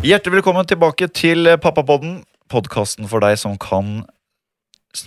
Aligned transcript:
Hjertelig 0.00 0.38
velkommen 0.38 0.64
tilbake 0.64 1.10
til 1.12 1.44
Pappapodden. 1.60 2.22
Podkasten 2.48 3.04
for 3.04 3.20
deg 3.20 3.34
som 3.36 3.58
kan 3.60 3.98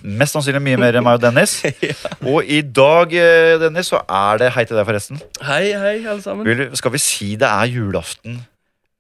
mest 0.06 0.36
sannsynlig 0.36 0.60
mye 0.62 0.78
mer 0.78 1.00
enn 1.00 1.06
meg 1.08 1.18
og 1.18 1.24
Dennis. 1.24 1.56
Og 2.30 2.46
i 2.46 2.60
dag, 2.62 3.16
eh, 3.18 3.56
Dennis, 3.58 3.90
så 3.90 4.04
er 4.06 4.38
det 4.44 4.52
Hei 4.54 4.68
til 4.70 4.78
deg, 4.78 4.86
forresten. 4.86 5.18
Hei, 5.42 5.72
hei, 5.74 5.96
alle 6.06 6.22
sammen. 6.22 6.46
Vil, 6.46 6.62
skal 6.78 6.94
vi 6.94 7.02
si 7.02 7.32
det 7.42 7.50
er 7.50 7.72
julaften, 7.74 8.38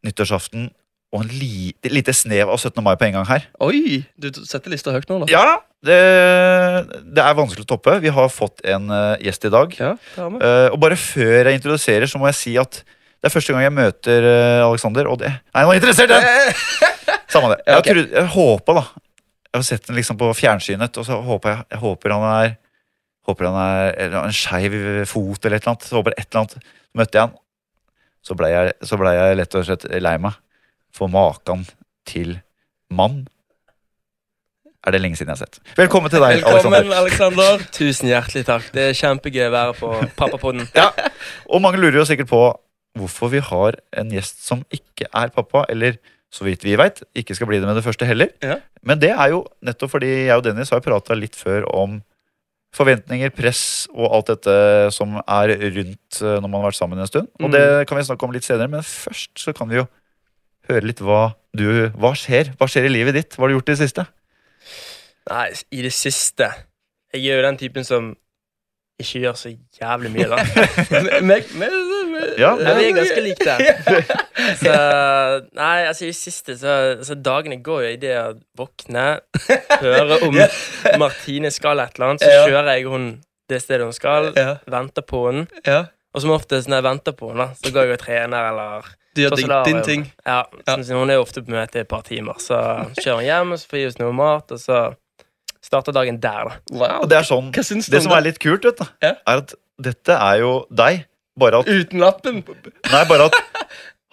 nyttårsaften 0.01 0.71
og 1.13 1.27
en 1.27 1.29
li, 1.37 1.75
lite 1.93 2.17
snev 2.17 2.49
av 2.49 2.57
17. 2.57 2.81
mai 2.81 2.95
på 2.97 3.05
en 3.11 3.19
gang 3.19 3.29
her? 3.29 3.45
Oi, 3.61 4.01
du 4.17 4.31
setter 4.49 4.73
lista 4.73 4.95
høyt 4.95 5.05
nå, 5.13 5.19
da. 5.21 5.29
Ja, 5.29 5.45
det, 5.85 5.99
det 7.05 7.21
er 7.21 7.37
vanskelig 7.37 7.67
å 7.67 7.71
toppe. 7.75 7.99
Vi 8.01 8.09
har 8.17 8.33
fått 8.33 8.65
en 8.65 8.89
uh, 8.89 9.13
gjest 9.21 9.45
i 9.45 9.53
dag. 9.53 9.77
Ja, 9.77 9.93
det 9.93 10.25
har 10.25 10.33
vi. 10.33 10.41
Uh, 10.41 10.67
og 10.73 10.81
bare 10.87 10.97
før 10.97 11.51
jeg 11.51 11.61
introduserer, 11.61 12.09
så 12.09 12.17
må 12.17 12.31
jeg 12.31 12.39
si 12.41 12.57
at 12.57 12.81
det 13.23 13.29
er 13.29 13.31
første 13.37 13.53
gang 13.55 13.63
jeg 13.63 13.71
møter 13.71 14.25
uh, 14.27 14.65
Alexander, 14.65 15.07
og 15.07 15.21
det 15.21 15.29
Nei, 15.31 15.61
han 15.61 15.69
var 15.69 15.77
interessert, 15.79 16.11
den! 16.11 16.57
Samme 17.33 17.53
det. 17.53 17.61
Jeg, 17.63 17.77
okay. 17.79 17.93
trodde- 17.95 18.17
jeg 18.17 18.31
håpa, 18.33 18.75
da. 18.75 18.83
Jeg 19.47 19.55
har 19.55 19.63
sett 19.63 19.87
den 19.87 19.95
liksom 19.95 20.17
på 20.19 20.27
fjernsynet, 20.35 20.99
og 20.99 21.07
så 21.07 21.21
håper 21.23 21.53
jeg, 21.53 21.65
jeg 21.71 21.81
håper 21.85 22.13
han 22.17 22.27
er 22.33 22.53
Håper 23.23 23.47
han 23.47 23.55
er 23.55 23.93
eller 24.03 24.25
en 24.27 24.33
skeiv 24.35 24.73
fot 25.07 25.45
eller 25.47 25.55
et 25.55 25.63
eller 25.63 25.71
annet. 25.71 25.85
Så 25.87 25.95
håper 25.95 26.11
jeg 26.11 26.25
et 26.25 26.25
eller 26.27 26.41
annet. 26.41 26.55
Så 26.59 26.99
møtte 26.99 27.15
jeg 27.15 27.23
han. 27.23 27.37
Så 28.27 28.35
blei 28.35 28.49
jeg, 28.51 28.73
så 28.83 28.97
ble 28.99 29.13
jeg 29.15 29.37
lett 29.39 29.55
og 29.55 29.63
slett 29.69 29.85
lei 30.03 30.17
meg 30.25 30.35
for 30.91 31.11
maken 31.13 31.63
til 32.03 32.33
mann. 32.91 33.21
Er 34.83 34.91
det 34.91 34.99
lenge 34.99 35.15
siden 35.15 35.31
jeg 35.31 35.39
har 35.39 35.45
sett. 35.45 35.61
Velkommen 35.79 36.11
til 36.11 36.19
deg, 36.19 36.41
Velkommen, 36.43 36.75
Alexander. 36.75 36.99
Alexander. 36.99 37.63
Tusen 37.79 38.11
hjertelig 38.11 38.43
takk. 38.51 38.67
Det 38.75 38.89
er 38.89 38.99
kjempegøy 38.99 39.45
å 39.47 39.55
være 39.55 39.77
på 39.79 39.93
Pappapodden. 40.19 40.67
Og 41.47 41.63
mange 41.63 41.79
lurer 41.79 42.01
jo 42.01 42.07
sikkert 42.11 42.27
på 42.27 42.43
hvorfor 42.97 43.31
vi 43.33 43.41
har 43.41 43.77
en 43.97 44.11
gjest 44.13 44.43
som 44.45 44.61
ikke 44.73 45.07
er 45.09 45.31
pappa, 45.33 45.65
eller 45.69 45.97
så 46.33 46.45
vidt 46.47 46.63
vi 46.65 46.75
veit, 46.77 47.01
ikke 47.17 47.35
skal 47.37 47.49
bli 47.49 47.59
det 47.61 47.67
med 47.69 47.77
det 47.77 47.83
første 47.85 48.05
heller. 48.09 48.31
Ja. 48.41 48.57
Men 48.85 48.99
det 49.01 49.11
er 49.13 49.29
jo 49.33 49.43
nettopp 49.65 49.91
fordi 49.95 50.09
jeg 50.27 50.33
og 50.37 50.43
Dennis 50.45 50.71
har 50.73 50.81
prata 50.85 51.13
litt 51.17 51.35
før 51.37 51.67
om 51.69 51.99
forventninger, 52.73 53.29
press 53.37 53.85
og 53.93 54.07
alt 54.17 54.31
dette 54.31 54.53
som 54.95 55.19
er 55.21 55.51
rundt 55.75 56.21
eh, 56.23 56.39
når 56.41 56.47
man 56.49 56.57
har 56.63 56.71
vært 56.71 56.79
sammen 56.79 57.01
en 57.03 57.09
stund. 57.09 57.27
Og 57.37 57.49
Mm. 57.51 57.53
det 57.53 57.87
kan 57.87 57.99
vi 57.99 58.05
snakke 58.07 58.25
om 58.25 58.33
litt 58.33 58.47
senere, 58.47 58.67
men 58.71 58.81
først 58.81 59.37
så 59.37 59.53
kan 59.53 59.69
vi 59.69 59.77
jo 59.77 59.85
høre 60.69 60.87
litt 60.89 61.01
hva 61.05 61.35
du 61.53 61.91
Hva 61.93 62.15
skjer? 62.17 62.49
Hva 62.57 62.65
skjer 62.65 62.87
i 62.87 62.93
livet 62.95 63.13
ditt? 63.13 63.35
Hva 63.37 63.45
har 63.45 63.51
du 63.53 63.59
gjort 63.59 63.69
i 63.69 63.75
det 63.75 63.83
siste? 63.83 64.07
Nei, 65.29 65.51
i 65.69 65.83
det 65.85 65.93
siste 65.93 66.47
Jeg 67.13 67.27
er 67.29 67.37
jo 67.37 67.45
den 67.45 67.59
typen 67.61 67.85
som 67.85 68.15
ikke 68.97 69.21
gjør 69.21 69.37
så 69.37 69.51
jævlig 69.77 70.09
mye, 70.13 70.29
da. 70.31 70.41
men, 71.21 71.45
men, 71.59 71.77
Ja, 72.39 72.51
Ja, 72.59 72.73
vi 72.77 72.85
er 72.89 72.95
ganske 72.97 73.21
like 73.23 73.45
der. 73.45 73.59
Så 74.63 74.73
Nei, 75.55 75.77
altså, 75.87 76.05
i 76.05 76.11
det 76.11 76.17
siste 76.17 76.55
så, 76.59 76.73
så 77.05 77.15
dagene 77.15 77.57
går 77.63 77.83
jo 77.85 77.91
i 77.93 77.99
det 78.01 78.13
å 78.19 78.25
våkne, 78.59 79.03
høre 79.81 80.17
om 80.27 80.37
Martine 81.03 81.51
skal 81.53 81.79
et 81.83 81.95
eller 81.97 82.13
annet, 82.13 82.25
så 82.25 82.47
kjører 82.47 82.71
jeg 82.77 82.87
hun 82.91 83.07
det 83.51 83.59
stedet 83.61 83.85
hun 83.85 83.93
skal, 83.95 84.31
venter 84.71 85.05
på 85.05 85.25
henne. 85.29 85.47
ja. 85.67 85.83
Og 86.13 86.21
som 86.21 86.29
oftest 86.29 86.67
når 86.69 86.77
jeg 86.77 86.85
venter 86.85 87.13
på 87.17 87.31
henne, 87.31 87.47
så 87.57 87.71
går 87.73 87.87
jeg 87.87 87.95
og 87.97 88.01
trener 88.03 88.49
eller 88.51 88.89
Du 89.17 89.21
gjør 89.23 89.33
Sånn 89.33 89.39
din, 89.49 89.63
din 89.65 89.79
ting. 89.87 90.03
Ja, 90.25 90.43
Ja. 90.67 90.75
sånn 90.77 90.83
Hun 90.99 91.09
er 91.09 91.17
jo 91.17 91.23
ofte 91.25 91.41
på 91.41 91.49
møte 91.55 91.79
i 91.79 91.81
et 91.81 91.89
par 91.89 92.03
timer, 92.05 92.37
så 92.41 92.59
kjører 92.99 93.17
hun 93.17 93.25
hjem, 93.25 93.53
og 93.55 93.61
så 93.63 93.71
får 93.71 93.79
vi 93.79 93.85
oss 93.89 93.97
noe 94.01 94.13
mat, 94.13 94.51
og 94.53 94.61
så 94.61 94.81
starter 95.63 95.95
dagen 95.95 96.19
der, 96.21 96.51
da. 96.51 96.59
Wow. 96.77 96.99
Og 97.01 97.09
det 97.09 97.17
er 97.17 97.25
sånn 97.25 97.49
Hva 97.55 97.63
syns 97.65 97.89
du 97.89 97.95
Det 97.95 98.03
som 98.05 98.13
er 98.13 98.21
litt 98.27 98.37
kult, 98.43 98.61
vet 98.69 98.77
du, 98.77 98.85
Ja. 99.01 99.15
er 99.25 99.41
at 99.41 99.55
dette 99.81 100.13
er 100.21 100.37
jo 100.43 100.51
deg, 100.69 101.01
bare 101.39 101.59
at 101.63 101.69
Uten 101.71 101.99
lappen? 102.03 102.43
Nei, 102.91 103.03
bare 103.09 103.29
at 103.29 103.37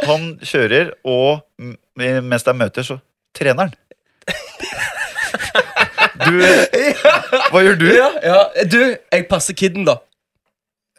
han 0.08 0.38
kjører, 0.40 0.92
og 1.04 1.42
mens 1.60 2.46
det 2.46 2.52
er 2.54 2.58
møter, 2.60 2.86
så 2.86 3.00
trener 3.36 3.68
han. 3.68 3.74
Du 6.20 6.36
Hva 7.50 7.62
gjør 7.64 7.78
du? 7.80 7.86
Ja, 7.94 8.08
ja. 8.24 8.40
Du, 8.68 8.78
jeg 9.12 9.26
passer 9.30 9.56
kidden, 9.56 9.86
da. 9.88 9.98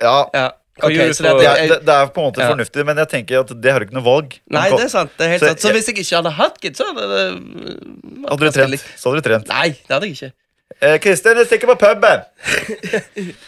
Ja, 0.02 0.18
Ja. 0.34 0.50
Hva 0.82 0.88
Ok, 0.88 0.94
gjør 0.96 1.10
du 1.12 1.14
så 1.14 1.24
det, 1.24 1.32
det, 1.38 1.48
er- 1.52 1.82
det, 1.86 1.94
er 1.94 2.08
på 2.16 2.22
en 2.24 2.26
måte 2.32 2.42
Ja. 2.42 2.48
fornuftig, 2.50 2.86
men 2.88 2.98
jeg 2.98 3.10
tenker 3.12 3.42
at 3.44 3.50
det 3.62 3.72
har 3.74 3.84
du 3.84 3.86
ikke 3.86 3.94
noe 4.00 4.06
valg. 4.06 4.38
Nei, 4.50 4.64
det 4.72 4.86
er 4.88 4.90
sant. 4.90 5.12
det 5.20 5.26
er 5.28 5.30
helt 5.36 5.44
Så 5.44 5.50
sant 5.52 5.62
Så 5.62 5.72
hvis 5.76 5.90
jeg 5.92 5.98
ikke 6.00 6.16
hadde 6.16 6.32
hatt 6.38 6.56
kid, 6.64 6.78
så 6.80 6.88
hadde 6.88 7.10
det 7.12 7.26
Hadde 8.32 8.40
du 8.40 8.56
trent, 8.56 8.86
så 8.98 9.12
hadde 9.12 9.22
du 9.22 9.28
trent. 9.28 9.52
Nei, 9.52 9.68
det 9.76 9.92
hadde 9.94 10.08
jeg 10.10 10.16
ikke. 10.16 10.32
Eh, 10.82 10.96
Kristin, 11.04 11.38
jeg 11.38 11.50
stikker 11.52 11.70
på 11.74 11.76
puben! 11.84 12.24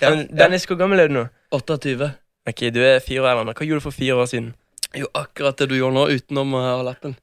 Ja, 0.03 0.11
Dennis, 0.43 0.67
hvor 0.69 0.77
gammel 0.77 0.99
er 0.99 1.07
du 1.09 1.15
nå? 1.15 1.23
28. 1.55 2.11
Ok, 2.49 2.65
Du 2.75 2.81
er 2.83 2.99
fire 3.03 3.23
år 3.23 3.29
eldre. 3.33 3.53
Hva 3.55 3.67
gjorde 3.67 3.83
du 3.83 3.87
for 3.87 3.95
fire 3.95 4.17
år 4.19 4.27
siden? 4.31 4.49
Jo, 4.97 5.07
akkurat 5.17 5.57
det 5.57 5.69
du 5.71 5.77
gjorde 5.77 5.95
nå, 5.95 6.07
utenom 6.11 6.53
å 6.57 6.61
ha 6.61 6.73
lappen. 6.85 7.15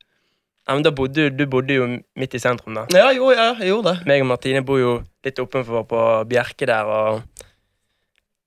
Ja, 0.66 0.74
men 0.76 0.84
da 0.86 0.92
bodde 0.94 1.28
du, 1.28 1.34
du 1.34 1.44
bodde 1.50 1.74
jo 1.76 1.86
midt 2.18 2.34
i 2.34 2.40
sentrum, 2.42 2.76
da. 2.78 2.86
Ja, 2.94 3.10
jo, 3.14 3.30
ja, 3.34 3.50
jeg 3.58 3.72
gjorde 3.72 3.94
det. 3.96 4.06
Meg 4.10 4.24
og 4.24 4.28
Martine 4.30 4.62
bor 4.66 4.78
jo 4.80 4.96
litt 5.26 5.38
oppenfor 5.42 5.86
på 5.90 6.02
Bjerke 6.30 6.68
der, 6.68 6.86
og 6.90 7.22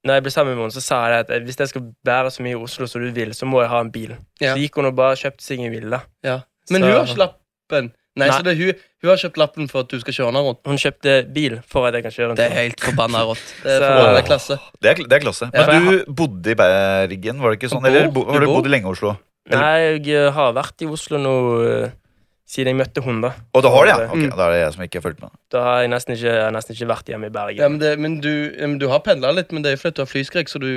når 0.04 0.18
jeg 0.18 0.26
ble 0.26 0.34
sammen 0.36 0.56
med 0.58 0.66
henne, 0.66 0.76
så 0.76 0.84
sa 0.84 1.00
jeg 1.12 1.24
at 1.24 1.34
hvis 1.48 1.60
jeg 1.62 1.72
skal 1.72 1.86
bære 2.08 2.32
så 2.36 2.44
mye 2.44 2.56
i 2.58 2.60
Oslo 2.60 2.88
som 2.92 3.04
du 3.04 3.12
vil, 3.16 3.32
så 3.36 3.48
må 3.48 3.62
jeg 3.64 3.72
ha 3.72 3.80
en 3.84 3.92
bil. 3.94 4.16
Ja. 4.44 4.54
Så 4.54 4.60
gikk 4.60 4.80
hun 4.80 4.90
og 4.90 4.98
bare 5.00 5.20
kjøpte 5.20 5.46
seg 5.46 5.64
en 5.64 5.72
bil, 5.76 5.88
da. 5.94 6.02
Ja. 6.26 6.38
Men 6.72 6.84
hun 6.84 6.92
har 6.96 7.06
ikke 7.08 7.22
lappen. 7.24 7.92
Nei, 8.14 8.28
Nei. 8.30 8.34
så 8.38 8.44
det 8.46 8.52
er 8.54 8.60
hun, 8.62 8.82
hun 9.02 9.10
har 9.10 9.18
kjøpt 9.24 9.38
lappen 9.42 9.70
for 9.72 9.86
at 9.88 9.90
du 9.90 9.98
skal 10.04 10.14
kjøre 10.14 10.30
henne 10.30 10.42
rundt. 10.46 10.60
Hun 10.70 10.78
kjøpte 10.78 11.16
bil 11.34 11.56
for 11.66 11.88
at 11.90 11.96
jeg 11.98 12.06
kan 12.06 12.14
kjøre 12.14 12.28
henne 12.30 12.38
Det 12.38 12.46
er 12.46 12.58
helt 12.60 12.84
forbanna 12.86 13.24
rått. 13.26 13.42
Det 13.64 13.74
er 13.74 13.86
forbanna 13.88 14.22
klasse. 14.28 14.60
Det 14.78 14.92
er, 14.92 15.02
det 15.10 15.18
er 15.18 15.24
klasse. 15.26 15.50
Ja. 15.50 15.66
Men 15.72 15.88
du 15.90 16.14
bodde 16.22 16.54
i 16.54 16.58
Bergen, 16.60 17.42
var 17.42 17.54
det 17.56 17.58
ikke 17.62 17.72
sånn? 17.74 17.90
Eller 17.90 18.12
bo, 18.14 18.28
har 18.30 18.46
du 18.46 18.52
bodd 18.52 18.70
lenge 18.70 18.86
i 18.86 18.94
Oslo? 18.94 19.16
Nei, 19.50 19.74
jeg 19.98 20.14
eh, 20.14 20.30
har 20.38 20.54
vært 20.56 20.86
i 20.86 20.88
Oslo 20.94 21.18
nå 21.20 21.34
eh, 21.66 21.90
siden 22.54 22.70
jeg 22.74 22.78
møtte 22.84 23.02
hun, 23.04 23.18
da. 23.24 23.32
Og 23.58 23.64
da 23.66 23.72
har 23.74 23.88
du, 23.88 23.90
ja? 23.92 23.98
Ok, 24.14 24.22
da 24.38 24.46
er 24.46 24.54
det 24.54 24.60
jeg 24.62 24.76
som 24.76 24.84
ikke 24.86 25.00
har 25.00 25.04
fulgt 25.08 25.24
med. 25.24 25.34
Da 25.52 25.64
har 25.66 25.82
jeg 25.82 25.92
nesten 25.96 26.14
ikke, 26.16 26.36
jeg 26.38 26.54
nesten 26.56 26.78
ikke 26.78 26.88
vært 26.94 27.10
hjemme 27.12 27.28
i 27.32 27.34
Bergen. 27.34 27.60
Ja, 27.64 27.70
men, 27.74 27.80
det, 27.82 27.92
men, 28.04 28.20
du, 28.24 28.30
ja, 28.54 28.70
men 28.70 28.78
du 28.80 28.86
har 28.92 29.02
pendla 29.04 29.34
litt, 29.36 29.50
men 29.56 29.66
det 29.66 29.74
er 29.74 29.82
fordi 29.82 29.98
du 29.98 30.04
har 30.06 30.12
flyskrekk, 30.12 30.52
så 30.54 30.62
du, 30.62 30.70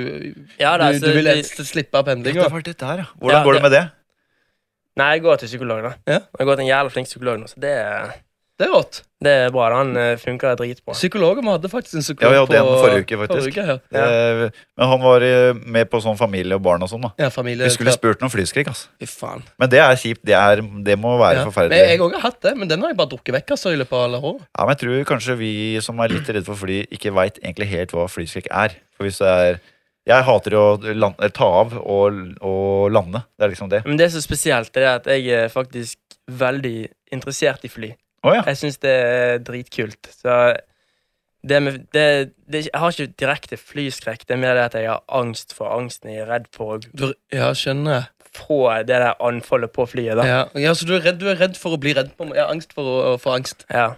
Ja, 0.57 0.73
du, 0.73 0.83
da, 0.83 0.89
du, 0.97 1.05
du 1.05 1.11
vil 1.19 1.29
det- 1.29 1.37
helst 1.43 1.61
slippe 1.69 2.01
pendlinga. 2.07 2.47
det 2.47 2.51
var 2.57 2.65
det 2.65 2.75
der, 2.81 3.03
ja. 3.05 3.07
Hvordan 3.21 3.37
Ja, 3.39 3.43
går 3.45 3.59
det 3.59 3.63
med 3.67 3.75
det? 3.77 3.83
Nei, 4.97 5.11
jeg 5.15 5.25
går 5.27 5.43
til 5.43 5.51
psykolog, 5.53 5.83
da. 5.85 5.91
Ja. 6.09 6.19
Jeg 6.39 6.47
går 6.49 6.55
til 6.57 6.65
en 6.67 6.71
jævla 6.71 6.93
flink 6.95 7.07
psykolog 7.11 7.37
nå, 7.43 7.51
så 7.51 7.59
det, 7.61 7.75
er- 7.77 8.15
Det 8.57 8.65
er 8.65 8.71
rått. 8.73 9.03
det 9.21 9.29
er 9.37 9.51
bra. 9.53 9.67
Han 9.75 9.91
funka 9.93 10.17
funker 10.23 10.55
dritbra. 10.57 10.93
Psykologen 10.97 11.45
vi 11.45 11.51
hadde 11.53 11.69
faktisk 11.69 11.93
en 11.99 12.01
psykolog 12.01 12.33
Ja, 12.33 12.41
vi 12.45 12.55
hadde 12.57 12.71
en 12.73 12.81
forrige 12.81 13.03
uke, 13.05 13.17
faktisk. 13.21 13.53
Forrige 13.53 13.75
uke, 13.77 13.81
ja. 13.93 14.05
Eh, 14.07 14.49
Men 14.77 14.87
han 14.89 15.03
var 15.03 15.21
eh, 15.27 15.53
med 15.53 15.85
på 15.91 16.01
sånn 16.01 16.17
familie 16.17 16.57
og 16.57 16.63
barn 16.65 16.81
og 16.81 16.89
sånn, 16.89 17.05
da. 17.05 17.11
ja, 17.21 17.29
familie. 17.29 17.69
Vi 17.69 17.75
skulle 17.75 17.93
spurt 17.93 18.19
noen 18.25 18.33
flyskrekk, 18.33 18.71
altså. 18.73 18.89
Fy 18.97 19.05
faen. 19.11 19.43
Men 19.61 19.69
det 19.69 19.77
er 19.83 19.93
kjipt. 20.01 20.23
Det, 20.25 20.33
er, 20.33 20.63
det 20.89 20.97
må 20.97 21.13
være 21.21 21.45
Ja. 21.45 21.67
Men 21.69 21.77
jeg 21.77 21.99
òg 22.01 22.17
har 22.17 22.25
hatt 22.31 22.41
det, 22.41 22.57
men 22.57 22.67
den 22.67 22.81
har 22.81 22.89
jeg 22.89 22.97
bare 22.97 23.13
drukket 23.13 23.37
vekk 23.37 23.53
altså, 23.59 23.75
i 23.75 23.77
løpet 23.77 23.93
av 23.93 24.03
alle 24.07 24.17
år. 24.25 24.41
Ja, 24.41 24.65
men 24.65 24.73
jeg 24.73 24.81
tror 24.87 25.05
kanskje 25.13 25.37
vi 25.37 25.53
som 25.85 25.99
er 26.01 26.07
litt 26.17 26.25
redde 26.33 26.45
for 26.49 26.55
fly, 26.65 26.81
ikke 26.89 27.13
veit 27.13 27.37
egentlig 27.43 27.69
helt 27.69 27.93
hva 27.93 28.07
flyskrekk 28.09 28.49
er. 28.49 28.73
For 28.97 29.05
hvis 29.05 29.21
det 29.21 29.29
er 29.29 29.61
Jeg 30.07 30.23
hater 30.23 30.55
å 30.55 30.65
land, 30.95 31.19
ta 31.35 31.47
av 31.61 31.75
og, 31.81 32.19
og 32.45 32.91
lande. 32.95 33.25
Det 33.35 33.47
er 33.47 33.53
liksom 33.53 33.71
det. 33.73 33.81
Men 33.85 33.99
det 33.99 34.09
som 34.13 34.21
er 34.21 34.27
spesielt, 34.27 34.71
det 34.75 34.85
er 34.85 34.93
at 35.01 35.09
jeg 35.11 35.27
er 35.35 35.51
faktisk 35.51 35.99
veldig 36.27 36.77
interessert 37.15 37.65
i 37.67 37.71
fly. 37.71 37.91
Oh, 38.25 38.33
ja. 38.35 38.43
Jeg 38.47 38.59
syns 38.61 38.79
det 38.83 38.93
er 38.93 39.41
dritkult. 39.45 40.09
Så 40.11 40.37
det 41.47 41.59
med, 41.63 41.79
det, 41.93 42.33
det, 42.49 42.65
Jeg 42.67 42.81
har 42.81 42.91
ikke 42.91 43.13
direkte 43.19 43.57
flyskrekk. 43.59 44.25
Det 44.27 44.35
er 44.35 44.41
mer 44.41 44.57
det 44.57 44.67
at 44.69 44.77
jeg 44.79 44.89
har 44.89 45.03
angst 45.07 45.55
for 45.55 45.71
angsten. 45.71 46.11
Jeg 46.11 46.25
er 46.25 46.31
redd 46.31 46.47
for 46.55 46.77
å 46.77 47.11
ja, 47.33 47.51
skjønner 47.55 47.99
jeg. 47.99 48.31
få 48.37 48.61
det 48.87 48.97
der 48.97 49.13
anfallet 49.23 49.71
på 49.75 49.85
flyet. 49.87 50.17
da 50.19 50.27
Ja, 50.27 50.41
ja, 50.59 50.73
så 50.75 50.87
du 50.89 50.95
er, 50.97 51.03
redd, 51.05 51.21
du 51.21 51.29
er 51.31 51.39
redd 51.39 51.59
for 51.59 51.77
å 51.77 51.81
bli 51.81 51.95
redd? 51.97 52.15
På, 52.17 52.27
ja, 52.35 52.49
angst 52.51 52.75
for 52.75 52.87
å, 52.87 52.97
å 53.13 53.21
få 53.21 53.37
angst. 53.37 53.67
Ja. 53.71 53.93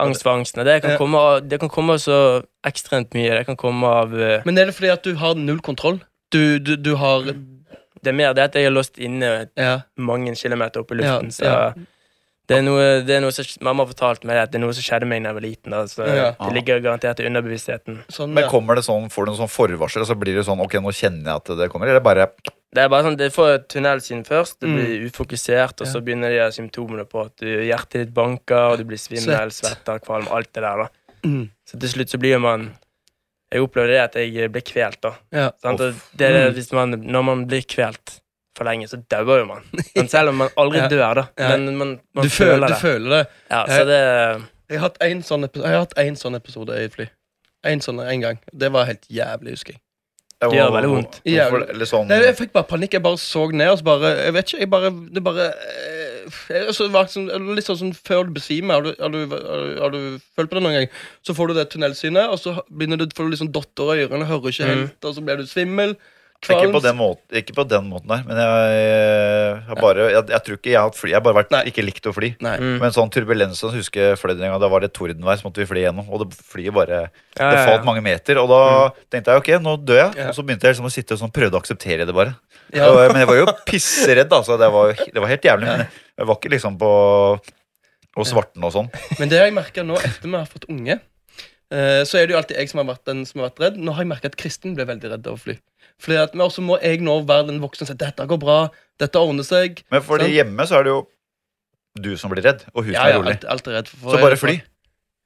Angst 0.00 0.22
for 0.22 0.32
angsten. 0.32 0.64
Det 0.64 0.80
kan, 0.82 0.96
komme 0.98 1.18
av, 1.18 1.40
det 1.48 1.58
kan 1.60 1.68
komme 1.68 1.92
av 1.92 1.98
så 2.02 2.16
ekstremt 2.66 3.12
mye. 3.14 3.34
Det 3.38 3.44
kan 3.46 3.56
komme 3.60 3.84
av 3.86 4.14
eh, 4.18 4.42
Men 4.46 4.58
er 4.58 4.66
det 4.70 4.74
fordi 4.74 4.90
at 4.92 5.02
du 5.04 5.14
har 5.20 5.34
null 5.34 5.60
kontroll? 5.60 6.00
Du, 6.32 6.58
du, 6.58 6.76
du 6.76 6.94
har 6.96 7.22
Det 8.02 8.08
er 8.08 8.16
mer 8.16 8.32
det 8.34 8.42
at 8.48 8.54
jeg 8.54 8.66
er 8.66 8.72
låst 8.74 8.98
inne 8.98 9.48
Ja. 9.56 9.80
mange 9.96 10.34
kilometer 10.34 10.80
opp 10.80 10.92
i 10.92 10.96
Ja, 11.02 11.18
luften. 11.20 11.30
Så 11.30 11.44
ja. 11.44 11.72
det 12.48 12.56
er 12.56 12.62
noe, 12.66 12.86
det 13.06 13.14
er 13.18 13.20
noe 13.22 13.30
som 13.36 13.44
Mamma 13.62 13.84
har 13.84 13.92
fortalt 13.92 14.24
meg 14.24 14.34
det, 14.36 14.42
at 14.48 14.50
det 14.52 14.58
er 14.58 14.64
noe 14.64 14.74
som 14.74 14.82
skjedde 14.82 15.06
meg 15.06 15.22
da 15.22 15.30
jeg 15.30 15.38
var 15.38 15.46
liten. 15.46 15.70
Da, 15.76 15.84
så 15.86 16.08
Ja. 16.08 16.30
Det 16.40 16.54
ligger 16.56 16.80
garantert 16.82 17.20
i 17.20 17.28
underbevisstheten. 17.28 18.00
Sånn, 18.08 18.32
Men 18.34 18.44
ja. 18.44 18.50
kommer 18.50 18.74
det 18.80 18.84
sånn, 18.88 19.06
får 19.12 19.24
du 19.28 19.30
noen 19.32 19.42
sånn 19.44 19.52
forvarsel, 19.52 20.02
og 20.02 20.08
så 20.10 20.16
blir 20.18 20.34
det 20.40 20.46
sånn 20.48 20.60
Ok, 20.64 20.74
nå 20.82 20.90
kjenner 20.90 21.30
jeg 21.30 21.36
at 21.44 21.54
det 21.62 21.70
kommer? 21.70 21.86
Eller 21.92 22.00
bare 22.02 22.30
Det 22.72 22.80
er 22.80 22.88
bare 22.88 23.04
sånn, 23.04 23.16
det 23.20 23.28
får 23.34 23.66
tunnelsyn 23.68 24.22
først, 24.24 24.58
det 24.60 24.68
Mm. 24.70 24.76
blir 24.78 25.02
ufokusert, 25.10 25.80
og 25.82 25.86
så 25.86 26.00
begynner 26.00 26.30
de 26.32 26.46
symptomene 26.56 27.04
på 27.04 27.26
at 27.26 27.36
du, 27.36 27.46
hjertet 27.46 28.06
ditt 28.06 28.14
banker, 28.14 28.72
og 28.72 28.78
du 28.78 28.84
blir 28.84 28.96
svimmel, 28.98 29.50
svetter, 29.52 29.98
kvalm, 30.00 30.26
alt 30.32 30.52
det 30.52 30.62
der. 30.62 30.76
da 30.76 30.88
Mm. 31.24 31.50
Så 31.68 31.78
til 31.78 31.88
slutt 31.88 32.08
så 32.10 32.18
blir 32.18 32.40
man 32.40 32.72
Jeg 33.52 33.60
opplevde 33.60 33.88
det 33.92 34.00
at 34.00 34.14
jeg 34.16 34.50
ble 34.50 34.62
kvelt, 34.62 35.00
da. 35.02 35.10
ja. 35.30 35.50
Sånn, 35.62 35.76
det 36.16 36.30
er 36.30 36.48
Mm. 36.50 36.54
hvis 36.54 36.72
man, 36.72 36.90
når 37.04 37.22
man 37.24 37.46
blir 37.46 37.60
kvelt 37.62 38.20
for 38.56 38.64
lenge, 38.64 38.88
så 38.88 38.96
dauer 39.08 39.40
jo 39.40 39.44
man. 39.44 39.62
Men 39.96 40.08
selv 40.08 40.30
om 40.30 40.36
man 40.38 40.48
aldri 40.56 40.80
dør, 40.88 41.14
da. 41.14 41.26
Men 41.36 41.76
man, 41.76 42.00
man 42.14 42.24
Du, 42.24 42.30
føler, 42.30 42.56
føler 42.56 42.66
du 42.68 42.72
det. 42.72 42.80
føler 42.80 43.10
det. 43.10 43.26
Ja, 43.50 43.66
så 43.66 43.84
det 43.84 44.48
Jeg 44.70 44.78
har 44.80 44.88
hatt 44.88 45.02
en 45.02 45.20
sånn, 45.22 46.16
sånn 46.16 46.34
episode 46.36 46.70
i 46.82 46.88
fly. 46.88 47.06
En 47.64 47.80
sånn 47.80 48.00
en 48.00 48.20
gang. 48.20 48.38
Det 48.56 48.72
var 48.72 48.86
helt 48.86 49.06
jævlig, 49.10 49.50
husker 49.50 49.72
jeg. 49.74 49.80
Det 50.50 50.58
gjør 50.58 50.72
veldig 50.74 50.90
vondt. 50.90 51.20
Ja. 51.28 51.46
eller 51.52 51.86
sånn 51.86 52.08
Nei, 52.10 52.18
jeg 52.24 52.36
fikk 52.40 52.52
bare 52.52 52.66
panikk. 52.66 52.92
Jeg 52.98 53.02
bare 53.04 53.20
så 53.22 53.44
ned 53.52 53.70
og 53.70 53.78
så 53.78 53.84
bare 53.86 54.10
Jeg 54.24 54.32
vet 54.34 54.48
ikke, 54.50 54.60
jeg 54.64 54.70
bare 54.72 54.90
Det 55.14 55.22
bare 55.22 55.46
eh, 55.52 56.38
jeg, 56.48 56.74
så 56.74 56.88
var 56.94 57.06
sånn, 57.12 57.28
Litt 57.56 57.66
sånn 57.66 57.78
som 57.80 57.92
før 57.94 58.26
du 58.28 58.32
besvimer. 58.38 58.74
Har 58.74 58.82
du, 58.82 58.90
har, 58.98 59.10
du, 59.14 59.18
har, 59.36 59.60
du, 59.66 59.80
har 59.82 59.90
du 59.94 60.00
følt 60.36 60.50
på 60.50 60.58
det 60.58 60.62
noen 60.64 60.76
gang? 60.80 60.88
Så 61.26 61.34
får 61.38 61.50
du 61.52 61.54
det 61.60 61.68
tunnelsynet, 61.74 62.28
og 62.30 62.38
så 62.42 62.56
begynner 62.70 62.98
du, 63.00 63.06
får 63.14 63.28
du 63.30 63.34
liksom 63.36 63.52
dotter 63.54 63.94
i 63.96 64.04
ørene, 64.06 64.26
hører 64.30 64.50
ikke 64.54 64.66
Mm. 64.66 64.72
helt, 64.86 65.04
og 65.04 65.14
så 65.16 65.24
blir 65.26 65.36
du 65.42 65.46
svimmel. 65.50 65.96
Ikke, 66.42 66.72
på 66.74 66.80
den 66.82 66.96
måten, 66.98 67.36
ikke 67.38 67.54
på 67.54 67.64
den 67.70 67.84
måten 67.86 68.10
der, 68.10 68.22
men 68.26 68.38
jeg, 68.42 69.58
har 69.68 69.78
bare 69.78 70.06
Jeg, 70.10 70.24
jeg 70.32 70.42
tror 70.46 70.58
ikke 70.58 70.70
jeg 70.72 70.78
har 70.80 70.88
hatt 70.88 70.98
fly. 70.98 71.10
Jeg 71.12 71.18
har 71.18 71.24
bare 71.26 71.38
vært, 71.38 71.52
Nei. 71.54 71.60
ikke 71.70 71.84
likt 71.86 72.08
å 72.10 72.14
fly. 72.16 72.32
Nei. 72.42 72.56
Mm. 72.58 72.74
Men 72.82 72.94
sånn 72.96 73.12
turbulens 73.14 73.62
så 73.62 73.70
husker 73.70 74.08
jeg 74.08 74.18
fløy 74.18 74.34
en 74.34 74.42
gang, 74.48 74.58
da 74.62 74.70
var 74.72 74.82
det 74.82 74.90
tordenvær, 74.96 75.38
så 75.38 75.46
måtte 75.46 75.62
vi 75.62 75.68
fly 75.70 75.84
gjennom. 75.86 76.10
Og 76.10 76.24
det 76.24 76.38
flyet 76.38 76.74
bare 76.74 76.98
Ja, 77.04 77.46
Det 77.46 77.60
ja, 77.60 77.64
falt 77.70 77.86
mange 77.86 78.02
meter, 78.04 78.42
og 78.42 78.50
da 78.50 78.62
tenkte 79.12 79.36
jeg 79.36 79.44
ok, 79.44 79.52
nå 79.62 79.76
dør 79.86 80.02
jeg. 80.02 80.12
Ja. 80.18 80.28
Og 80.32 80.38
så 80.38 80.46
begynte 80.46 80.66
jeg 80.66 80.76
liksom 80.76 80.90
å 80.90 80.94
sitte 80.94 81.16
og 81.16 81.22
sånn, 81.22 81.34
prøvde 81.34 81.58
å 81.58 81.62
akseptere 81.62 82.08
det 82.08 82.16
bare. 82.16 82.34
Ja. 82.74 82.90
Og, 82.90 83.00
men 83.12 83.22
jeg 83.22 83.30
var 83.30 83.38
jo 83.38 83.48
pisseredd, 83.68 84.32
altså. 84.32 84.58
Det 84.60 84.70
var, 84.74 84.94
det 84.98 85.22
var 85.22 85.30
helt 85.30 85.50
jævlig. 85.50 85.70
Men 85.70 85.86
jeg 85.86 86.30
var 86.30 86.40
ikke 86.40 86.54
liksom 86.56 86.78
på 86.80 86.92
og 88.12 88.28
svarten 88.28 88.64
og 88.66 88.74
sånn. 88.74 88.90
Men 89.20 89.30
det 89.30 89.40
har 89.40 89.48
jeg 89.48 89.56
merker 89.56 89.86
nå 89.86 89.96
etter 90.00 90.28
vi 90.28 90.36
har 90.36 90.48
fått 90.48 90.66
unge, 90.72 90.98
eh, 91.72 92.00
så 92.08 92.18
er 92.20 92.26
det 92.26 92.34
jo 92.34 92.40
alltid 92.42 92.58
jeg 92.60 92.72
som 92.72 92.82
har 92.82 92.90
vært 92.92 93.06
den 93.08 93.22
som 93.28 93.40
har 93.40 93.50
vært 93.50 93.62
redd. 93.66 93.78
Nå 93.80 93.94
har 93.96 94.04
jeg 94.04 94.10
merka 94.12 94.32
at 94.32 94.38
Kristin 94.40 94.74
ble 94.76 94.86
veldig 94.88 95.14
redd 95.14 95.28
av 95.30 95.38
å 95.38 95.40
fly. 95.40 95.56
Fordi 96.00 96.16
at, 96.22 96.34
men 96.34 96.46
også 96.46 96.62
må 96.62 96.78
jeg 96.82 97.00
nå 97.00 97.18
være 97.28 97.46
den 97.50 97.60
voksne 97.62 97.84
og 97.86 97.88
si 97.92 97.94
dette 98.00 98.26
går 98.26 98.38
bra, 98.42 98.58
dette 98.98 99.18
ordner 99.18 99.44
seg. 99.44 99.82
Men 99.90 100.02
fordi 100.02 100.24
sånn. 100.30 100.36
hjemme 100.38 100.66
så 100.68 100.78
er 100.80 100.84
det 100.88 100.94
jo 100.94 101.02
du 102.00 102.16
som 102.16 102.30
blir 102.32 102.42
redd, 102.46 102.62
og 102.74 102.84
hun 102.86 102.94
som 102.94 102.96
Ja, 102.96 103.08
er 103.08 103.12
ja, 103.12 103.18
rolig. 103.20 103.34
alt, 103.36 103.44
alt 103.44 103.66
er 103.68 103.72
redd 103.80 103.88
for. 103.92 104.14
Så 104.16 104.22
bare 104.22 104.36
fly. 104.40 104.54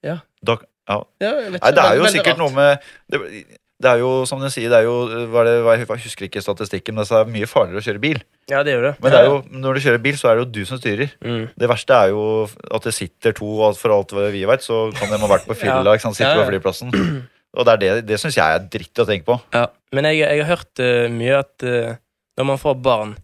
Ja. 0.03 0.19
Da, 0.45 0.57
ja. 0.89 0.99
Ja, 1.23 1.31
ikke, 1.47 1.61
Nei, 1.63 1.71
det 1.77 1.85
er 1.85 1.97
jo 1.97 2.11
sikkert 2.11 2.35
rart. 2.35 2.43
noe 2.43 2.51
med 2.51 2.79
det, 3.13 3.45
det 3.77 3.91
er 3.91 3.99
jo, 4.01 4.25
som 4.25 4.41
du 4.41 4.49
sier, 4.49 4.71
det 4.73 4.79
er 4.79 4.87
jo 4.87 4.93
hva 5.29 5.43
er 5.43 5.45
det, 5.45 5.55
hva- 5.67 5.75
Jeg 5.77 5.87
husker 6.07 6.25
ikke 6.27 6.41
statistikken, 6.41 6.95
men 6.97 7.05
det 7.05 7.13
er 7.13 7.27
mye 7.29 7.47
farligere 7.47 7.83
å 7.83 7.85
kjøre 7.85 8.01
bil. 8.01 8.23
ja, 8.49 8.63
det 8.63 8.73
gjør 8.73 8.83
det. 8.89 8.95
Men 9.03 9.13
det 9.13 9.19
er 9.21 9.27
jo, 9.27 9.43
når 9.53 9.75
du 9.75 9.81
kjører 9.85 10.03
bil, 10.03 10.15
så 10.17 10.31
er 10.31 10.35
det 10.37 10.47
jo 10.47 10.51
du 10.57 10.65
som 10.65 10.79
styrer. 10.79 11.11
Mm. 11.23 11.49
Det 11.59 11.69
verste 11.69 11.93
er 11.93 12.09
jo 12.09 12.49
at 12.73 12.83
det 12.83 12.95
sitter 12.95 13.33
to, 13.37 13.45
og 13.61 13.77
for 13.77 13.93
alt 13.93 14.13
vi 14.33 14.45
vet, 14.49 14.61
så 14.65 14.91
kan 14.97 15.11
de 15.13 15.19
ha 15.19 15.29
vært 15.29 15.47
på 15.47 15.55
fylla. 15.63 15.85
Ja. 15.85 15.93
ikke 15.93 16.07
sant, 16.09 16.17
sitte 16.17 16.31
Ja, 16.33 16.39
ja. 16.41 16.45
på 16.45 16.51
flyplassen. 16.55 16.91
Og 17.57 17.65
det 17.67 17.73
er 17.73 17.81
det, 17.83 17.93
det 18.09 18.19
syns 18.21 18.37
jeg 18.37 18.57
er 18.57 18.67
dritt 18.73 19.01
å 19.01 19.07
tenke 19.09 19.27
på. 19.29 19.37
Men 19.97 20.09
jeg, 20.11 20.21
jeg 20.23 20.43
har 20.45 20.51
hørt 20.57 20.83
uh, 20.83 21.07
mye 21.13 21.39
at 21.41 21.65
uh, 21.65 21.95
når 22.37 22.49
man 22.51 22.61
får 22.61 22.77
barn, 22.85 23.15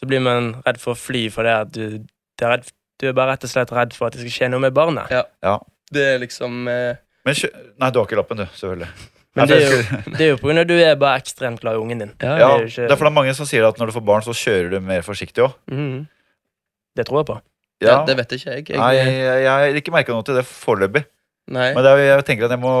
så 0.00 0.08
blir 0.08 0.22
man 0.24 0.54
redd 0.64 0.80
for 0.82 0.94
å 0.94 0.98
fly 0.98 1.26
fordi 1.30 1.52
at 1.54 1.72
du, 1.74 1.98
det 2.02 2.46
er 2.46 2.54
redd, 2.56 2.70
du 3.02 3.08
er 3.10 3.16
bare 3.16 3.34
rett 3.34 3.44
og 3.46 3.52
slett 3.52 3.72
redd 3.74 3.94
for 3.96 4.08
at 4.08 4.16
det 4.16 4.24
skal 4.24 4.36
skje 4.38 4.50
noe 4.52 4.62
med 4.64 4.74
barnet. 4.76 5.12
Ja. 5.12 5.58
Det 5.92 6.06
er 6.14 6.22
liksom 6.22 6.64
uh... 6.70 6.94
Men 7.22 7.36
Nei, 7.78 7.90
du 7.92 8.00
har 8.00 8.06
ikke 8.08 8.18
lappen, 8.18 8.40
du. 8.40 8.46
Selvfølgelig. 8.56 8.88
Men 9.36 9.48
det 9.48 9.58
er 9.58 9.62
jo, 9.70 9.76
det 10.16 10.24
er 10.24 10.30
jo 10.32 10.40
på 10.40 10.48
grunn 10.48 10.60
av 10.60 10.66
at 10.66 10.72
du 10.72 10.74
er 10.80 10.98
bare 11.00 11.20
ekstremt 11.22 11.62
glad 11.62 11.78
i 11.78 11.82
ungen 11.82 12.02
din. 12.02 12.10
Ja, 12.20 12.32
ja, 12.40 12.48
det 12.56 12.66
er 12.66 12.72
ikke- 12.72 12.88
det 12.88 12.94
er 12.96 12.98
for 12.98 13.06
det 13.06 13.12
er 13.12 13.18
mange 13.20 13.36
som 13.38 13.48
sier 13.48 13.68
at 13.68 13.78
når 13.80 13.92
du 13.92 13.96
får 13.96 14.04
barn, 14.08 14.24
så 14.26 14.34
kjører 14.36 14.74
du 14.74 14.80
mer 14.84 15.04
forsiktig 15.06 15.44
òg. 15.46 15.54
mhm. 15.72 16.02
Det 16.92 17.06
tror 17.08 17.22
jeg 17.22 17.28
på. 17.30 17.38
Ja. 17.80 18.02
det, 18.04 18.12
det 18.12 18.16
vet 18.18 18.32
ikke 18.36 18.50
jeg. 18.52 18.64
jeg 18.68 18.78
Nei, 18.78 18.90
jeg, 18.98 19.12
jeg 19.42 19.48
har 19.48 19.78
ikke 19.80 19.94
merka 19.94 20.12
noe 20.12 20.26
til 20.26 20.36
det 20.36 20.44
foreløpig. 20.44 21.06
Men 21.48 21.78
det 21.82 21.90
er, 21.90 22.02
jeg 22.04 22.24
tenker 22.28 22.46
at 22.46 22.52
jeg 22.54 22.60
må 22.62 22.74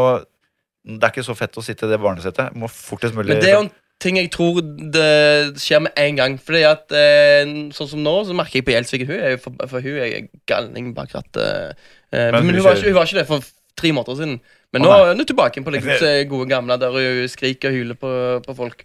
Det 0.82 1.06
er 1.06 1.12
ikke 1.14 1.24
så 1.26 1.36
fett 1.38 1.56
å 1.58 1.62
sitte 1.64 1.86
i 1.86 1.92
det 1.92 2.00
barnesettet. 2.02 2.56
Må 2.58 2.70
fortest 2.72 3.14
mulig 3.14 3.30
Men 3.30 3.42
det 3.42 3.50
er 3.52 3.58
jo 3.58 3.64
en 3.66 3.72
ting 4.02 4.16
jeg 4.18 4.32
tror 4.34 4.56
det 4.62 5.60
skjer 5.62 5.84
med 5.84 6.00
en 6.04 6.16
gang. 6.18 6.38
Fordi 6.42 6.62
at 6.66 6.94
eh, 6.98 7.52
Sånn 7.76 7.90
som 7.92 8.02
nå, 8.02 8.14
så 8.26 8.34
merker 8.36 8.58
jeg 8.60 8.66
på 8.66 8.74
Gjelsvik 8.74 9.04
hun 9.06 9.18
er 9.18 9.36
jo 9.36 9.42
for, 9.44 9.68
for 9.70 9.84
hun 9.84 10.00
er 10.02 10.26
galning 10.50 10.90
bak 10.96 11.14
rattet. 11.14 11.76
Eh, 12.10 12.30
Men 12.32 12.40
men 12.40 12.50
hun 12.50 12.58
hun 12.58 12.66
var, 12.66 12.80
ikke, 12.80 12.90
hun 12.90 12.98
var 12.98 13.10
ikke 13.10 13.20
det 13.20 13.28
for 13.30 13.52
tre 13.78 13.92
måneder 13.94 14.18
siden. 14.18 14.40
Men 14.72 14.86
Å, 14.86 14.88
nå 14.88 14.96
er 14.96 15.14
hun 15.14 15.28
tilbake 15.28 15.62
på 15.62 15.74
liksom, 15.74 16.08
gode 16.32 16.48
gamle 16.50 16.78
der 16.80 16.96
hun 16.96 17.30
skriker 17.30 17.70
og 17.70 17.78
hyler 17.78 17.98
på, 18.00 18.10
på 18.46 18.56
folk. 18.58 18.82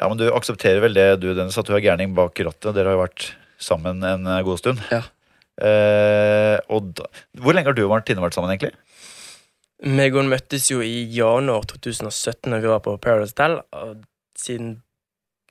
Ja, 0.00 0.08
men 0.08 0.20
du 0.20 0.28
aksepterer 0.32 0.82
vel 0.84 0.96
det, 0.96 1.08
du, 1.22 1.30
Dennis, 1.36 1.58
at 1.60 1.68
du 1.68 1.74
er 1.76 1.84
gærning 1.84 2.12
bak 2.16 2.36
rattet. 2.40 2.74
Dere 2.76 2.92
har 2.92 2.98
jo 2.98 3.02
vært 3.04 3.30
sammen 3.60 4.04
en 4.06 4.28
eh, 4.28 4.42
god 4.46 4.60
stund. 4.60 4.84
Ja. 4.92 5.02
Eh, 5.60 6.56
og 6.72 6.92
da, 6.96 7.08
hvor 7.40 7.56
lenge 7.56 7.68
har 7.68 7.76
du 7.76 7.82
og 7.84 7.92
Martine 7.92 8.22
vært 8.22 8.36
sammen, 8.36 8.52
egentlig? 8.52 8.72
Meg 9.88 10.12
og 10.12 10.22
hun 10.22 10.30
møttes 10.32 10.68
jo 10.70 10.82
i 10.84 11.06
januar 11.14 11.64
2017 11.70 12.50
når 12.52 12.64
vi 12.64 12.68
var 12.68 12.82
på 12.84 12.96
Paradise 13.00 13.32
Hotel, 13.32 13.60
og 13.72 14.02
siden 14.38 14.74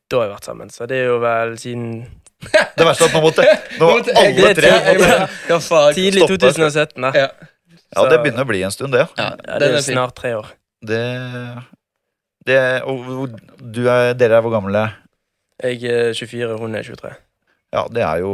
da 0.09 0.21
har 0.21 0.29
vi 0.29 0.33
vært 0.35 0.49
sammen. 0.49 0.69
Så 0.73 0.85
det 0.89 0.99
er 1.03 1.09
jo 1.09 1.19
vel 1.23 1.55
siden 1.61 1.87
Det 2.77 2.85
verste 2.87 3.03
er 3.07 3.09
at 3.09 3.15
nå 3.17 3.23
måtte, 3.23 3.47
nå 3.79 3.89
var 3.89 4.11
alle 4.21 4.53
tre 4.57 4.73
tidlig 5.97 6.27
2017. 6.29 7.01
da. 7.07 7.11
Ja. 7.17 7.29
Ja, 7.89 8.05
det 8.05 8.19
begynner 8.21 8.45
å 8.45 8.49
bli 8.49 8.61
en 8.61 8.73
stund, 8.73 8.93
det. 8.93 9.07
ja. 9.17 9.31
Ja, 9.33 9.57
det 9.57 9.65
er 9.65 9.73
er 9.73 9.79
jo 9.79 9.85
snart 9.87 10.13
tre 10.17 10.35
år. 10.37 10.51
Det, 10.85 10.99
det 12.45 12.59
Og 12.87 13.33
du 13.59 13.81
er, 13.89 14.13
dere 14.13 14.37
er 14.37 14.45
hvor 14.45 14.53
gamle? 14.53 14.83
Jeg 15.59 15.81
er 15.89 16.13
24, 16.13 16.59
hun 16.61 16.77
er 16.77 16.85
23. 16.85 17.15
Ja, 17.73 17.87
det 17.91 18.05
er 18.05 18.21
jo 18.21 18.33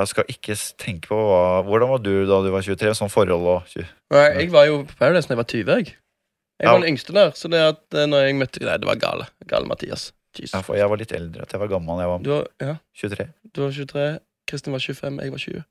Jeg 0.00 0.08
skal 0.12 0.24
ikke 0.32 0.56
tenke 0.80 1.08
på 1.10 1.16
hva 1.16 1.62
Hvordan 1.66 1.88
var 1.92 1.98
du 2.04 2.12
da 2.28 2.40
du 2.44 2.50
var 2.54 2.62
23? 2.66 2.94
Sånn 2.98 3.10
forhold 3.12 3.46
og 3.54 3.66
tju- 3.70 3.86
Nei, 4.10 4.26
jeg 4.40 4.50
var 4.54 4.66
jo 4.68 4.82
på 4.88 4.96
Paradise 4.98 5.28
da 5.28 5.34
jeg 5.34 5.40
var 5.42 5.50
20. 5.52 5.76
Jeg, 5.76 5.86
jeg 5.86 6.66
Ja. 6.66 6.72
var 6.72 6.80
den 6.80 6.90
yngste 6.94 7.12
der. 7.16 7.30
Så 7.36 7.48
det 7.52 7.60
at 7.64 7.82
eh, 7.94 8.06
når 8.10 8.26
jeg 8.26 8.34
møtte 8.40 8.64
Nei, 8.64 8.76
det 8.78 8.86
var 8.88 8.96
gale. 9.00 9.26
Gale 9.46 9.66
Mathias. 9.70 10.12
Jesus. 10.38 10.52
ja, 10.54 10.60
for 10.62 10.76
Jeg 10.78 10.88
var 10.88 10.96
litt 11.00 11.12
eldre. 11.12 11.42
At 11.42 11.52
jeg 11.52 11.60
var 11.60 11.68
gammel. 11.68 11.98
Jeg 12.00 12.08
var 12.08 12.18
Du, 12.22 12.30
var, 12.30 12.46
ja, 12.60 12.74
23. 12.96 13.28
du 13.54 13.60
var 13.64 13.70
23, 13.72 14.18
Kristin 14.46 14.72
var 14.72 14.78
25, 14.80 15.18
jeg 15.22 15.30
var 15.30 15.38
20. 15.38 15.64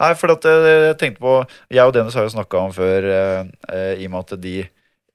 Nei, 0.00 0.08
for 0.18 0.32
at 0.34 0.44
eh, 0.50 0.64
jeg 0.88 0.96
tenkte 0.98 1.22
på 1.22 1.32
Jeg 1.70 1.86
og 1.86 1.92
Dennis 1.94 2.16
har 2.18 2.24
jo 2.26 2.32
snakka 2.34 2.58
om 2.66 2.72
før, 2.74 3.04
eh, 3.06 3.44
eh, 3.70 4.00
i 4.02 4.06
og 4.08 4.10
med 4.10 4.24
at 4.32 4.40
de 4.42 4.54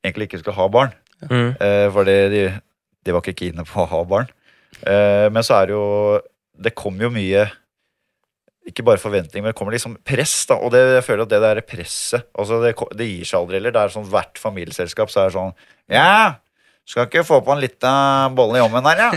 egentlig 0.05 0.29
ikke 0.29 0.39
skulle 0.39 0.55
ha 0.55 0.67
barn. 0.71 0.93
Mm. 1.27 1.49
Eh, 1.59 1.87
for 1.91 2.07
de, 2.07 2.15
de 3.03 3.11
var 3.11 3.19
ikke 3.25 3.35
keene 3.41 3.65
på 3.67 3.83
å 3.83 3.89
ha 3.91 3.99
barn. 4.07 4.29
Eh, 4.87 5.27
men 5.35 5.43
så 5.43 5.57
er 5.59 5.65
det 5.67 5.75
jo 5.75 6.21
Det 6.63 6.73
kom 6.75 6.95
jo 7.01 7.09
mye 7.11 7.43
Ikke 8.69 8.85
bare 8.85 9.01
forventninger, 9.01 9.43
men 9.43 9.53
det 9.53 9.57
kommer 9.57 9.75
liksom 9.75 9.97
press. 10.05 10.35
da 10.49 10.59
Og 10.61 10.73
det, 10.75 10.83
jeg 10.99 11.07
føler 11.07 11.25
at 11.25 11.33
det 11.33 11.41
der 11.45 11.63
presset 11.65 12.27
altså 12.37 12.61
det, 12.63 12.75
det 12.99 13.09
gir 13.09 13.25
seg 13.25 13.41
aldri 13.41 13.59
heller. 13.59 13.75
Det 13.75 13.81
er 13.81 13.97
sånn 13.97 14.07
Hvert 14.09 14.41
familieselskap 14.41 15.11
så 15.11 15.23
er 15.23 15.31
det 15.31 15.37
sånn 15.39 15.57
Ja, 15.89 16.37
skal 16.89 17.05
ikke 17.05 17.21
få 17.21 17.37
på 17.45 17.53
en 17.53 17.59
liten 17.61 18.35
bolle 18.37 18.57
i 18.57 18.61
ommen 18.63 18.87
her, 18.89 19.01
ja? 19.03 19.09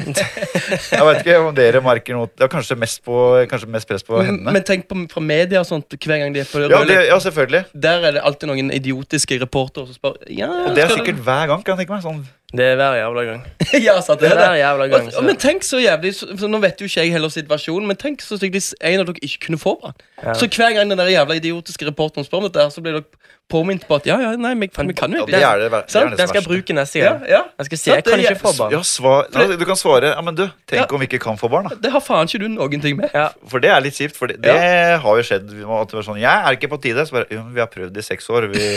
Jeg 0.92 1.04
vet 1.06 1.20
ikke 1.22 1.36
om 1.40 1.54
dere 1.56 1.80
merker 1.84 2.18
noe 2.18 2.28
Det 2.28 2.44
er 2.44 2.50
kanskje 2.52 2.76
mest, 2.76 3.00
på, 3.06 3.14
kanskje 3.48 3.70
mest 3.72 3.88
press 3.88 4.04
på 4.04 4.18
Men, 4.20 4.42
men 4.44 4.66
tenk 4.68 4.84
på 4.90 4.98
fra 5.12 5.22
media 5.24 5.62
og 5.62 5.68
sånt 5.70 5.96
hver 5.96 6.20
gang 6.20 6.36
de 6.36 6.42
er 6.42 6.50
på 6.50 6.60
Ja, 6.66 6.82
det, 6.88 6.98
ja, 7.08 7.16
selvfølgelig. 7.22 7.64
Der 7.86 8.04
er 8.08 8.18
det 8.18 8.24
alltid 8.28 8.52
noen 8.52 8.68
idiotiske 8.76 9.40
reportere 9.40 9.88
som 9.88 9.96
spør 9.96 10.18
Ja, 10.28 10.50
Og 10.66 10.76
det 10.76 10.84
er 10.84 10.92
sikkert 10.92 11.24
hver 11.24 11.48
gang, 11.48 11.64
kan 11.64 11.78
jeg 11.78 11.86
tenke 11.86 11.96
meg. 11.96 12.04
Sånn. 12.04 12.20
Det 12.52 12.64
er 12.72 12.76
hver 12.76 12.96
jævla 13.00 13.22
gang. 13.30 13.42
Ja, 13.86 13.94
sant, 14.04 14.20
Det 14.20 14.28
det 14.28 14.36
er 14.36 14.52
det. 14.52 14.58
jævla 14.60 14.86
gang. 14.92 15.06
Og, 15.08 15.14
og, 15.18 15.24
men 15.24 15.36
tenk 15.40 15.64
så 15.64 15.78
jævlig 15.80 16.10
så, 16.18 16.26
Nå 16.52 16.58
vet 16.60 16.80
jo 16.82 16.84
ikke 16.90 17.00
jeg 17.06 17.12
heller 17.14 17.32
situasjonen, 17.32 17.86
men 17.88 17.96
tenk 17.96 18.20
så 18.20 18.36
stygt 18.36 18.52
hvis 18.58 18.72
en 18.80 19.00
av 19.00 19.08
dere 19.08 19.22
ikke 19.24 19.46
kunne 19.46 19.58
få 19.62 19.78
barn. 19.80 19.96
Ja. 20.22 20.34
Så 20.36 20.48
hver 20.52 20.74
gang 20.76 20.90
den 20.92 21.00
der 21.00 21.08
jævla 21.14 21.38
idiotiske 21.40 21.88
reporteren 21.88 22.24
spør 22.28 22.42
om 22.44 22.50
dette, 22.50 22.68
så 22.74 22.84
blir 22.84 22.98
dere 23.00 23.08
påminnet 23.52 23.82
på 23.84 23.96
at 23.98 24.06
ja, 24.08 24.14
ja, 24.22 24.28
nei, 24.40 24.52
vi, 24.56 24.68
vi 24.70 24.94
kan 24.96 25.12
jo 25.12 25.24
Ja, 25.26 25.26
det 25.28 25.40
er 25.44 25.58
det, 25.60 25.66
det, 25.72 25.96
er 25.98 26.06
det 26.08 26.18
Den 26.20 26.28
skal 26.30 26.38
jeg 26.40 26.46
bruke 26.46 26.72
neste 26.76 27.00
gang. 27.02 27.24
ja. 27.28 27.40
Jeg 27.58 27.66
skal 27.68 27.78
si 27.80 27.90
jeg 27.90 28.04
kan 28.06 28.20
ikke 28.22 28.38
få 28.40 28.52
barn. 28.60 28.72
Ja, 28.72 28.80
svar, 28.86 29.26
ja, 29.34 29.56
du 29.60 29.64
kan 29.68 29.76
svare 29.76 30.12
Ja, 30.14 30.20
men 30.24 30.36
du, 30.38 30.44
tenk 30.70 30.78
Ja. 30.80 30.86
om 30.94 31.00
vi 31.02 31.08
ikke 31.10 31.18
kan 31.24 31.36
få 31.40 31.50
barn, 31.52 31.68
da. 31.68 31.76
Det 31.82 31.90
har 31.92 32.00
faen 32.04 32.30
ikke 32.30 32.40
du 32.44 32.48
noen 32.52 32.80
ting 32.84 32.96
med. 33.00 33.10
Ja. 33.12 33.26
For 33.50 33.60
det 33.60 33.72
er 33.74 33.80
litt 33.84 33.98
kjipt. 33.98 34.16
For 34.16 34.30
det, 34.30 34.38
det 34.44 34.54
har 35.04 35.18
jo 35.20 35.24
skjedd. 35.26 35.50
At 35.52 35.92
det 35.92 35.98
var 35.98 36.06
sånn, 36.06 36.20
Jeg 36.22 36.32
er 36.48 36.56
ikke 36.56 36.70
på 36.72 36.80
tide. 36.84 37.04
Så 37.08 37.16
bare, 37.18 37.26
jo, 37.34 37.42
vi 37.52 37.60
har 37.60 37.68
prøvd 37.72 37.96
i 38.00 38.04
seks 38.06 38.30
år. 38.32 38.48
Vi, 38.54 38.62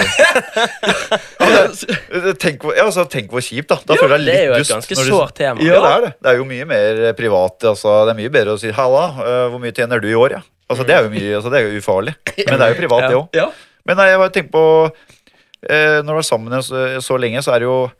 tenk, 2.43 2.61
hvor, 2.65 2.73
altså, 2.81 3.05
tenk 3.11 3.31
hvor 3.31 3.43
kjipt, 3.45 3.64
da. 3.71 3.77
Da 3.85 3.97
føler 3.99 4.17
jeg 4.19 4.25
Det 4.27 4.35
er 4.35 4.45
jo 4.49 4.57
et 4.59 4.71
ganske 4.73 4.97
sårt 4.99 5.35
tema. 5.37 5.61
Ja, 5.63 5.79
det 5.83 5.91
er 5.91 6.01
det. 6.05 6.11
Det 6.21 6.31
er 6.31 6.39
jo 6.39 6.45
mye 6.49 6.65
mer 6.69 7.01
privat. 7.17 7.63
Altså, 7.71 7.95
det 8.07 8.15
er 8.15 8.19
mye 8.23 8.33
bedre 8.33 8.55
å 8.55 8.59
si 8.61 8.71
'halla, 8.71 9.05
eh, 9.25 9.45
hvor 9.53 9.61
mye 9.63 9.75
tjener 9.75 10.01
du 10.01 10.07
i 10.09 10.17
år', 10.17 10.37
ja. 10.37 10.41
Altså, 10.69 10.85
det 10.87 10.95
er 10.95 11.03
jo 11.05 11.09
mye, 11.13 11.35
altså, 11.37 11.51
det 11.53 11.59
er 11.59 11.67
jo 11.69 11.81
ufarlig. 11.81 12.15
Men 12.47 12.59
det 12.59 12.65
er 12.65 12.73
jo 12.73 12.79
privat, 12.81 13.01
Ja. 13.01 13.07
det 13.09 13.17
òg. 13.17 13.27
Ja. 13.37 13.49
Men 13.85 13.97
nei, 13.97 14.07
jeg 14.09 14.17
bare 14.19 14.33
tenker 14.33 14.51
på 14.51 14.65
eh, 15.69 16.01
Når 16.01 16.09
du 16.09 16.17
er 16.17 16.25
sammen 16.25 16.63
så, 16.65 17.01
så 17.05 17.17
lenge, 17.21 17.43
så 17.45 17.53
er 17.53 17.59
det 17.61 17.69
jo 17.69 17.91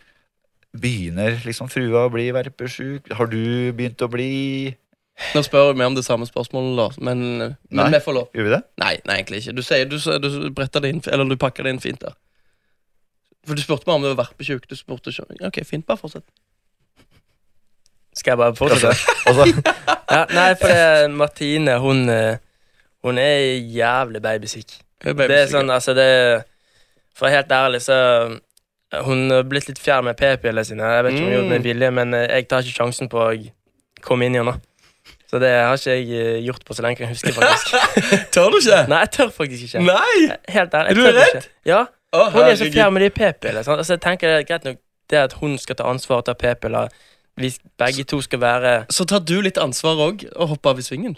Begynner 0.76 1.38
liksom 1.46 1.70
frua 1.72 2.08
å 2.08 2.12
bli 2.12 2.32
verpesjuk? 2.36 3.12
Har 3.16 3.30
du 3.32 3.72
begynt 3.78 4.02
å 4.04 4.10
bli 4.12 4.76
Nå 5.32 5.44
spør 5.46 5.72
vi 5.78 5.86
om 5.86 5.96
det 5.96 6.04
samme 6.04 6.28
spørsmålet, 6.28 6.76
da, 6.76 6.88
men, 7.08 7.20
men 7.72 7.86
Nei. 7.86 7.86
vi 7.94 8.02
får 8.04 8.16
lov. 8.18 8.26
Gjør 8.36 8.50
vi 8.50 8.52
det? 8.52 8.58
Nei, 8.82 8.96
nei, 9.08 9.16
egentlig 9.22 9.38
ikke. 9.40 9.54
Du 9.56 9.62
sier 9.64 9.86
du, 9.88 9.96
du 9.96 10.50
det 10.52 10.90
inn, 10.90 11.00
eller 11.08 11.30
du 11.30 11.38
pakker 11.40 11.64
det 11.64 11.72
inn 11.72 11.80
fint 11.80 12.02
der. 12.04 12.18
For 13.46 13.54
du 13.58 13.62
spurte 13.62 13.86
meg 13.88 13.96
om 14.00 14.06
det 14.06 14.12
var 14.16 14.26
verpesjuk. 14.26 14.64
Du 14.70 14.76
spurte 14.80 15.12
ikke. 15.14 15.26
Ok, 15.46 15.60
fint, 15.70 15.86
bare 15.86 15.98
fortsett. 16.02 16.26
Skal 18.16 18.32
jeg 18.32 18.40
bare 18.40 18.56
fortsette? 18.56 19.74
Ja, 20.10 20.24
nei, 20.38 20.50
for 20.60 20.72
det, 20.72 21.12
Martine, 21.20 21.78
hun, 21.84 22.06
eh, 22.10 22.38
hun 23.04 23.18
er 23.20 23.60
jævlig 23.76 24.22
babysyk. 24.24 24.78
Det 25.06 25.26
er 25.36 25.50
sånn, 25.52 25.70
altså 25.70 25.94
det 25.94 26.08
For 27.16 27.30
helt 27.30 27.52
ærlig, 27.52 27.82
så 27.86 27.96
eh, 28.32 29.02
Hun 29.06 29.28
har 29.32 29.44
blitt 29.48 29.68
litt 29.70 29.80
fjern 29.84 30.08
med 30.08 30.16
p-pillene 30.20 30.64
sine. 30.66 30.88
Jeg 30.96 31.04
vet 31.06 31.18
ikke 31.18 31.26
om 31.26 31.28
hun 31.28 31.36
gjort 31.36 31.44
det 31.44 31.52
med 31.52 31.60
Mm. 31.60 31.68
vilje, 31.68 31.90
men 32.00 32.14
eh, 32.16 32.26
jeg 32.32 32.48
tar 32.50 32.64
ikke 32.64 32.80
sjansen 32.80 33.12
på 33.12 33.20
å 33.20 33.34
komme 34.06 34.26
inn 34.30 34.38
igjen 34.40 34.48
henne. 34.54 34.64
Så 35.30 35.40
det 35.42 35.50
har 35.52 35.76
ikke 35.76 35.96
jeg 35.98 36.44
gjort 36.46 36.64
på 36.68 36.76
så 36.78 36.84
lenge 36.86 37.02
jeg 37.04 37.10
husker, 37.12 37.34
faktisk. 37.36 37.76
Tør 38.36 38.52
du 38.54 38.60
ikke? 38.62 38.82
Nei, 38.92 39.00
jeg 39.04 39.12
tør 39.18 39.32
faktisk 39.36 39.68
ikke. 39.68 39.82
Nei! 39.84 40.38
Helt 40.56 40.76
ærlig. 40.80 40.92
Er 40.92 40.96
du 40.96 41.02
jeg 41.04 41.16
redd? 41.18 41.38
Ikke. 41.42 41.54
Ja, 41.68 41.80
Å, 42.16 42.30
Hun 42.34 42.48
er 42.48 42.56
så 42.60 42.70
fjern 42.72 42.94
med 42.96 43.06
de 43.06 43.10
p-pillene. 43.14 43.62
Altså, 43.66 43.94
jeg 43.98 44.02
tenker 44.06 44.32
det 44.32 44.40
er 44.44 44.48
greit 44.50 44.66
nok 44.70 44.82
det 45.12 45.20
at 45.28 45.36
hun 45.42 45.58
skal 45.62 45.78
ta 45.78 45.86
ansvar 45.92 46.24
og 46.24 46.26
ta 46.30 46.34
p-piller. 46.40 46.90
Vi 47.38 47.50
begge 47.78 48.06
to 48.08 48.22
skal 48.24 48.40
være 48.40 48.74
Så 48.96 49.04
tar 49.10 49.20
du 49.28 49.36
litt 49.44 49.58
ansvar 49.60 50.00
òg, 50.08 50.24
og 50.36 50.54
hopper 50.54 50.72
av 50.76 50.80
i 50.80 50.86
svingen. 50.88 51.18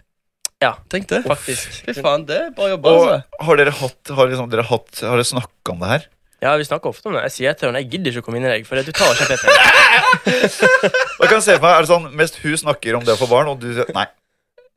Ja, 0.63 0.72
Tenk 0.89 1.06
det. 1.12 1.20
faktisk. 1.30 1.84
Fy 1.86 1.94
faen, 2.01 2.24
det 2.25 2.38
er 2.42 2.54
bra 2.58 2.72
jobba. 2.72 2.89
Og 2.89 3.04
Altså. 3.08 3.46
har 3.46 3.60
dere 3.60 3.74
hatt 3.77 4.10
Har, 4.18 4.27
liksom, 4.32 4.50
dere 4.50 4.63
hatt, 4.66 5.01
har 5.06 5.13
dere 5.20 5.27
snakka 5.30 5.75
om 5.75 5.84
det 5.86 5.89
her? 5.92 6.08
Ja, 6.42 6.56
vi 6.58 6.66
snakker 6.66 6.89
ofte 6.89 7.10
om 7.10 7.13
det. 7.18 7.22
Jeg 7.30 7.34
sier 7.36 7.54
til 7.58 7.70
henne 7.70 7.80
jeg 7.84 7.92
gidder 7.94 8.12
ikke 8.13 8.22
å 8.22 8.25
komme 8.25 8.38
inn 8.42 8.46
i 8.50 8.51
deg, 8.56 8.66
for 8.66 8.77
du 8.82 8.92
tar 8.92 9.13
ikke 9.13 9.38
p-piller. 9.38 9.63
Jeg 11.22 11.30
kan 11.32 11.42
se 11.42 11.56
for 11.58 11.66
meg, 11.66 11.72
er 11.77 11.86
det 11.86 11.89
sånn 11.89 12.10
Mest 12.18 12.36
hun 12.44 12.58
snakker 12.62 12.98
om 12.98 13.06
det 13.06 13.13
å 13.16 13.20
få 13.22 13.30
barn, 13.30 13.50
og 13.54 13.62
du 13.62 13.70
sier 13.74 13.89
nei. 13.96 14.06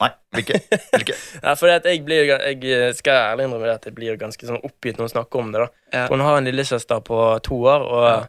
Nei, 0.01 0.09
vil 0.33 0.45
ikke. 0.45 0.61
Vil 0.95 1.03
ikke. 1.05 1.17
Ja, 1.45 1.55
for 1.61 1.69
at 1.69 1.85
jeg 1.85 2.05
blir 2.07 2.25
Jeg 2.31 2.65
eh, 2.65 2.93
skal 2.97 3.19
ærlig 3.35 3.45
innrømme 3.49 3.67
det 3.69 3.75
at 3.75 3.85
jeg 3.91 3.95
blir 3.99 4.17
ganske 4.21 4.47
sånn 4.49 4.63
oppgitt 4.65 4.97
når 4.97 5.09
hun 5.09 5.13
snakker 5.15 5.43
om 5.43 5.51
det. 5.53 5.61
da 5.67 5.99
Ja. 5.99 6.07
Hun 6.09 6.21
har 6.25 6.39
en 6.39 6.49
lillesøster 6.49 7.03
på 7.05 7.19
to 7.45 7.59
år, 7.69 7.85
og 7.85 8.07
Ja. 8.09 8.21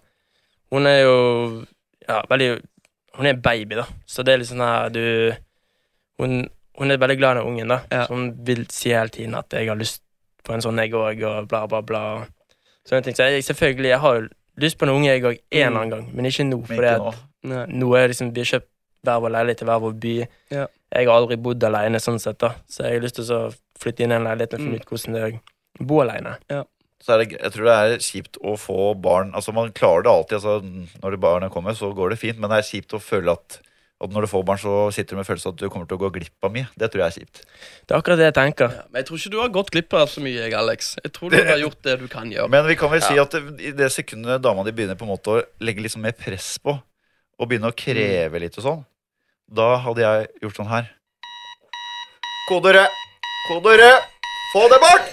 hun 0.72 0.88
er 0.88 1.02
jo 1.04 1.18
Ja, 2.10 2.22
veldig 2.30 2.62
Hun 3.16 3.26
er 3.28 3.34
baby, 3.34 3.76
da, 3.76 3.86
så 4.08 4.24
det 4.24 4.34
er 4.34 4.38
litt 4.42 4.48
sånn 4.52 4.64
her 4.66 4.90
du 4.90 5.04
Hun, 6.20 6.50
hun 6.78 6.92
er 6.92 6.98
veldig 6.98 7.18
glad 7.18 7.38
i 7.38 7.40
den 7.40 7.48
ungen, 7.48 7.68
da, 7.68 7.80
Ja. 7.92 8.06
så 8.06 8.14
hun 8.16 8.32
vil 8.46 8.66
si 8.70 8.90
hele 8.90 9.10
tiden 9.10 9.36
at 9.36 9.52
jeg 9.54 9.68
har 9.68 9.76
lyst 9.80 10.02
på 10.44 10.54
en 10.54 10.62
sånn, 10.62 10.78
jeg 10.82 10.92
òg, 10.94 11.22
og 11.24 11.48
bla, 11.48 11.68
bla, 11.68 11.82
bla. 11.82 12.26
Sånne 12.88 13.04
ting. 13.04 13.14
Så 13.16 13.28
jeg, 13.30 13.44
selvfølgelig, 13.46 13.90
jeg 13.92 14.00
har 14.00 14.16
jo 14.20 14.28
lyst 14.58 14.78
på 14.80 14.88
en 14.88 14.90
unge, 14.96 15.06
jeg 15.12 15.22
òg, 15.24 15.38
en 15.52 15.68
eller 15.68 15.80
annen 15.82 15.90
gang, 15.92 16.08
men 16.16 16.26
ikke 16.26 16.46
nå. 16.50 16.58
For. 16.66 17.14
Nå 17.46 17.90
er 17.98 18.08
liksom, 18.10 18.32
vi 18.34 18.42
har 18.42 18.50
kjøpt 18.50 18.71
hver 19.04 19.22
vår 19.24 19.34
leilighet 19.38 19.62
i 19.62 19.66
hver 19.70 19.82
vår 19.82 19.96
by. 20.04 20.16
Ja. 20.54 20.68
Jeg 20.92 21.08
har 21.08 21.16
aldri 21.22 21.38
bodd 21.42 21.64
alene, 21.64 22.00
sånn 22.04 22.20
sett, 22.20 22.38
da. 22.44 22.54
Så 22.70 22.84
jeg 22.84 23.00
har 23.00 23.06
lyst 23.06 23.16
til 23.16 23.32
å 23.32 23.42
flytte 23.82 24.04
inn 24.06 24.12
i 24.12 24.16
en 24.20 24.28
leilighet 24.28 24.54
og 24.54 24.60
finne 24.60 24.78
Mm. 24.78 24.82
ut 24.82 24.92
hvordan 24.92 25.14
det 25.14 25.22
er 25.24 25.40
å 25.82 25.88
bo 25.88 26.02
alene. 26.04 26.36
Så 27.02 27.14
er 27.16 27.24
det, 27.24 27.32
jeg 27.42 27.52
tror 27.56 27.66
det 27.66 27.76
er 27.82 27.98
kjipt 27.98 28.38
å 28.46 28.52
få 28.62 28.94
barn 29.02 29.32
Altså 29.34 29.52
Man 29.54 29.72
klarer 29.74 30.04
det 30.04 30.12
alltid. 30.12 30.38
Altså, 30.38 30.62
når 31.02 31.16
barna 31.18 31.50
kommer, 31.50 31.74
så 31.74 31.90
går 31.96 32.12
det 32.12 32.20
fint. 32.22 32.38
Men 32.38 32.52
det 32.52 32.60
er 32.60 32.68
kjipt 32.70 32.94
å 32.94 33.00
føle 33.02 33.32
at, 33.32 33.58
at 34.04 34.10
når 34.14 34.22
du 34.22 34.28
får 34.28 34.44
barn, 34.46 34.58
så 34.62 34.92
sitter 34.94 35.16
du 35.16 35.18
med 35.18 35.26
følelsen 35.26 35.50
at 35.56 35.58
du 35.58 35.68
kommer 35.70 35.88
til 35.90 35.98
å 35.98 36.02
gå 36.04 36.12
glipp 36.14 36.46
av 36.46 36.52
mye. 36.54 36.68
Det 36.78 36.92
tror 36.92 37.02
jeg 37.02 37.08
er 37.10 37.18
kjipt. 37.26 37.42
Det 37.88 37.96
er 37.96 37.98
akkurat 38.04 38.18
det 38.22 38.28
jeg 38.30 38.36
tenker. 38.38 38.70
Ja, 38.78 38.84
men 38.92 39.00
jeg 39.02 39.08
tror 39.10 39.18
ikke 39.18 39.32
du 39.34 39.40
har 39.42 39.50
gått 39.50 39.72
glipp 39.74 39.94
av 39.98 40.08
så 40.14 40.22
mye, 40.22 40.44
jeg, 40.46 40.54
Alex. 40.54 40.92
Jeg 41.02 41.12
tror 41.18 41.32
du 41.34 41.38
har 41.50 41.58
gjort 41.64 41.82
det 41.82 41.98
du 42.04 42.08
kan 42.08 42.30
gjøre. 42.30 42.50
Men 42.54 42.68
vi 42.70 42.76
kan 42.78 42.92
vel 42.94 43.02
si 43.02 43.18
at 43.18 43.34
i 43.34 43.72
det 43.82 43.90
sekundet 43.98 44.42
dama 44.46 44.62
di 44.68 44.72
begynner 44.78 45.00
på 45.00 45.08
en 45.10 45.14
måte 45.16 45.34
å 45.34 45.42
legge 45.66 45.82
litt 45.82 45.96
sånn 45.96 46.06
mer 46.06 46.14
press 46.14 46.60
på, 46.62 46.78
og 47.42 47.50
begynne 47.50 47.72
å 47.72 47.74
kreve 47.74 48.38
litt 48.46 48.58
og 48.62 48.68
sånn, 48.68 48.86
da 49.52 49.76
hadde 49.84 50.04
jeg 50.04 50.28
gjort 50.46 50.60
sånn 50.62 50.70
her. 50.72 50.86
Kode 52.48 52.72
rød! 52.78 53.00
Kode 53.50 53.74
rød! 53.82 54.08
Få 54.52 54.66
det 54.72 54.80
bort! 54.84 55.12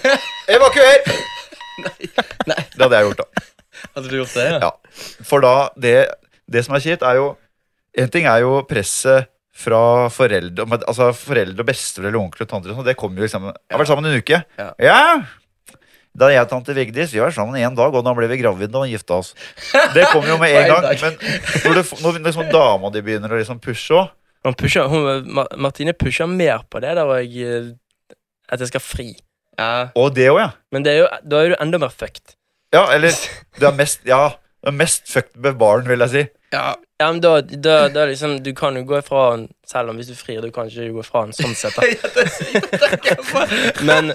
Evakuer! 0.51 1.11
Nei. 2.49 2.63
Det 2.75 2.83
hadde 2.83 2.99
jeg 3.01 3.09
gjort, 3.09 3.21
da. 3.23 3.43
Hadde 3.95 4.11
du 4.11 4.17
gjort 4.19 4.37
det? 4.39 4.47
Ja. 4.63 4.71
For 5.27 5.43
da, 5.45 5.53
det, 5.79 5.97
det 6.51 6.65
som 6.67 6.75
er 6.79 6.83
kjipt, 6.83 7.05
er 7.07 7.21
jo 7.21 7.29
En 7.99 8.11
ting 8.15 8.27
er 8.31 8.43
jo 8.43 8.61
presset 8.69 9.29
fra 9.59 10.07
foreldre 10.11 10.67
Altså 10.81 11.13
foreldre, 11.15 11.67
besteforeldre, 11.67 12.11
eller 12.11 12.21
onkler 12.21 12.47
og 12.47 12.51
tanter. 12.51 12.75
sånn, 12.75 12.87
Det 12.87 12.97
kommer 12.99 13.23
jo 13.23 13.27
liksom 13.29 13.47
Jeg 13.51 13.75
har 13.75 13.83
vært 13.83 13.91
sammen 13.91 14.11
en 14.11 14.19
uke. 14.23 14.41
Ja. 14.59 15.05
Da 16.19 16.31
jeg 16.33 16.43
og 16.43 16.51
tante 16.51 16.75
Vigdis 16.75 17.15
vi 17.15 17.23
var 17.23 17.35
sammen 17.35 17.59
en 17.63 17.79
dag, 17.79 17.95
og 17.95 18.03
da 18.07 18.15
ble 18.17 18.27
vi 18.31 18.41
gravide 18.41 18.75
og 18.81 18.91
gifta 18.91 19.21
oss. 19.21 19.35
Det 19.95 20.09
kommer 20.11 20.33
jo 20.33 20.39
med 20.43 20.57
en 20.59 20.73
gang. 20.73 20.89
Men 20.99 21.19
når, 21.63 21.79
du, 21.79 21.93
når 22.03 22.19
liksom 22.27 22.49
dama 22.51 22.91
di 22.95 23.03
begynner 23.07 23.35
å 23.35 23.39
liksom 23.39 23.61
pushe 23.63 23.95
òg 23.95 24.09
pusher, 24.59 24.87
hun, 24.89 25.35
Martine 25.61 25.93
pusher 25.93 26.27
mer 26.27 26.59
på 26.71 26.81
det 26.81 26.95
der 26.97 27.17
jeg, 27.21 27.43
eh, 27.43 27.73
at 28.49 28.61
jeg 28.61 28.69
skal 28.69 28.81
fri. 28.81 29.15
Ja. 29.59 29.89
Og 29.99 30.15
det 30.15 30.29
òg, 30.31 30.39
ja. 30.41 30.51
Men 30.73 30.83
det 30.87 30.93
er 30.93 30.99
jo, 31.03 31.09
da 31.29 31.37
er 31.45 31.49
du 31.49 31.55
enda 31.61 31.79
mer 31.83 31.89
fucked. 31.91 32.35
Ja, 32.73 32.87
eller 32.95 33.11
du 33.59 33.67
er 33.67 33.73
mest 33.73 34.01
Ja, 34.07 34.29
du 34.63 34.69
er 34.69 34.73
mest 34.77 35.09
fucked 35.09 35.37
med 35.41 35.55
barn, 35.59 35.87
vil 35.89 35.99
jeg 36.07 36.11
si. 36.11 36.27
ja. 36.53 36.75
Ja, 36.99 37.13
men 37.13 37.21
da, 37.23 37.37
da, 37.41 37.75
da 37.95 38.05
liksom, 38.11 38.41
Du 38.43 38.49
kan 38.59 38.75
jo 38.75 38.81
gå 38.83 38.97
ifra 38.99 39.21
han 39.31 39.45
selv 39.65 39.91
om 39.93 39.97
hvis 40.01 40.09
du 40.11 40.17
frir. 40.19 40.41
Du 40.43 40.51
kan 40.51 40.67
ikke 40.67 40.89
gå 40.97 41.01
ifra 41.05 41.21
han 41.23 41.31
sånn 41.33 41.55
sett. 41.55 41.77
Men, 43.87 44.11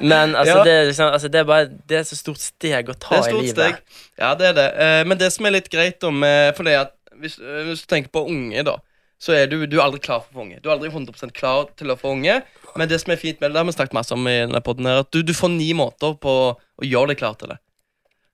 men 0.00 0.32
altså, 0.36 0.56
Ja. 0.58 0.64
det, 0.64 0.86
liksom, 0.86 1.10
altså, 1.12 1.28
det 1.28 1.40
er 1.40 1.44
bare 1.44 1.68
Det 1.88 1.98
er 1.98 2.02
så 2.08 2.16
stort 2.16 2.40
steg 2.40 2.88
å 2.88 2.92
Det 2.96 3.00
ta 3.04 3.16
er 3.20 3.28
i 3.28 3.32
livet. 3.36 3.50
steg. 3.52 3.74
Ja, 4.18 4.32
det 4.34 4.46
er 4.48 4.52
det. 4.56 4.66
Eh, 4.86 5.04
men 5.04 5.18
det 5.20 5.28
som 5.32 5.44
er 5.46 5.50
litt 5.58 5.68
greit 5.72 6.04
om 6.08 6.24
For 6.56 6.62
det 6.64 6.74
at 6.80 6.92
hvis, 7.20 7.36
eh, 7.38 7.62
hvis 7.68 7.80
du 7.84 7.86
tenker 7.92 8.08
på 8.12 8.24
unge, 8.28 8.62
da, 8.64 8.76
så 9.18 9.32
er 9.32 9.46
du, 9.48 9.62
du 9.64 9.78
er 9.78 9.86
aldri 9.86 10.00
klar 10.04 10.20
for 10.22 10.34
å 10.34 10.38
få 10.40 10.44
unge. 10.44 10.58
Du 10.60 10.68
er 10.68 10.74
aldri 10.76 10.90
100 10.92 11.32
klar 11.36 11.70
til 11.78 11.92
å 11.92 11.96
få 11.96 12.12
unge. 12.16 12.40
Men 12.76 12.90
det 12.90 12.98
som 13.00 13.14
er 13.14 13.20
fint 13.20 13.40
med 13.40 13.48
det, 13.48 13.54
det 13.56 13.62
har 13.62 13.68
vi 13.68 13.76
snakket 13.76 13.96
masse 13.96 14.12
om 14.16 14.26
i 14.28 14.34
denne 14.42 14.60
podden 14.64 14.88
her, 14.90 15.04
at 15.06 15.12
du, 15.14 15.22
du 15.24 15.32
får 15.36 15.54
ni 15.54 15.70
måter 15.76 16.18
på 16.20 16.34
å 16.52 16.84
gjøre 16.84 17.14
deg 17.14 17.22
klar 17.22 17.38
til 17.40 17.54
det. 17.54 17.60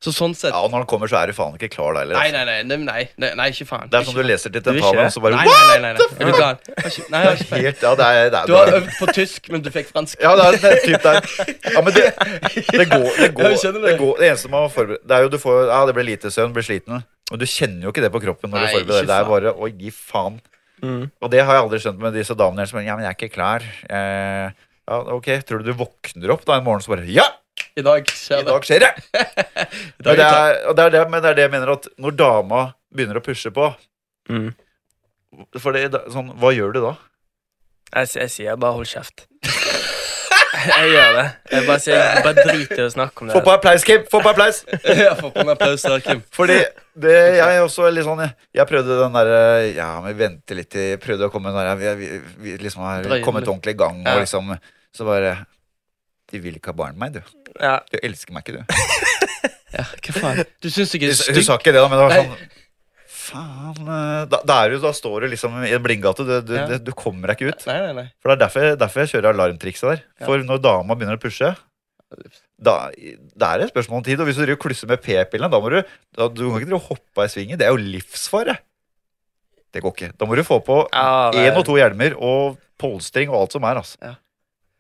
Så 0.03 0.11
sånn 0.11 0.33
sett 0.35 0.51
Ja, 0.51 0.65
og 0.65 0.73
når 0.73 0.81
han 0.83 0.87
kommer, 0.91 1.07
så 1.07 1.21
er 1.21 1.31
du 1.31 1.37
faen 1.37 1.55
ikke 1.55 1.69
klar 1.71 1.95
da 1.95 2.01
heller. 2.03 2.19
Nei, 2.19 2.33
nei, 2.35 2.43
nei, 2.43 2.79
nei, 2.83 3.03
nei, 3.23 3.29
nei, 3.39 3.45
ikke 3.55 3.69
faen. 3.69 3.87
Det 3.93 4.01
er 4.01 4.07
som 4.09 4.17
du 4.19 4.23
leser 4.27 4.51
til 4.51 4.65
tentamen, 4.67 5.05
og 5.05 5.15
så 5.15 5.23
bare 5.23 5.39
What? 5.39 5.69
nei, 5.71 5.77
nei, 5.79 5.93
nei, 5.95 6.33
nei. 6.35 6.91
Nei. 7.13 7.21
Helt, 7.63 7.85
ja, 7.87 7.93
det 8.01 8.09
er, 8.09 8.33
det 8.35 8.41
er, 8.41 8.51
Du 8.51 8.57
har 8.59 8.73
øvd 8.81 8.91
på 8.99 9.09
tysk, 9.15 9.47
men 9.55 9.63
du 9.63 9.71
fikk 9.71 9.93
fransk. 9.95 10.19
Ja, 10.25 10.35
det 10.41 10.49
er 10.49 10.59
det 10.59 10.73
er 10.73 10.83
typ 10.89 11.07
der. 11.07 11.31
Ja, 11.77 11.85
men 11.87 11.95
det, 11.95 12.09
det 12.67 12.89
går, 12.91 13.07
det 13.21 13.31
går, 13.39 13.55
det 13.55 13.73
det. 13.87 13.95
går 14.03 14.19
Det 14.19 14.31
eneste 14.33 14.51
man 14.51 14.67
må 14.67 14.73
forberede 14.75 15.07
Det 15.07 15.15
er 15.15 15.29
jo 15.29 15.31
du 15.31 15.39
får 15.39 15.61
Ja, 15.71 15.79
det 15.87 15.95
blir 16.01 16.09
lite 16.11 16.35
søvn, 16.35 16.57
blir 16.57 16.67
sliten. 16.67 17.07
Men 17.31 17.41
du 17.41 17.47
kjenner 17.47 17.87
jo 17.87 17.95
ikke 17.95 18.03
det 18.03 18.11
på 18.17 18.25
kroppen 18.27 18.51
når 18.51 18.67
du 18.67 18.73
forbereder. 18.81 19.07
deg. 19.07 19.13
Det 19.13 19.21
er 19.21 19.31
bare 19.31 19.55
å 19.55 19.71
gi 19.71 19.95
faen. 19.95 20.43
Mm. 20.83 21.05
Og 21.23 21.31
det 21.31 21.43
har 21.45 21.57
jeg 21.57 21.65
aldri 21.65 21.81
skjønt 21.85 22.01
med 22.03 22.17
disse 22.19 22.35
damene 22.39 22.67
som 22.67 22.83
Ja, 22.83 22.97
men 22.99 23.07
jeg 23.07 23.13
er 23.13 23.19
ikke 23.19 23.35
klar. 23.37 23.65
Eh, 23.87 24.49
ja, 24.91 24.99
ok. 25.15 25.29
Tror 25.47 25.63
du 25.63 25.71
du 25.71 25.79
våkner 25.79 26.35
opp 26.35 26.45
da 26.49 26.59
en 26.59 26.67
morgen 26.67 26.83
så 26.85 26.95
bare 26.95 27.07
Ja! 27.07 27.29
I 27.77 27.85
dag 27.85 28.09
skjer 28.09 28.43
det. 28.43 28.49
dag 28.49 28.67
skjer 28.67 28.83
det! 28.83 28.93
I 30.01 30.05
dag 30.05 30.19
det 30.19 30.27
er 30.27 30.59
og 30.69 30.77
det 30.77 30.85
er 30.85 30.95
det, 30.97 31.03
men 31.13 31.23
det 31.23 31.31
er 31.31 31.39
det 31.39 31.45
jeg 31.47 31.53
mener 31.55 31.73
at 31.77 31.87
når 32.01 32.17
dama 32.19 32.63
begynner 32.93 33.21
å 33.21 33.25
pushe 33.25 33.53
på 33.55 33.71
Mm. 34.31 34.53
For 35.59 35.75
det, 35.75 35.89
sånn, 36.13 36.29
hva 36.39 36.53
gjør 36.55 36.77
du 36.77 36.81
da? 36.85 36.93
Jeg, 37.91 38.11
jeg 38.21 38.31
sier 38.31 38.59
bare 38.61 38.77
hold 38.77 38.87
kjeft. 38.87 39.25
Jeg 40.69 40.91
gjør 40.93 41.13
det. 41.17 41.25
Jeg 41.53 41.67
bare 41.69 41.83
sier 41.85 42.21
bare 42.25 42.45
driter 42.47 42.81
i 42.83 42.85
å 42.87 42.91
snakke 42.93 43.23
om 43.25 43.29
det. 43.31 43.35
Få 43.37 43.43
på 43.47 43.53
applaus, 43.55 43.85
Kim! 43.89 44.05
Få 44.13 44.21
på 44.25 44.31
applaus! 44.33 44.63
Ja, 45.03 45.13
Få 45.19 45.31
på 45.35 45.43
en 45.45 45.53
applaus 45.55 45.85
der, 45.87 46.03
Kim. 46.05 46.23
Fordi 46.35 46.59
det, 47.03 47.15
jeg 47.39 47.57
er 47.57 47.63
også 47.65 47.89
litt 47.93 48.05
sånn 48.05 48.21
Jeg, 48.21 48.35
jeg 48.59 48.69
prøvde 48.69 48.99
den 49.01 49.15
derre 49.17 49.39
Ja, 49.73 49.87
vi 50.05 50.13
venter 50.19 50.59
litt 50.59 50.69
til 50.75 50.99
Prøvde 51.01 51.31
å 51.31 51.33
komme 51.33 51.49
den 51.55 51.57
der 51.65 51.79
Vi, 51.81 51.93
vi, 52.03 52.09
vi 52.45 52.57
liksom 52.61 52.85
har 52.85 53.07
Drøye 53.07 53.23
kommet 53.25 53.49
ordentlig 53.49 53.73
i 53.79 53.81
gang, 53.81 54.03
og 54.05 54.21
liksom 54.21 54.53
Så 54.93 55.07
bare 55.09 55.31
De 56.33 56.43
vil 56.45 56.59
ikke 56.61 56.75
ha 56.75 56.79
barn 56.83 56.99
med 57.01 57.15
meg, 57.17 57.23
du. 57.23 57.55
Ja, 57.63 57.79
Du 57.89 57.97
elsker 58.03 58.37
meg 58.37 58.45
ikke, 58.45 58.61
du. 58.61 58.77
Ja, 59.73 59.87
hva 59.89 60.13
faen? 60.19 60.43
Du 60.61 60.69
syns 60.69 60.93
ikke 60.99 61.09
det 61.09 61.17
er 61.17 61.39
hun 61.39 61.47
sa 61.47 61.57
ikke 61.57 61.73
det, 61.73 61.81
da, 61.81 61.89
men 61.89 61.97
det 61.97 62.05
var 62.05 62.13
Nei. 62.29 62.49
Faen 63.23 63.87
eh, 63.87 64.23
da, 64.33 64.57
er 64.59 64.73
du, 64.73 64.81
da 64.83 64.91
står 64.97 65.25
du 65.27 65.33
liksom 65.35 65.61
i 65.63 65.75
en 65.77 65.83
blindgate. 65.85 66.25
Du, 66.27 66.33
du, 66.47 66.55
Ja. 66.57 66.79
du, 66.79 66.93
kommer 66.97 67.31
deg 67.31 67.39
ikke 67.39 67.53
ut. 67.55 67.67
Nei, 67.69 67.79
nei, 67.85 67.93
nei. 68.01 68.07
For 68.23 68.33
Det 68.33 68.37
er 68.37 68.43
derfor, 68.47 68.73
derfor 68.81 69.05
jeg 69.05 69.13
kjører 69.13 69.31
alarmtrikset 69.31 69.89
der. 69.91 70.03
Ja. 70.19 70.27
For 70.27 70.43
når 70.47 70.63
dama 70.65 70.97
begynner 70.99 71.21
å 71.21 71.23
pushe, 71.23 71.53
da, 72.63 72.75
det 72.93 73.49
er 73.49 73.65
et 73.65 73.73
spørsmål 73.73 74.01
om 74.01 74.07
tid. 74.07 74.21
Og 74.21 74.29
hvis 74.29 74.41
du 74.41 74.45
driver 74.45 74.61
klusser 74.65 74.91
med 74.91 75.03
p-pillene, 75.05 75.51
da 75.53 75.61
må 75.63 75.71
du 75.73 75.79
da, 75.81 76.29
Du 76.29 76.45
kan 76.49 76.59
ikke 76.59 76.71
drive 76.73 76.81
og 76.81 76.91
hoppe 76.91 77.23
av 77.23 77.31
i 77.31 77.33
svingen. 77.33 77.61
Det 77.61 77.69
er 77.69 77.75
jo 77.75 77.81
livsfare. 77.95 78.59
Det 79.73 79.81
går 79.85 79.95
ikke. 79.97 80.11
Da 80.21 80.29
må 80.29 80.37
du 80.37 80.45
få 80.45 80.59
på 80.65 80.83
ja 80.93 81.55
og 81.55 81.65
to 81.65 81.79
hjelmer 81.79 82.19
og 82.21 82.59
polstring 82.81 83.31
og 83.33 83.45
alt 83.45 83.57
som 83.57 83.65
er. 83.65 83.81
Altså. 83.81 83.97
Ja. 84.03 84.17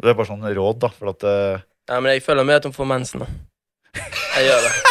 Det 0.03 0.11
er 0.11 0.19
bare 0.19 0.29
sånn 0.29 0.45
råd, 0.45 0.83
da. 0.83 0.91
For 0.99 1.15
at 1.15 1.25
uh... 1.25 1.63
ja, 1.89 2.01
men 2.03 2.13
jeg 2.17 2.25
føler 2.27 2.47
med 2.49 2.61
at 2.61 2.69
hun 2.69 2.75
får 2.77 2.91
mensen. 2.91 3.25
da. 3.25 3.31
Jeg 4.37 4.51
gjør 4.51 4.67
det. 4.69 4.75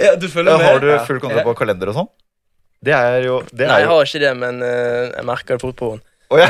Ja, 0.00 0.14
du 0.16 0.26
følger 0.30 0.56
med? 0.56 0.64
Har 0.64 0.80
du 0.80 0.88
full 1.06 1.18
kontroll 1.20 1.44
på 1.50 1.52
kalender 1.58 1.90
og 1.90 1.96
sånn? 1.96 2.08
Det 2.84 2.94
er 2.96 3.26
jo 3.26 3.40
det 3.52 3.66
Nei, 3.68 3.74
er 3.74 3.82
jeg 3.82 3.88
jo, 3.88 3.96
har 3.96 4.08
ikke 4.08 4.22
det, 4.22 4.30
men 4.40 4.62
eh, 4.64 5.10
jeg 5.12 5.26
merker 5.28 5.58
det 5.58 5.64
fort 5.64 5.76
på 5.76 5.90
henne. 5.92 6.06
Å, 6.30 6.38
ja. 6.38 6.46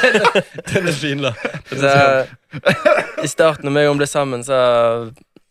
Den 0.72 0.88
er 0.88 0.96
fin, 0.96 1.20
da. 1.22 1.34
Den 1.68 1.84
er. 1.90 2.32
Så, 2.56 2.94
I 3.22 3.30
starten 3.30 3.68
når 3.68 3.76
vi 3.76 3.84
og 3.86 3.92
hun 3.92 4.00
ble 4.00 4.08
sammen, 4.10 4.42
så, 4.46 4.58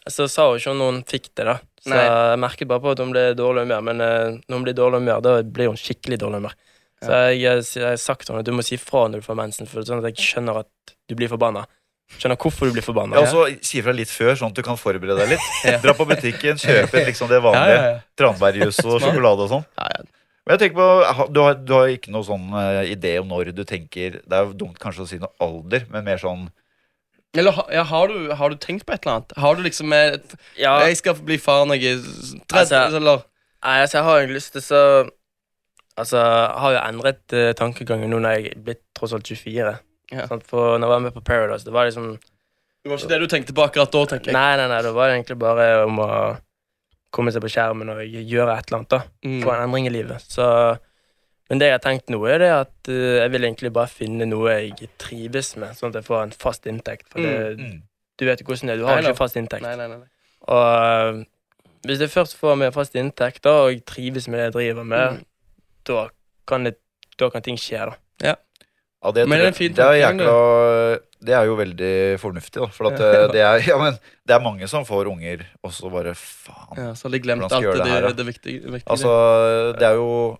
så 0.09 0.27
sa 0.31 0.49
hun 0.49 0.59
ikke 0.59 0.73
når 0.75 0.91
hun 0.91 0.99
fikk 1.07 1.29
det. 1.37 1.45
da 1.47 1.55
Så 1.85 1.93
Nei. 1.93 2.01
jeg 2.03 2.41
merket 2.43 2.71
bare 2.71 2.83
på 2.83 2.95
at 2.95 3.03
hun 3.03 3.13
ble 3.13 3.27
i 3.29 3.37
dårlig 3.37 3.67
humør. 3.67 3.85
Men 3.87 4.03
eh, 4.03 4.39
når 4.49 4.57
hun 4.57 4.65
blir 4.67 4.75
i 4.75 4.79
dårlig 4.81 5.03
humør, 5.03 5.23
da 5.23 5.35
blir 5.45 5.71
hun 5.71 5.79
skikkelig 5.79 6.19
dårlig 6.25 6.41
humør. 6.41 6.57
Så 7.01 7.21
jeg, 7.31 7.39
jeg, 7.41 7.63
jeg 7.79 7.87
har 7.87 8.01
sagt 8.01 8.27
til 8.27 8.33
henne 8.35 8.43
at 8.43 8.49
du 8.49 8.53
må 8.53 8.65
si 8.65 8.77
fra 8.77 9.07
når 9.09 9.21
du 9.23 9.25
får 9.29 9.37
mensen, 9.39 9.69
for 9.69 9.85
sånn 9.85 10.03
at 10.03 10.11
jeg 10.11 10.27
skjønner 10.27 10.59
at 10.65 10.95
du 11.09 11.15
blir 11.17 11.31
forbanna. 11.31 11.63
Skjønner 12.19 12.37
hvorfor 12.37 12.69
du 12.69 12.75
blir 12.75 12.85
forbanna. 12.85 13.17
Ja, 13.17 13.25
og 13.25 13.29
så 13.31 13.65
Si 13.65 13.81
fra 13.81 13.93
litt 13.95 14.11
før, 14.11 14.33
sånn 14.37 14.51
at 14.51 14.57
du 14.57 14.63
kan 14.65 14.79
forberede 14.79 15.17
deg 15.23 15.35
litt. 15.35 15.51
Ja. 15.65 15.77
Dra 15.83 15.93
på 15.97 16.05
butikken, 16.09 16.59
kjøpe 16.61 17.05
liksom 17.07 17.29
det 17.31 17.41
vanlige. 17.43 17.77
ja, 17.77 17.91
ja. 17.93 18.01
Tranbærjus 18.19 18.81
og 18.85 18.97
sjokolade 19.01 19.47
og 19.47 19.53
sånn. 19.55 19.69
ja, 19.79 19.93
ja. 19.97 20.09
Men 20.41 20.57
jeg 20.57 20.61
tenker 20.63 20.79
på, 20.79 21.27
du 21.29 21.39
har, 21.43 21.59
du 21.61 21.73
har 21.75 21.91
ikke 21.93 22.11
noen 22.13 22.25
sånn 22.25 22.47
uh, 22.55 22.81
idé 22.89 23.13
om 23.21 23.29
når 23.29 23.51
du 23.53 23.61
tenker 23.67 24.17
Det 24.23 24.33
er 24.33 24.47
jo 24.47 24.55
dumt 24.63 24.79
kanskje 24.81 25.03
å 25.03 25.09
si 25.09 25.19
noe 25.21 25.29
alder, 25.43 25.85
men 25.93 26.07
mer 26.07 26.17
sånn 26.21 26.47
Eller 27.37 27.59
ja, 27.71 27.83
har, 27.87 28.09
du, 28.09 28.31
har 28.39 28.49
du 28.49 28.57
tenkt 28.57 28.87
på 28.87 28.95
et 28.95 29.05
eller 29.05 29.19
annet? 29.19 29.35
Har 29.37 29.59
du 29.59 29.61
liksom 29.67 29.93
et, 29.93 30.33
Ja, 30.57 30.79
Jeg 30.87 30.97
skal 30.97 31.21
bli 31.21 31.37
far 31.41 31.67
når 31.69 31.77
jeg 31.77 31.99
er 31.99 32.01
30, 32.49 32.57
Altså, 32.57 32.81
eller 32.97 33.21
Nei, 33.61 33.77
altså, 33.83 33.99
jeg 33.99 34.07
har 34.07 34.17
egentlig 34.17 34.39
lyst 34.39 34.57
til 34.57 34.65
så 34.65 34.81
Altså, 35.99 36.17
jeg 36.17 36.59
har 36.63 36.73
jo 36.73 36.81
endret 36.87 37.37
uh, 37.37 37.51
tankegangen 37.61 38.09
nå 38.09 38.19
når 38.23 38.37
jeg 38.39 38.51
er 38.55 38.61
blitt 38.65 38.81
tross 38.97 39.11
alt 39.13 39.27
24. 39.27 39.73
Ja. 40.11 40.27
Sant? 40.27 40.43
For 40.47 40.77
når 40.77 40.85
jeg 40.87 40.91
var 40.95 40.99
med 41.07 41.13
på 41.15 41.23
Paradise, 41.23 41.63
det 41.65 41.73
var 41.73 41.85
liksom 41.89 42.13
Det 42.83 42.89
var 42.89 42.97
ikke 42.97 43.09
det 43.13 43.19
du 43.21 43.27
tenkte 43.27 43.53
på 43.53 43.63
akkurat 43.63 43.91
da, 43.93 44.05
tenker 44.09 44.31
jeg. 44.31 44.33
Nei, 44.33 44.55
nei, 44.57 44.67
nei, 44.67 44.81
det 44.81 44.93
var 44.95 45.09
egentlig 45.13 45.37
bare 45.39 45.67
om 45.85 45.99
å 46.01 46.37
komme 47.13 47.31
seg 47.31 47.43
på 47.43 47.49
skjermen 47.51 47.89
og 47.93 47.99
gjøre 48.01 48.55
et 48.57 48.67
eller 48.71 48.77
annet. 48.79 48.89
da 48.89 49.01
Mm. 49.27 49.41
Få 49.43 49.51
en 49.53 49.61
endring 49.67 49.87
i 49.87 49.91
livet. 49.93 50.21
Så, 50.31 50.45
men 51.49 51.59
det 51.59 51.67
jeg 51.67 51.75
har 51.77 51.83
tenkt 51.83 52.09
nå, 52.09 52.21
er 52.31 52.39
det 52.39 52.49
at 52.55 52.89
uh, 52.89 53.19
jeg 53.21 53.31
vil 53.31 53.43
egentlig 53.43 53.71
bare 53.75 53.87
finne 53.91 54.25
noe 54.25 54.49
jeg 54.55 54.89
trives 54.97 55.55
med, 55.61 55.75
sånn 55.77 55.91
at 55.91 55.99
jeg 56.01 56.07
får 56.07 56.23
en 56.23 56.31
fast 56.31 56.65
inntekt. 56.71 57.07
For 57.11 57.19
det, 57.21 57.57
Mm. 57.59 57.81
du 58.17 58.25
vet 58.25 58.39
jo 58.41 58.45
hvordan 58.45 58.67
det 58.67 58.73
er, 58.73 58.77
du 58.81 58.85
har 58.87 58.95
Nei, 58.95 59.01
nei. 59.03 59.11
ikke 59.11 59.17
fast 59.23 59.35
inntekt. 59.37 59.61
Nei, 59.61 59.75
nei, 59.75 59.87
nei. 59.87 59.97
nei. 59.97 60.09
Og 60.47 61.19
eh, 61.21 61.23
hvis 61.85 61.99
jeg 62.01 62.09
først 62.13 62.35
får 62.39 62.55
meg 62.57 62.73
fast 62.73 62.95
inntekt, 62.95 63.43
da, 63.43 63.53
og 63.65 63.71
jeg 63.73 63.85
trives 63.85 64.27
med 64.27 64.39
det 64.39 64.47
jeg 64.49 64.53
driver 64.57 64.83
med, 64.83 65.11
Mm. 65.19 65.25
da, 65.85 66.07
kan 66.47 66.63
det, 66.63 66.75
da 67.19 67.29
kan 67.29 67.41
ting 67.45 67.57
skje, 67.57 67.85
da. 67.91 67.95
Ja, 68.23 68.35
det, 69.10 69.24
Men 69.27 69.39
det 69.41 69.48
er 69.48 69.51
jeg- 69.58 69.75
det 69.75 69.86
er 69.86 69.96
jækla 69.98 71.00
Det 71.22 71.34
er 71.38 71.46
jo 71.46 71.55
veldig 71.55 72.20
fornuftig, 72.22 72.62
da. 72.62 72.67
For 72.67 72.88
at 72.91 73.00
eh, 73.01 73.27
det 73.34 73.41
er 73.41 73.58
Ja, 73.70 73.77
men 73.77 73.93
det 74.25 74.34
er 74.36 74.39
mange 74.41 74.67
som 74.70 74.86
får 74.86 75.08
unger, 75.10 75.46
og 75.63 75.72
så 75.74 75.89
bare 75.91 76.13
faen. 76.13 76.77
Ja, 76.77 76.93
så 76.93 77.03
har 77.08 77.12
de 77.12 77.20
glemt 77.20 77.43
alt 77.43 77.62
det, 77.62 77.86
her, 77.88 78.08
det, 78.13 78.25
viktige. 78.25 78.62
viktige. 78.62 78.89
Altså, 78.89 79.74
det 79.77 79.86
er 79.86 79.93
jo 79.98 80.38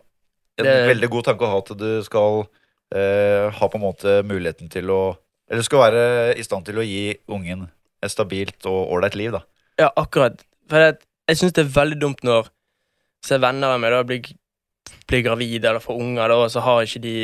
en 0.62 0.66
veldig 0.66 1.10
god 1.10 1.24
tanke 1.24 1.46
å 1.46 1.52
ha 1.54 1.58
at 1.58 1.78
du 1.78 2.04
skal 2.04 2.48
eh, 2.94 3.50
ha 3.50 3.68
på 3.68 3.76
en 3.78 3.86
måte 3.86 4.22
muligheten 4.26 4.70
til 4.70 4.90
å 4.90 5.18
Eller 5.52 5.64
skal 5.64 5.80
være 5.80 6.04
i 6.40 6.44
stand 6.44 6.64
til 6.66 6.76
å 6.80 6.84
gi 6.86 7.18
ungen 7.28 7.66
et 8.02 8.10
stabilt 8.12 8.66
og 8.66 8.92
ålreit 8.96 9.16
liv, 9.16 9.32
da. 9.36 9.42
Ja, 9.78 9.90
akkurat. 10.00 10.40
For 10.70 10.80
jeg, 10.80 10.98
jeg 11.28 11.38
syns 11.38 11.52
det 11.58 11.66
er 11.66 11.74
veldig 11.82 12.00
dumt 12.00 12.24
når 12.24 12.48
ser 13.26 13.38
venner 13.44 13.74
av 13.76 13.80
meg 13.84 13.92
da 13.92 14.04
blir, 14.08 14.22
blir 15.08 15.24
gravide 15.26 15.66
eller 15.68 15.84
får 15.84 16.00
unger, 16.00 16.28
da, 16.32 16.36
og 16.46 16.50
så 16.54 16.64
har 16.64 16.82
ikke 16.88 17.02
de 17.04 17.16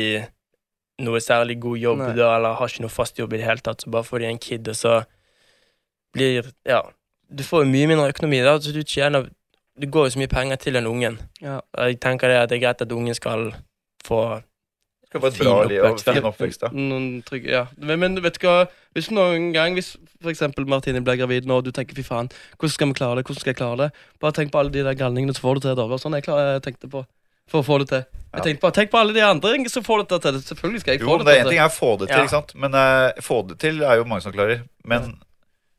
noe 1.04 1.20
særlig 1.22 1.58
god 1.62 1.78
jobb 1.78 2.02
Nei. 2.02 2.12
da, 2.18 2.32
eller 2.36 2.58
har 2.58 2.70
ikke 2.70 2.84
noe 2.84 2.92
fast 2.92 3.18
jobb 3.20 3.34
i 3.34 3.40
det 3.40 3.46
hele 3.46 3.62
tatt, 3.64 3.84
så 3.84 3.92
bare 3.94 4.06
får 4.06 4.22
de 4.24 4.30
en 4.32 4.40
kid, 4.42 4.68
og 4.68 4.78
så 4.78 4.94
blir 6.16 6.52
Ja. 6.66 6.82
Du 7.28 7.42
får 7.44 7.64
jo 7.64 7.68
mye 7.70 7.86
mindre 7.90 8.08
økonomi, 8.08 8.40
da, 8.40 8.56
så 8.58 8.72
du 8.72 8.82
tjener 8.82 9.28
Det 9.78 9.90
går 9.94 10.08
jo 10.08 10.10
så 10.10 10.18
mye 10.18 10.30
penger 10.32 10.56
til 10.56 10.74
den 10.74 10.86
ungen. 10.90 11.20
Ja. 11.40 11.60
Jeg 11.76 12.00
tenker 12.00 12.26
det 12.26 12.36
at 12.36 12.48
det 12.50 12.56
er 12.56 12.64
greit 12.64 12.80
at 12.82 12.92
ungen 12.92 13.14
skal 13.14 13.52
få 14.02 14.42
Skal 15.06 15.20
få 15.20 15.26
et 15.28 15.34
Fin 15.34 15.46
bra 15.46 15.62
liv 15.70 15.84
og 15.84 16.00
fin 16.00 16.24
oppvekst, 16.24 16.60
da. 16.64 16.68
Noen 16.72 17.22
trygge, 17.22 17.52
ja. 17.52 17.66
Men, 17.76 18.00
men 18.00 18.18
vet 18.22 18.40
du 18.40 18.46
hva, 18.48 18.66
hvis 18.96 19.12
noen 19.14 19.52
gang 19.54 19.74
Hvis 19.78 19.96
eksempel 20.26 20.66
Martine 20.66 21.00
blir 21.00 21.20
gravid 21.20 21.46
nå, 21.46 21.60
og 21.60 21.64
du 21.64 21.70
tenker 21.70 21.94
fy 21.94 22.02
faen, 22.02 22.32
hvordan 22.58 22.74
skal 22.74 22.88
vi 22.90 22.98
klare 22.98 23.20
det? 23.20 23.26
Hvordan 23.28 23.40
skal 23.40 23.52
jeg 23.54 23.60
klare 23.60 23.78
det? 23.84 23.90
Bare 24.20 24.32
tenk 24.32 24.50
på 24.50 24.58
alle 24.58 24.74
de 24.74 24.82
der 24.82 24.98
galningene 24.98 25.36
som 25.36 25.46
får 25.46 25.60
det 25.60 25.68
til. 25.68 25.76
Da. 25.78 25.86
Det 25.86 26.00
sånn 26.02 26.18
jeg, 26.18 26.26
klar, 26.26 26.42
jeg 26.56 26.64
tenkte 26.66 26.90
på 26.90 27.04
for 27.48 27.62
å 27.62 27.66
få 27.66 27.78
det 27.82 27.88
til. 27.92 28.04
Jeg 28.34 28.44
tenkte 28.44 28.60
bare, 28.66 28.74
Tenk 28.76 28.90
på 28.92 28.98
alle 29.00 29.14
de 29.16 29.22
andre 29.24 29.54
som 29.72 29.82
får 29.86 30.02
det 30.08 30.18
til. 30.22 30.36
Selvfølgelig 30.50 30.80
skal 30.84 30.92
jeg 30.94 31.00
Jo, 31.00 31.06
få 31.08 31.18
det 31.18 31.26
det 31.26 31.34
er 31.34 31.40
en 31.44 31.48
ting 31.48 31.58
er 31.64 31.70
å 31.70 31.72
få 31.72 31.90
det 31.98 32.08
til, 32.10 32.20
ikke 32.26 32.34
sant? 32.36 32.54
Men 32.54 32.74
uh, 32.76 33.22
få 33.24 33.38
det 33.48 33.56
til 33.62 33.82
er 33.82 33.96
jo 34.02 34.04
mange 34.04 34.20
som 34.26 34.32
klarer. 34.34 34.62
Men 34.84 35.14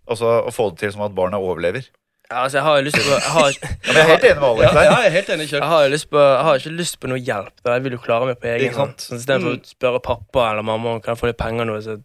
også 0.10 0.32
å 0.50 0.52
få 0.54 0.70
det 0.74 0.80
til 0.82 0.94
som 0.96 1.04
at 1.06 1.14
barna 1.16 1.38
overlever. 1.38 1.86
Ja, 2.30 2.44
altså, 2.46 2.60
jeg 2.60 2.66
har 2.66 2.76
jo 2.78 2.84
lyst 2.86 2.98
på 3.02 3.10
Jeg 3.10 3.32
har, 3.34 3.48
Ja, 3.60 3.70
men 3.86 3.96
jeg 3.96 4.02
er 4.04 4.10
helt 4.10 4.26
enig 4.30 4.42
med 4.42 4.50
Alex 4.50 4.74
der. 4.74 4.84
ja, 4.86 4.98
jeg 5.02 5.06
er 5.10 5.14
helt 5.18 5.30
enig. 5.34 5.46
jeg 5.52 5.70
har, 5.72 5.84
jo 5.86 5.94
lyst 5.96 6.10
på, 6.12 6.20
jeg 6.26 6.44
har 6.46 6.60
ikke 6.60 6.74
lyst 6.78 7.00
på 7.02 7.10
noe 7.10 7.18
hjelp. 7.30 7.56
Da. 7.66 7.74
Jeg 7.78 7.86
vil 7.88 7.96
jo 7.98 8.02
klare 8.04 8.28
meg 8.30 8.38
på 8.42 8.50
egen 8.52 8.74
hånd. 8.76 8.94
sant? 8.98 9.06
Så 9.08 9.18
Istedenfor 9.18 9.56
Mm. 9.56 9.64
å 9.64 9.72
spørre 9.74 10.02
pappa 10.06 10.44
eller 10.52 10.62
mamma 10.66 10.92
om 10.94 11.02
kan 11.02 11.16
jeg 11.16 11.22
få 11.24 11.30
litt 11.32 11.40
penger 11.42 11.66
nå. 11.66 11.78
Så 11.82 11.96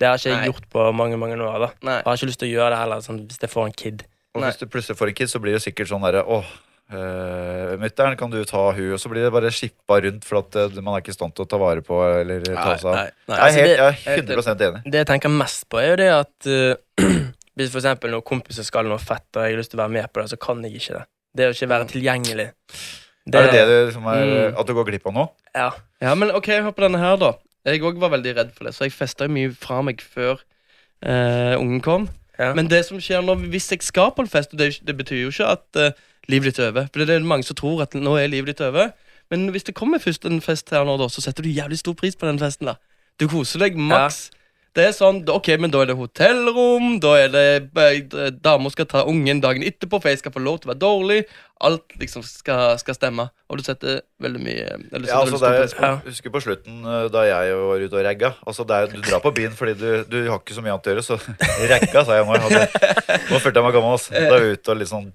det 0.00 0.08
har 0.08 0.18
ikke 0.18 0.30
jeg 0.32 0.38
Nei. 0.40 0.48
gjort 0.50 0.66
på 0.72 0.88
mange 0.98 1.18
mange 1.18 1.38
år. 1.38 1.58
da 1.66 1.70
Nei. 1.86 1.98
Jeg 2.00 2.06
har 2.10 2.16
ikke 2.18 2.30
lyst 2.32 2.40
til 2.42 2.48
å 2.50 2.54
gjøre 2.56 2.70
det 2.74 2.78
heller 2.82 3.00
sånn, 3.06 3.20
hvis 3.28 3.38
jeg 3.42 3.50
får 3.54 3.66
en 3.70 3.72
kid. 3.84 4.04
Og 4.34 4.40
Nei. 4.42 4.50
hvis 4.50 4.58
du 4.58 4.66
plutselig 4.66 4.98
får 4.98 5.08
en 5.12 5.14
kid, 5.20 5.30
så 5.30 5.38
blir 5.42 5.52
det 5.58 5.62
sikkert 5.62 5.90
sånn 5.94 6.02
derre 6.02 6.24
Åh, 6.26 6.44
uh, 6.94 7.72
mutter'n, 7.80 8.16
kan 8.20 8.30
du 8.32 8.38
ta 8.48 8.62
hun? 8.76 8.92
Og 8.96 9.00
så 9.00 9.10
blir 9.12 9.24
det 9.26 9.32
bare 9.34 9.50
skippa 9.54 9.98
rundt, 10.04 10.24
for 10.28 10.40
at 10.42 10.56
uh, 10.60 10.78
man 10.80 10.94
er 10.96 11.02
ikke 11.04 11.12
i 11.14 11.16
stand 11.16 11.34
til 11.36 11.44
å 11.46 11.50
ta 11.50 11.58
vare 11.60 11.82
på 11.86 11.98
eller 12.06 12.44
ta 12.48 12.74
seg 12.80 12.88
av. 12.92 12.96
Nei, 12.98 13.06
nei. 13.32 13.38
Jeg 13.38 13.76
er, 13.76 13.92
helt, 13.98 14.26
jeg 14.26 14.36
Altså, 14.36 14.54
er 14.54 14.56
100% 14.56 14.66
enig. 14.68 14.82
Det 14.92 15.02
jeg 15.02 15.08
tenker 15.12 15.32
mest 15.34 15.68
på, 15.72 15.80
er 15.82 15.90
jo 15.92 16.00
det 16.02 16.10
at 16.14 16.50
uh, 16.50 17.06
hvis 17.58 17.72
for 17.74 17.82
eksempel 17.82 18.12
noen 18.14 18.26
kompiser 18.28 18.64
skal 18.68 18.88
noe 18.88 19.00
fett, 19.02 19.28
og 19.36 19.44
jeg 19.44 19.54
har 19.56 19.60
lyst 19.62 19.72
til 19.74 19.80
å 19.80 19.84
være 19.84 19.96
med 19.98 20.12
på 20.12 20.22
det, 20.22 20.28
så 20.32 20.40
kan 20.40 20.62
jeg 20.66 20.78
ikke 20.80 20.98
det. 21.00 21.04
Det 21.32 21.48
å 21.48 21.54
ikke 21.56 21.70
være 21.72 21.88
tilgjengelig. 21.92 22.48
er 23.32 23.46
det 23.46 23.52
det 23.54 23.64
du 23.68 23.74
liksom 23.88 24.06
er, 24.12 24.22
Mm. 24.26 24.56
at 24.60 24.66
du 24.66 24.72
går 24.74 24.88
glipp 24.90 25.06
av 25.08 25.14
nå? 25.16 25.26
Ja. 25.54 25.70
Ja, 26.02 26.14
men 26.18 26.32
ok, 26.34 26.48
hør 26.64 26.72
på 26.76 26.82
denne 26.84 26.98
her, 27.00 27.16
da. 27.20 27.34
Jeg 27.64 27.80
òg 27.86 28.00
var 28.02 28.10
veldig 28.10 28.32
redd 28.36 28.50
for 28.56 28.66
det, 28.66 28.72
så 28.74 28.84
jeg 28.88 28.92
festa 28.96 29.28
mye 29.30 29.52
fra 29.54 29.78
meg 29.86 30.00
før 30.02 30.40
uh, 31.06 31.54
ungen 31.60 31.80
kom. 31.84 32.08
ja. 32.38 32.52
Men 32.56 32.66
det 32.68 32.80
som 32.88 32.98
skjer 33.00 33.22
nå, 33.22 33.36
hvis 33.52 33.68
jeg 33.70 33.84
skal 33.86 34.10
på 34.16 34.24
en 34.24 34.30
fest, 34.32 34.52
og 34.52 34.58
det, 34.58 34.80
det 34.82 34.96
betyr 34.98 35.20
jo 35.22 35.30
ikke 35.30 35.50
at 35.54 35.80
livet 36.30 36.52
ditt 36.52 36.60
er 36.62 36.70
over. 36.70 36.90
For 36.92 37.02
det 37.02 37.16
er 37.16 37.24
mange 37.26 37.46
som 37.48 37.58
tror 37.58 37.82
at 37.86 37.96
nå 37.98 38.16
er 38.20 38.30
livet 38.30 38.54
ditt 38.54 38.64
over. 38.66 38.92
Men 39.32 39.48
hvis 39.54 39.64
det 39.64 39.74
kommer 39.74 40.02
først 40.02 40.26
en 40.28 40.42
fest 40.44 40.70
her 40.70 40.84
nå, 40.84 40.98
da, 41.00 41.08
så 41.08 41.24
setter 41.24 41.46
du 41.46 41.48
jævlig 41.48 41.78
stor 41.80 41.96
pris 41.98 42.16
på 42.18 42.28
den 42.28 42.38
festen. 42.42 42.68
da 42.70 42.76
Du 43.20 43.28
koser 43.28 43.64
deg 43.64 43.78
maks. 43.80 44.30
Det 44.72 44.86
er 44.88 44.94
sånn, 44.96 45.20
Ok, 45.28 45.50
men 45.60 45.72
da 45.72 45.82
er 45.82 45.90
det 45.90 45.98
hotellrom, 45.98 46.94
da 47.00 47.10
er 47.20 47.32
det 47.32 48.38
damer 48.40 48.72
skal 48.72 48.88
ta 48.88 49.02
ungen 49.04 49.42
dagen 49.44 49.64
etterpå, 49.68 50.00
for 50.00 50.08
jeg 50.08 50.22
skal 50.22 50.32
få 50.32 50.40
lov 50.40 50.62
til 50.62 50.70
å 50.70 50.72
være 50.72 50.80
dårlig. 50.80 51.18
Alt 51.62 51.94
liksom 52.00 52.24
skal, 52.26 52.74
skal 52.80 52.96
stemme. 52.96 53.28
Og 53.52 53.58
du 53.60 53.62
setter 53.66 54.00
veldig 54.22 54.40
mye 54.42 54.64
eller 54.96 55.04
Ja, 55.10 55.18
altså 55.20 55.36
det 55.42 55.50
er, 55.76 55.98
Husker 56.06 56.32
på 56.32 56.40
slutten 56.40 56.80
eh, 56.88 57.04
da 57.12 57.22
jeg 57.28 57.56
var 57.58 57.82
ute 57.84 57.98
og 57.98 58.04
ragga. 58.06 58.30
Altså 58.48 58.64
er, 58.66 58.88
du 58.90 58.98
drar 59.04 59.20
på 59.22 59.32
byen 59.36 59.52
fordi 59.58 59.74
du, 59.78 59.86
du 60.08 60.16
har 60.30 60.40
ikke 60.40 60.56
så 60.56 60.64
mye 60.64 60.72
annet 60.74 60.88
å 60.88 60.94
gjøre, 60.94 61.04
så 61.06 61.18
ragga, 61.72 62.04
sa 62.08 62.16
jeg 62.18 62.26
nå. 62.26 62.38
Jeg 62.38 62.44
hadde, 62.48 63.18
nå 63.28 63.40
følte 63.44 63.60
jeg 63.60 63.66
meg 63.68 63.76
gammel. 63.76 63.96
Altså. 63.98 64.14
Da 64.16 64.24
var 64.32 64.46
jeg 64.46 64.58
ute 64.58 64.74
og 64.74 64.80
liksom 64.82 65.08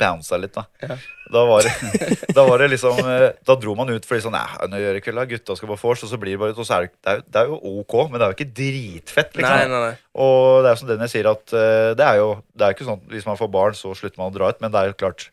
bounsa 0.00 0.38
litt, 0.40 0.54
da. 0.56 0.64
Ja. 0.82 0.96
Da 1.30 1.42
var, 1.46 1.62
det, 1.62 2.06
da 2.36 2.42
var 2.48 2.58
det 2.58 2.66
liksom 2.72 2.96
eh, 3.06 3.28
Da 3.46 3.54
dro 3.62 3.76
man 3.78 3.92
ut 3.92 4.02
fordi 4.08 4.24
sånn 4.24 4.34
Nei, 4.34 4.42
nå 4.72 4.80
gjør 4.82 4.96
jeg 4.98 5.04
kveld, 5.04 5.20
da. 5.20 5.26
Gutta 5.30 5.54
skal 5.58 5.70
på 5.70 5.76
vors, 5.84 6.02
og 6.06 6.10
så 6.10 6.18
blir 6.18 6.34
det 6.34 6.40
bare 6.42 6.56
og 6.56 6.66
så 6.66 6.78
er 6.80 6.88
det, 6.88 6.94
det, 6.98 7.12
er, 7.12 7.20
jo- 7.20 7.26
det 7.30 7.42
er 7.44 7.52
jo 7.52 7.58
ok, 7.84 7.94
men 8.10 8.16
det 8.18 8.24
er 8.26 8.32
jo 8.32 8.38
ikke 8.38 8.54
dritfett, 8.58 9.36
liksom. 9.38 9.60
Nei, 9.60 9.68
nei, 9.70 9.82
nei. 9.90 9.92
Og 10.24 10.64
det 10.64 10.72
er 10.72 10.80
som 10.80 10.88
Dennis 10.90 11.14
sier, 11.14 11.28
at 11.30 11.54
eh, 11.54 11.92
det 12.00 12.06
er 12.08 12.18
jo 12.18 12.30
Det 12.50 12.66
er 12.66 12.74
ikke 12.74 12.88
sånn 12.88 13.04
hvis 13.12 13.28
man 13.28 13.38
får 13.38 13.52
barn, 13.54 13.76
så 13.78 13.92
slutter 13.94 14.18
man 14.18 14.32
å 14.32 14.34
dra 14.34 14.50
ut. 14.50 14.58
Men 14.64 14.72
det 14.74 14.80
er 14.82 14.90
jo 14.90 14.96
klart, 15.04 15.28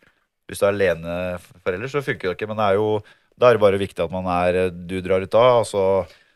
hvis 0.48 0.60
du 0.62 0.66
er 0.66 0.74
aleneforelder, 0.74 1.92
så 1.92 2.04
funker 2.06 2.30
det 2.32 2.38
ikke. 2.38 2.48
Men 2.52 2.58
det 2.62 2.68
er 2.72 2.78
jo 2.82 2.90
da 3.38 3.50
er 3.52 3.58
det 3.58 3.62
bare 3.62 3.78
viktig 3.78 4.02
at 4.02 4.10
man 4.14 4.26
er 4.34 4.72
Du 4.74 4.96
drar 5.06 5.22
ut 5.22 5.30
da, 5.34 5.46
og 5.62 5.66
så 5.70 5.82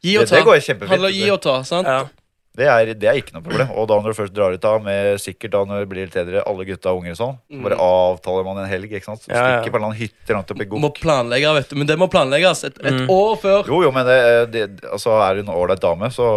Gi 0.04 0.17
og 0.17 0.28
ta. 0.28 0.36
det 0.38 0.45
går 0.45 0.60
kjempefint. 0.65 1.06
Om 1.06 1.13
gi 1.13 1.30
og 1.34 1.39
ta, 1.41 1.62
sant? 1.65 1.88
Ja. 1.88 2.04
Det 2.52 2.65
er, 2.67 2.89
det 3.00 3.08
er 3.08 3.15
ikke 3.15 3.32
noe 3.38 3.43
problem. 3.45 3.69
Og 3.80 3.86
da 3.88 3.95
når 4.02 4.12
du 4.12 4.17
først 4.17 4.34
drar 4.36 4.52
ut 4.52 4.65
av 4.67 4.82
med 4.84 5.21
sikkert 5.24 5.54
da 5.54 5.62
når 5.63 5.86
det 5.86 5.89
blir 5.93 6.04
litt 6.10 6.17
eldre, 6.19 6.41
alle 6.50 6.65
gutta 6.67 6.91
og 6.91 7.00
unger 7.00 7.13
og 7.13 7.19
sånn, 7.21 7.38
så 7.47 7.62
bare 7.63 7.78
avtaler 7.86 8.43
man 8.50 8.60
en 8.60 8.67
helg, 8.67 8.91
ikke 8.91 9.08
sant. 9.08 9.21
Så 9.24 9.32
Ja, 9.32 9.62
ja. 9.62 9.71
På 9.71 9.80
en 9.80 9.95
hytte 9.95 10.36
langt 10.36 10.52
oppe 10.52 10.65
i 10.65 10.82
Må 10.84 10.89
planlegge, 10.93 11.54
vet 11.56 11.69
du. 11.71 11.78
Men 11.80 11.88
det 11.88 11.97
må 12.02 12.10
planlegges 12.12 12.65
et, 12.67 12.82
et 12.84 12.97
Mm. 12.97 13.08
år 13.13 13.38
før. 13.39 13.63
Jo, 13.71 13.82
jo, 13.88 13.91
men 13.95 14.06
det, 14.06 14.19
det, 14.52 14.65
altså, 14.91 15.15
er 15.24 15.36
du 15.39 15.45
en 15.45 15.54
ålreit 15.56 15.80
dame, 15.80 16.12
så, 16.12 16.28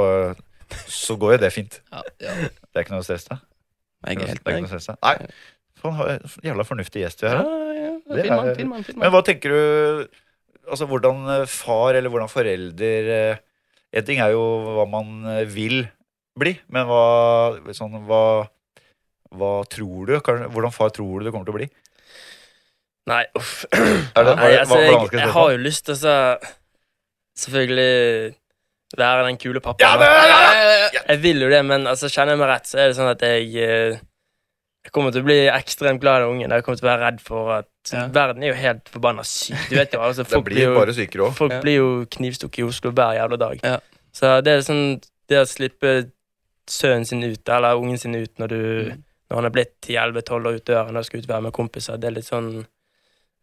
så 0.87 1.17
går 1.19 1.35
jo 1.35 1.39
det 1.43 1.53
fint. 1.53 1.81
Ja, 1.91 2.05
ja. 2.23 2.37
Det 2.47 2.79
er 2.79 2.87
ikke 2.87 2.95
noe 2.95 3.03
stress, 3.03 3.27
det. 3.27 3.41
Jeg 4.07 4.17
er 4.21 4.27
helt 4.29 4.45
det 4.45 5.31
er 5.93 5.97
han 5.99 6.29
for 6.29 6.41
en 6.43 6.49
jævla 6.51 6.65
fornuftig 6.69 7.03
gjest 7.05 7.23
vi 7.25 7.29
har. 7.29 7.41
Ja, 7.45 7.45
her. 7.45 7.75
ja. 7.79 7.95
Fin 8.15 8.31
mann, 8.33 8.55
fin 8.57 8.69
mann. 8.71 8.85
fin 8.87 8.99
Men 9.03 9.13
hva 9.15 9.21
tenker 9.27 9.53
du 9.55 10.09
Altså 10.65 10.87
hvordan 10.89 11.19
eh, 11.29 11.47
far 11.51 11.93
eller 11.99 12.09
hvordan 12.09 12.31
forelder 12.33 13.09
eh, 13.13 13.37
En 13.93 14.05
ting 14.07 14.21
er 14.25 14.31
jo 14.33 14.41
hva 14.79 14.87
man 14.89 15.11
eh, 15.35 15.43
vil 15.45 15.83
bli, 16.41 16.55
men 16.73 16.87
hva 16.89 17.03
sånn, 17.77 17.93
hva, 18.09 18.23
hva 19.39 19.51
tror 19.71 20.09
du? 20.09 20.15
Hvordan 20.19 20.73
far 20.75 20.89
tror 20.91 21.21
du 21.21 21.29
du 21.29 21.31
kommer 21.31 21.47
til 21.47 21.55
å 21.55 21.59
bli? 21.61 21.69
Nei, 23.07 23.21
uff. 23.39 23.53
Er 24.17 24.25
det, 24.27 24.33
Nei, 24.41 24.49
altså, 24.59 24.79
hva- 24.81 24.81
jeg, 24.89 25.13
jeg 25.21 25.31
har 25.37 25.53
jo 25.53 25.61
lyst 25.63 25.85
til 25.87 25.95
å 25.95 26.01
så 26.01 26.17
Selvfølgelig 27.45 28.35
være 28.99 29.25
den 29.27 29.39
kule 29.43 29.59
Ja, 29.59 29.65
pappaen. 29.69 29.99
men, 30.01 30.11
ja, 30.31 30.41
ja, 30.55 30.75
ja. 30.95 31.01
Jeg 31.13 31.23
vil 31.23 31.41
jo 31.43 31.49
det, 31.51 31.63
men 31.67 31.87
altså, 31.91 32.07
kjenner 32.13 32.35
jeg 32.37 32.41
meg 32.45 32.51
rett, 32.53 32.69
så 32.71 32.79
er 32.79 32.91
det 32.93 32.97
sånn 32.99 33.11
at 33.11 33.25
jeg 33.27 34.01
Jeg 34.85 34.93
kommer 34.93 35.13
til 35.15 35.23
å 35.23 35.27
bli 35.27 35.39
ekstremt 35.49 36.01
glad 36.03 36.23
i 36.23 36.27
ungen. 36.29 36.53
Jeg 36.53 36.65
kommer 36.65 36.77
til 36.81 36.87
å 36.87 36.91
være 36.91 37.05
redd 37.07 37.21
for 37.25 37.53
at 37.61 37.71
Ja. 37.93 38.07
Verden 38.09 38.43
er 38.43 38.49
jo 38.53 38.59
helt 38.59 38.89
forbanna 38.89 39.25
syk. 39.25 39.57
Du 39.71 39.77
vet 39.77 39.93
jo, 39.93 40.01
altså, 40.01 40.25
folk 40.25 40.45
blir 40.47 40.57
blir 40.57 40.65
jo, 40.71 40.75
bare 40.79 40.93
sykere 40.97 41.25
også. 41.29 41.37
folk 41.37 41.53
Ja. 41.53 41.61
blir 41.61 41.77
jo 41.77 41.89
knivstukket 42.17 42.59
i 42.59 42.69
Oslo 42.69 42.93
hver 42.93 43.17
jævla 43.17 43.39
dag. 43.39 43.61
Ja. 43.65 43.79
Så 44.13 44.43
det 44.45 44.53
er 44.53 44.61
sånn 44.61 45.03
Det 45.27 45.39
å 45.41 45.47
slippe 45.49 46.11
sønnen 46.69 47.07
sin 47.07 47.23
ut, 47.25 47.49
eller 47.49 47.77
ungen 47.81 47.99
sin 47.99 48.15
ut, 48.15 48.39
når 48.39 48.49
du 48.49 48.91
Mm. 48.93 49.03
Når 49.31 49.37
han 49.37 49.45
er 49.47 49.51
blitt 49.51 49.81
10-11-12 49.81 50.47
år 50.47 50.55
ut 50.55 50.65
døren 50.67 50.97
og 50.97 51.05
skal 51.05 51.19
ut 51.21 51.25
og 51.25 51.33
være 51.33 51.43
med 51.43 51.53
kompiser, 51.53 51.97
det 51.97 52.09
er 52.09 52.15
litt 52.19 52.29
sånn 52.29 52.67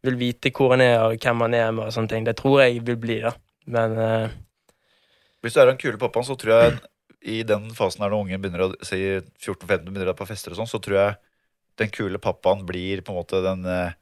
Vil 0.03 0.15
vite 0.15 0.51
hvor 0.51 0.69
han 0.71 0.81
er, 0.81 0.99
og 1.01 1.17
hvem 1.19 1.41
han 1.41 1.53
er 1.53 1.71
med, 1.71 1.85
og 1.85 1.91
sånne 1.93 2.09
ting. 2.09 2.23
Det 2.23 2.35
tror 2.37 2.61
jeg 2.61 2.85
vil 2.85 2.97
bli, 2.97 3.19
da. 3.21 3.33
Men 3.67 3.91
uh, 3.97 4.29
Hvis 5.43 5.53
du 5.53 5.59
er 5.61 5.65
den 5.65 5.77
kule 5.77 5.97
pappaen, 5.97 6.25
så 6.25 6.37
tror 6.37 6.53
jeg 6.61 6.79
i 7.23 7.43
den 7.43 7.69
fasen 7.71 8.01
her 8.01 8.09
når 8.09 8.23
ungen 8.23 8.41
begynner 8.41 8.63
å 8.65 8.73
si 8.85 8.97
14-15 9.41 9.89
begynner 9.91 10.09
å 10.09 10.17
på 10.17 10.25
fester 10.25 10.51
og 10.51 10.57
sånn, 10.57 10.69
så 10.69 10.79
tror 10.81 10.97
jeg 10.97 11.17
den 11.81 11.91
kule 11.93 12.21
pappaen 12.21 12.65
blir 12.67 13.03
på 13.05 13.13
en 13.13 13.19
måte 13.19 13.43
den 13.45 13.67
eh, 13.69 13.93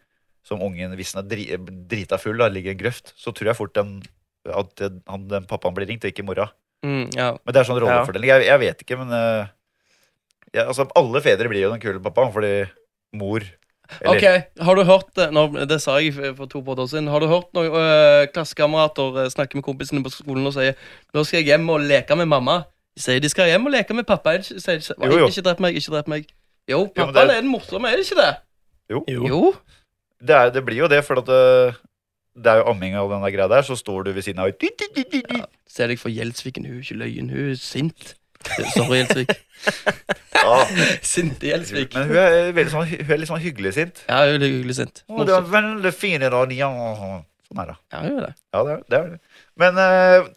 som 0.48 0.62
ungen 0.66 0.96
Hvis 0.98 1.14
den 1.14 1.24
er 1.24 1.30
dri, 1.30 1.46
drita 1.92 2.18
full, 2.22 2.40
da, 2.40 2.48
ligger 2.52 2.74
i 2.74 2.78
en 2.78 2.82
grøft, 2.82 3.14
så 3.20 3.34
tror 3.36 3.52
jeg 3.52 3.60
fort 3.60 3.76
den 3.78 4.00
at 4.50 4.72
den, 4.80 5.02
han, 5.10 5.28
den 5.30 5.46
pappaen 5.50 5.76
blir 5.76 5.90
ringt, 5.90 6.06
og 6.08 6.14
ikke 6.14 6.26
mora. 6.26 6.48
Mm, 6.86 7.10
ja. 7.12 7.34
Men 7.44 7.54
det 7.54 7.60
er 7.60 7.68
sånn 7.68 7.80
rollefordeling. 7.84 8.32
Jeg, 8.32 8.48
jeg 8.48 8.62
vet 8.62 8.84
ikke, 8.86 8.98
men 9.02 9.12
uh, 9.12 9.50
jeg, 10.54 10.64
altså, 10.64 10.88
Alle 10.98 11.22
fedre 11.22 11.52
blir 11.52 11.66
jo 11.66 11.72
den 11.74 11.82
kule 11.84 12.02
pappaen 12.04 12.32
fordi 12.34 12.54
mor 13.20 13.44
eller, 14.00 14.16
Ok, 14.16 14.64
har 14.66 14.78
du 14.78 14.84
hørt 14.86 15.08
det 15.18 15.28
nå, 15.34 15.48
Det 15.66 15.80
sa 15.82 15.98
jeg 15.98 16.14
for 16.38 16.46
to 16.46 16.62
år 16.62 16.86
siden. 16.88 17.08
Har 17.10 17.24
du 17.24 17.28
hørt 17.28 17.50
noen 17.58 17.74
øh, 17.74 18.28
klassekamerater 18.34 19.32
snakke 19.34 19.58
med 19.58 19.66
kompisene 19.66 20.04
på 20.06 20.12
skolen 20.14 20.46
og 20.46 20.54
sier 20.54 20.78
Nå 21.14 21.24
skal 21.26 21.42
jeg 21.42 21.50
hjem 21.50 21.70
og 21.74 21.88
leke 21.90 22.16
med 22.16 22.30
mamma. 22.30 22.62
De 22.94 23.02
sier 23.02 23.20
de 23.24 23.32
skal 23.32 23.50
hjem 23.50 23.66
og 23.66 23.74
leke 23.74 23.98
med 23.98 24.06
pappa. 24.06 24.38
Jeg 24.38 24.62
sier. 24.62 24.78
Ikke 25.26 25.46
drep 25.46 25.64
meg, 25.66 25.80
ikke 25.80 25.96
drep 25.96 26.12
meg. 26.12 26.30
Jo, 26.70 26.80
Jo, 26.86 26.88
pappaen 26.96 27.16
det- 27.28 27.38
er 27.38 27.42
den 27.42 27.52
morsomme, 27.52 27.90
er 27.92 27.98
det 28.00 28.06
ikke 28.08 28.22
det? 28.22 28.32
Jo. 28.94 29.04
Jo. 29.10 29.42
Det, 30.22 30.36
er, 30.36 30.50
det 30.54 30.64
blir 30.68 30.82
jo 30.84 30.88
det, 30.92 31.04
for 31.08 31.20
at 31.22 31.28
det, 31.30 31.76
det 32.36 32.52
er 32.52 32.62
jo 32.62 32.70
amming 32.72 32.96
og 33.00 33.10
den 33.14 33.22
der 33.24 33.32
greia 33.36 33.48
der, 33.52 33.62
så 33.66 33.76
står 33.80 34.04
du 34.08 34.12
ved 34.14 34.26
siden 34.26 34.42
av 34.44 34.52
Ja. 34.52 35.46
Ser 35.70 35.88
deg 35.92 36.00
for 36.02 36.10
Gjelsviken, 36.12 36.66
hun 36.66 36.80
er 36.80 36.84
ikke 36.84 36.98
løyen, 37.00 37.30
hun 37.30 37.52
er 37.52 37.56
sint. 37.62 38.16
Sorry, 38.74 39.02
Gjelsvik. 39.04 39.32
ja. 40.36 40.60
Sinte 41.14 41.50
Gjelsvik. 41.50 41.94
Men 41.96 42.08
hun 42.08 42.18
er, 42.22 42.52
veldig 42.56 42.72
sånn, 42.74 42.88
hun 42.92 43.12
er 43.14 43.20
litt 43.22 43.30
sånn 43.32 43.44
hyggelig 43.44 43.74
sint. 43.76 44.04
Ja, 44.08 44.22
hun 44.32 44.42
er 44.46 44.54
hyggelig 44.54 44.78
sint. 44.80 45.02
Å, 45.10 45.26
det 45.28 45.36
var 45.36 45.50
veldig 45.56 45.94
fine 45.96 46.30
da, 46.32 46.44
ja. 46.56 46.70
Sånn 47.50 47.64
er 47.64 47.72
det. 47.74 47.78
Ja, 47.94 48.04
hun 48.06 48.14
er 48.22 48.28
det. 48.30 48.34
Ja, 48.54 48.64
det 48.64 48.74
er 48.76 48.84
det. 48.88 49.00
Er 49.00 49.10
det. 49.10 49.20
Men 49.60 49.82
eh, 49.84 50.30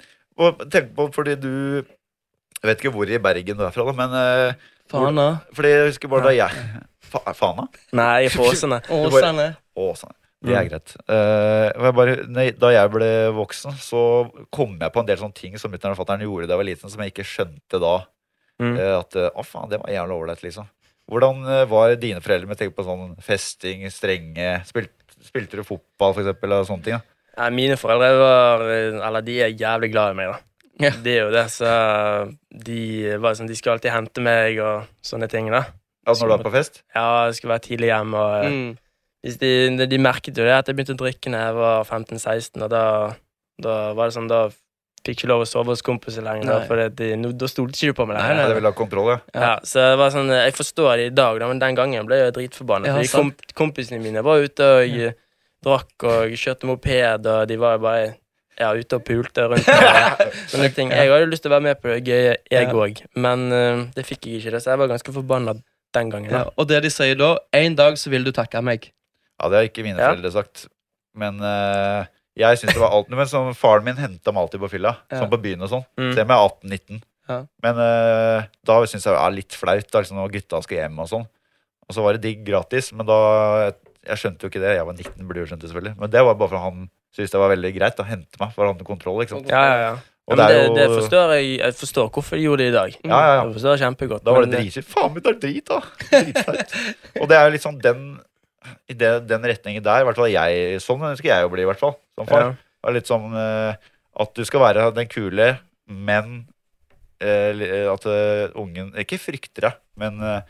og 0.43 0.63
tenk 0.73 0.95
på, 0.97 1.09
fordi 1.15 1.37
du 1.39 1.51
Jeg 1.83 2.69
vet 2.71 2.79
ikke 2.83 2.93
hvor 2.95 3.11
i 3.11 3.19
Bergen 3.23 3.59
du 3.59 3.65
er 3.67 3.73
fra, 3.75 3.85
da, 3.89 3.95
men 3.99 4.13
eh, 4.19 4.69
Fana. 4.93 5.29
fordi 5.57 5.75
jeg 5.75 5.87
husker 5.91 6.13
bare 6.13 6.29
da 6.31 6.35
jeg 6.37 6.65
Fa 7.13 7.35
Fana? 7.37 7.69
Nei, 7.97 8.25
i 8.27 8.33
Åsane. 8.33 8.83
Åsane. 8.89 9.49
Å, 9.77 9.89
sånn. 9.99 10.17
Det 10.43 10.55
er 10.59 10.67
greit. 10.67 10.93
Uh, 11.07 11.69
jeg 11.71 11.95
bare, 11.95 12.15
nei, 12.35 12.49
da 12.59 12.73
jeg 12.75 12.91
ble 12.91 13.11
voksen, 13.37 13.77
så 13.79 14.01
kom 14.55 14.75
jeg 14.81 14.91
på 14.95 15.03
en 15.03 15.09
del 15.09 15.21
sånne 15.21 15.39
ting 15.39 15.55
som 15.61 15.71
mutter'n 15.71 15.95
og 15.95 16.01
fatter'n 16.01 16.25
gjorde 16.25 16.49
da 16.49 16.57
jeg 16.57 16.63
var 16.63 16.67
liten, 16.67 16.91
som 16.91 17.05
jeg 17.05 17.13
ikke 17.13 17.27
skjønte 17.29 17.79
da. 17.83 17.93
Mm. 18.63 18.75
Uh, 18.75 18.95
at 18.99 19.19
å 19.21 19.29
å 19.39 19.47
faen, 19.47 19.71
det 19.71 19.79
var 19.83 19.93
jævlig 19.95 20.17
ålreit, 20.19 20.43
liksom. 20.43 20.71
Hvordan 21.11 21.47
eh, 21.51 21.65
var 21.69 21.95
dine 22.01 22.23
foreldre 22.23 22.49
med 22.49 22.59
tenke 22.61 22.77
på 22.77 22.85
sånn 22.87 23.17
festing, 23.23 23.83
strenge 23.91 24.61
Spilte, 24.69 25.17
Spilte 25.23 25.59
du 25.59 25.65
fotball, 25.67 26.15
for 26.15 26.23
eksempel, 26.23 26.55
og 26.57 26.69
sånne 26.69 26.87
ting? 26.87 26.99
da? 26.99 27.17
Nei, 27.43 27.49
mine 27.57 27.79
foreldre 27.81 28.11
var 28.21 28.63
Eller 28.69 29.25
de 29.27 29.39
er 29.43 29.57
jævlig 29.57 29.91
glad 29.93 30.15
i 30.15 30.19
meg, 30.21 30.31
da. 30.33 30.52
Ja. 30.83 30.91
Det 31.05 31.13
er 31.17 31.21
jo 31.27 31.31
det, 31.35 31.45
så 31.55 31.73
de 32.67 32.79
var 33.23 33.37
sånn 33.39 33.49
De 33.51 33.57
skulle 33.59 33.77
alltid 33.79 33.93
hente 33.95 34.25
meg 34.25 34.59
og 34.63 34.89
sånne 35.05 35.29
ting, 35.31 35.51
da. 35.53 35.65
Altså 36.07 36.27
når 36.27 36.33
du 36.33 36.41
er 36.41 36.47
på 36.49 36.55
fest? 36.57 36.81
Ja, 36.97 37.07
jeg 37.29 37.37
skulle 37.39 37.55
være 37.55 37.67
tidlig 37.69 37.93
hjemme, 37.93 38.19
og 38.19 38.49
Mm. 38.51 38.73
hvis 39.23 39.37
de, 39.39 39.51
de, 39.79 39.87
de 39.87 39.99
merket 40.03 40.35
jo 40.37 40.43
det 40.49 40.57
at 40.57 40.67
jeg 40.67 40.75
begynte 40.77 40.97
å 40.97 41.03
drikke 41.05 41.31
da 41.31 41.45
jeg 41.47 41.55
var 41.61 41.85
15-16, 41.87 42.65
og 42.67 42.71
da, 42.73 42.83
da 43.63 43.77
var 43.95 44.11
det 44.11 44.17
sånn 44.17 44.27
Da 44.33 44.49
fikk 45.03 45.17
ikke 45.19 45.29
lov 45.33 45.41
å 45.43 45.47
sove 45.51 45.73
hos 45.75 45.81
kompiser 45.83 46.23
lenger, 46.23 46.47
da, 46.47 46.57
for 46.67 46.79
det, 46.79 46.89
de, 46.99 47.09
no, 47.19 47.31
da 47.35 47.47
stolte 47.51 47.75
ikke 47.75 47.91
de 47.91 47.95
på 47.99 48.05
meg 48.07 48.19
lenger. 48.19 48.35
nei, 48.39 48.43
Ja, 48.45 48.49
det 48.53 48.59
vil 48.61 48.69
ha 48.69 48.73
kontroll, 48.79 49.09
ja. 49.11 49.17
Ja, 49.35 49.53
så 49.67 49.83
det 49.91 49.97
var 49.99 50.11
sånn, 50.15 50.29
Jeg 50.31 50.55
forstår 50.55 50.97
det 51.01 51.07
i 51.09 51.15
dag, 51.15 51.39
da, 51.43 51.49
men 51.51 51.59
den 51.63 51.75
gangen 51.79 52.07
ble 52.07 52.19
jeg 52.21 52.35
dritforbanna. 52.37 52.87
Ja, 52.87 53.07
komp 53.11 53.41
kompisene 53.59 53.99
mine 54.03 54.23
var 54.23 54.43
ute 54.43 54.63
og 54.77 54.99
eh, 55.07 55.17
drakk 55.63 56.07
og 56.07 56.35
kjørte 56.39 56.67
moped, 56.71 57.27
og 57.27 57.49
de 57.51 57.57
var 57.59 57.75
jo 57.79 57.83
bare 57.83 58.13
ja, 58.61 58.71
ute 58.77 58.99
og 58.99 59.05
pulte 59.07 59.47
rundt. 59.49 59.69
Og 59.73 60.33
sånne 60.53 60.71
ting. 60.77 60.91
Jeg 60.93 61.09
hadde 61.11 61.29
lyst 61.31 61.43
til 61.45 61.53
å 61.53 61.55
være 61.57 61.67
med 61.71 61.81
på 61.83 61.89
det 61.93 62.01
gøye, 62.09 62.35
jeg 62.53 62.67
Ja. 62.69 62.73
òg, 62.75 63.01
men 63.17 63.47
uh, 63.53 63.85
det 63.97 64.05
fikk 64.09 64.27
jeg 64.29 64.41
ikke, 64.43 64.53
det, 64.57 64.63
så 64.65 64.75
jeg 64.75 64.83
var 64.83 64.91
ganske 64.93 65.15
forbanna 65.15 65.55
den 65.97 66.11
gangen. 66.13 66.31
Ja, 66.33 66.45
og 66.57 66.69
det 66.69 66.83
de 66.85 66.91
sier 66.93 67.17
da 67.21 67.35
En 67.53 67.75
dag 67.77 67.99
så 68.01 68.09
vil 68.13 68.25
du 68.25 68.33
takke 68.33 68.63
meg. 68.65 68.91
Ja, 69.41 69.49
det 69.49 69.57
har 69.59 69.69
ikke 69.69 69.85
mine 69.85 69.99
Ja. 70.01 70.13
foreldre 70.13 70.33
sagt. 70.33 70.67
Men 71.15 71.41
uh, 71.45 72.05
jeg 72.39 72.57
syns 72.61 72.73
det 72.73 72.81
var 72.81 72.95
alt 72.97 73.11
Men 73.13 73.27
sånn, 73.29 73.51
faren 73.59 73.85
min 73.85 73.99
henta 74.01 74.33
meg 74.33 74.47
alltid 74.47 74.61
på 74.63 74.71
fylla, 74.73 74.95
Ja. 75.13 75.19
sånn 75.21 75.31
på 75.33 75.41
byen 75.43 75.61
og 75.67 75.69
sånn. 75.73 75.85
Mm. 76.01 76.13
Selv 76.15 76.25
om 76.25 76.33
jeg 76.33 76.39
er 76.39 76.79
18-19. 76.79 77.03
Ja. 77.29 77.37
Men 77.63 77.77
uh, 77.83 78.47
da 78.67 78.79
syns 78.89 79.05
jeg 79.05 79.13
det 79.15 79.21
er 79.21 79.37
litt 79.37 79.53
flaut 79.57 79.91
da, 79.93 80.01
liksom, 80.01 80.17
når 80.21 80.33
gutta 80.39 80.63
skal 80.65 80.79
hjem 80.81 80.99
og 81.05 81.09
sånn. 81.13 81.27
Og 81.89 81.95
så 81.97 82.03
var 82.05 82.17
det 82.17 82.23
digg 82.25 82.45
gratis, 82.47 82.93
men 82.97 83.07
da 83.09 83.19
Jeg 84.03 84.19
skjønte 84.19 84.43
jo 84.43 84.49
ikke 84.51 84.61
det. 84.65 84.73
Jeg 84.79 84.87
var 84.89 84.97
19, 84.97 85.27
burde 85.29 85.43
jo 85.45 85.47
skjønt 85.47 85.61
det, 85.63 85.69
selvfølgelig. 85.71 85.95
Men 86.01 86.11
det 86.11 86.23
var 86.27 86.35
bare 86.35 86.51
for 86.51 86.59
han 86.59 86.89
syntes 87.13 87.35
det 87.35 87.43
var 87.43 87.53
veldig 87.53 87.75
greit 87.77 88.01
å 88.01 88.09
hente 88.09 88.41
meg, 88.41 88.55
for 88.55 88.65
å 88.65 88.73
hadde 88.73 88.89
kontroll. 88.89 89.23
ikke 89.25 89.37
sant? 89.37 89.53
Ja, 89.53 89.63
ja, 89.69 89.79
ja. 89.87 89.93
Og 90.31 90.39
Men 90.39 90.47
det 90.47 90.55
det, 90.55 90.59
jo 90.63 90.75
det 90.77 90.85
forstår 90.93 91.33
jeg. 91.35 91.47
Jeg 91.59 91.77
forstår 91.81 92.11
hvorfor 92.15 92.39
de 92.39 92.45
gjorde 92.45 92.63
det 92.63 92.71
i 92.71 92.75
dag. 92.77 92.99
Ja, 93.03 93.09
ja, 93.11 93.31
ja. 93.35 93.39
Jeg 93.43 93.57
forstår 93.57 93.75
det 93.75 93.83
kjempegodt. 93.83 94.25
Da 94.25 94.35
var 94.35 94.45
det 94.45 94.51
men, 94.53 94.59
eh, 94.59 94.67
dritskitt. 94.69 94.87
Faen 94.89 95.17
det 95.17 95.33
er 95.33 95.41
drit, 95.43 95.65
da! 95.67 95.81
Dritflaut. 96.13 96.77
og 97.21 97.27
det 97.33 97.39
er 97.39 97.43
jo 97.43 97.55
litt 97.57 97.65
sånn 97.65 97.81
den 97.83 98.05
i 98.87 98.95
det, 98.95 99.11
den 99.27 99.43
retningen 99.51 99.83
der, 99.83 100.05
i 100.05 100.07
hvert 100.07 100.19
fall 100.21 100.31
jeg 100.31 100.83
Sånn 100.85 101.03
ønsker 101.09 101.33
jeg 101.33 101.47
å 101.47 101.51
bli, 101.51 101.65
i 101.65 101.69
hvert 101.69 101.83
fall. 101.83 101.97
Som 102.15 102.29
far. 102.31 102.45
Ja. 102.45 102.53
Det 102.55 102.91
er 102.91 102.97
litt 102.97 103.11
sånn 103.11 103.35
uh, 103.35 103.75
at 104.23 104.35
du 104.39 104.47
skal 104.47 104.63
være 104.63 104.89
den 104.95 105.11
kule, 105.11 105.49
men 105.87 106.33
uh, 107.23 107.93
at 107.93 108.07
uh, 108.07 108.61
ungen 108.63 108.93
ikke 109.03 109.21
frykter 109.23 109.69
deg, 109.69 109.81
men 109.99 110.23
uh, 110.23 110.41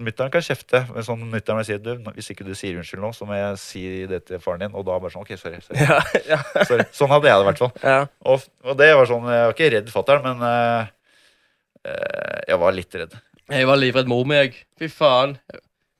Mutter'n 0.00 0.30
kan 0.32 0.44
kjefte. 0.44 0.82
Men 0.88 1.04
sånn 1.06 1.24
mutter'n 1.30 1.58
vil 1.60 1.66
si 1.68 1.76
du, 1.82 1.90
hvis 2.16 2.30
ikke 2.32 2.46
du 2.46 2.54
sier 2.56 2.78
unnskyld 2.80 3.02
nå, 3.04 3.10
så 3.16 3.26
må 3.28 3.36
jeg 3.36 3.58
si 3.60 3.82
det 4.08 4.22
til 4.28 4.40
faren 4.42 4.64
din. 4.64 4.76
Og 4.78 4.86
da 4.88 4.96
bare 5.02 5.12
sånn 5.12 5.24
OK, 5.24 5.34
sorry. 5.40 5.60
sorry. 5.64 5.82
Ja, 5.84 5.98
ja, 6.32 6.38
sorry. 6.68 6.86
Sånn 6.96 7.12
hadde 7.12 7.28
jeg 7.28 7.36
det 7.36 7.44
i 7.44 7.48
hvert 7.50 7.64
fall. 7.64 7.74
ja. 7.82 7.98
Og, 8.28 8.46
og 8.64 8.78
det 8.80 8.88
var 8.98 9.10
sånn 9.10 9.28
Jeg 9.28 9.44
var 9.48 9.56
ikke 9.56 9.72
redd 9.76 9.92
fatter'n, 9.92 10.24
men 10.24 10.46
uh, 10.46 10.88
eh, 11.88 12.40
jeg 12.48 12.62
var 12.64 12.78
litt 12.78 12.98
redd. 13.02 13.18
Jeg 13.52 13.68
var 13.68 13.78
livredd 13.80 14.08
mor 14.08 14.24
mi, 14.28 14.38
jeg. 14.38 14.56
Fy 14.80 14.88
faen. 14.92 15.36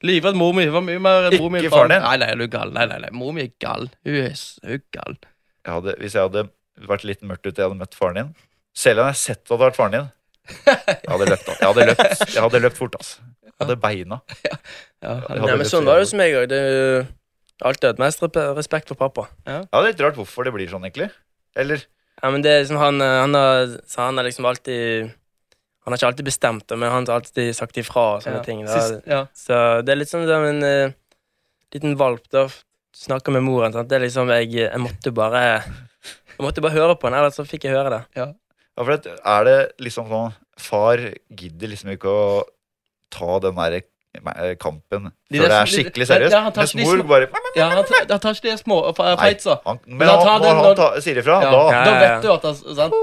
Livredd 0.06 0.38
mor 0.38 0.54
mi. 0.56 0.64
Var 0.72 0.84
mye 0.86 1.02
mer 1.02 1.28
mor 1.36 1.52
mi. 1.52 1.60
Ikke 1.60 1.74
faren 1.76 1.94
din? 1.94 2.06
Nei, 2.06 2.16
nei, 2.22 2.32
du 2.38 2.46
er 2.46 2.54
gal. 2.54 2.72
Nei, 2.74 2.88
nei, 2.90 2.98
nei. 3.04 3.12
Mor 3.14 3.36
mi 3.36 3.44
er 3.44 3.52
gal. 3.62 3.86
Hun 4.06 4.18
er, 4.22 4.32
så 4.38 4.64
hun 4.64 4.78
er 4.78 4.82
gal. 4.94 5.20
Jeg 5.62 5.76
hadde, 5.76 5.94
hvis 6.00 6.16
jeg 6.16 6.26
hadde 6.26 6.46
vært 6.88 7.04
litt 7.06 7.22
mørkt 7.22 7.46
ute 7.46 7.60
jeg 7.60 7.68
hadde 7.68 7.78
møtt 7.78 7.94
faren 7.94 8.16
din 8.18 8.30
Selv 8.74 9.02
om 9.02 9.06
jeg 9.06 9.12
hadde 9.12 9.20
sett 9.20 9.42
at 9.42 9.44
det 9.44 9.52
hadde 9.52 9.66
vært 9.68 9.78
faren 9.78 9.94
din, 9.94 10.08
jeg 10.72 11.12
hadde 11.12 11.28
løpt. 11.28 11.50
Jeg 11.52 11.68
hadde 11.68 11.86
løpt, 11.90 12.22
jeg 12.32 12.44
hadde 12.46 12.60
løpt 12.64 12.78
fort, 12.80 12.98
altså. 12.98 13.31
Jeg 13.58 13.66
hadde 13.66 13.80
beina. 13.82 14.22
Ja, 15.02 15.10
ja. 15.10 15.16
hadde 15.26 15.46
Nei, 15.48 15.56
men 15.58 15.66
sånn 15.66 15.88
var 15.88 15.98
det 15.98 16.06
hos 16.06 16.14
meg 16.14 16.36
òg. 16.38 16.52
Alltid 17.62 17.88
hatt 17.92 18.00
mest 18.02 18.22
respekt 18.56 18.90
for 18.90 18.98
pappa. 18.98 19.28
Ja, 19.46 19.62
det 19.66 19.80
er 19.80 19.88
litt 19.88 20.02
rart 20.02 20.18
hvorfor 20.18 20.46
det 20.46 20.52
blir 20.54 20.70
sånn, 20.70 20.86
egentlig. 20.86 21.10
Eller 21.58 21.84
Ja, 22.22 22.30
men 22.30 22.42
det 22.44 22.52
er 22.52 22.62
liksom 22.62 22.78
han, 22.80 23.00
eh, 23.02 23.18
han 23.20 23.34
har, 23.34 23.74
så 23.86 24.06
han 24.06 24.16
har 24.16 24.24
liksom 24.24 24.46
alltid 24.46 25.10
Han 25.82 25.92
har 25.92 25.98
ikke 25.98 26.10
alltid 26.12 26.28
bestemt 26.28 26.66
det, 26.70 26.76
men 26.78 26.92
han 26.92 27.06
har 27.08 27.18
alltid 27.18 27.56
sagt 27.58 27.78
ifra 27.82 28.04
og 28.16 28.22
sånne 28.22 28.38
ja. 28.38 28.44
ting. 28.46 28.60
Da. 28.66 28.74
Sist, 28.78 29.08
ja. 29.10 29.24
Så 29.34 29.56
det 29.82 29.90
er 29.90 29.98
litt 29.98 30.10
sånn 30.12 30.28
som 30.30 30.44
en 30.46 30.62
uh, 30.62 30.94
liten 31.74 31.96
valp. 31.98 32.28
da 32.30 32.46
Snakker 32.94 33.34
med 33.34 33.42
moren. 33.42 33.74
Sant? 33.74 33.88
Det 33.90 33.98
er 33.98 34.04
liksom 34.04 34.30
jeg, 34.30 34.52
jeg 34.60 34.78
måtte 34.78 35.10
bare 35.16 35.42
Jeg 35.58 36.44
måtte 36.46 36.62
bare 36.62 36.76
høre 36.76 36.94
på 36.94 37.08
henne, 37.08 37.18
ellers 37.18 37.34
så 37.40 37.46
fikk 37.48 37.66
jeg 37.66 37.74
høre 37.74 37.90
det. 37.96 38.02
ja, 38.20 38.28
for 38.78 38.94
det, 38.94 39.16
er 39.34 39.44
det 39.48 39.58
liksom 39.82 40.06
sånn 40.08 40.30
Far 40.62 41.00
gidder 41.34 41.72
liksom 41.72 41.90
ikke 41.96 42.12
å 42.12 42.24
ta 43.12 43.38
den 43.44 43.56
der 43.60 43.76
eh, 43.80 44.54
kampen 44.60 45.10
De 45.30 45.38
før 45.40 45.48
det 45.52 45.58
er 45.58 45.70
skikkelig 45.72 46.06
seriøst. 46.10 46.34
ja, 46.36 46.40
han 46.46 46.52
tar 46.56 46.66
Mens 46.66 46.74
mor 46.80 46.96
små- 47.00 47.08
bare 47.08 47.28
ja 47.56 47.68
han, 47.72 47.84
tar- 47.88 48.06
han 48.14 48.20
tar 48.24 48.36
ikke 48.38 48.50
de 48.50 48.56
små 48.60 48.78
uh, 48.88 48.94
feitsa. 49.20 49.58
han, 49.66 49.80
Men 49.86 50.08
han 50.08 50.18
han, 50.18 50.26
tar 50.26 50.38
når 50.40 50.62
han 50.62 50.76
når- 50.76 51.00
sier 51.04 51.20
ifra, 51.22 51.40
Ja. 51.42 51.50
da 51.50 51.62
Ja, 51.72 51.84
Da 51.84 51.92
ja, 51.92 52.00
vet 52.04 52.22
du 52.24 52.32
at 52.32 52.42
han 52.48 52.54
sant? 52.56 52.94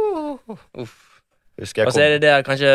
Uff. 0.84 0.96
husker 1.60 1.82
jeg 1.84 1.88
Og 1.88 1.94
så 1.94 2.02
er 2.06 2.10
det 2.18 2.22
det 2.28 2.34
kanskje 2.48 2.74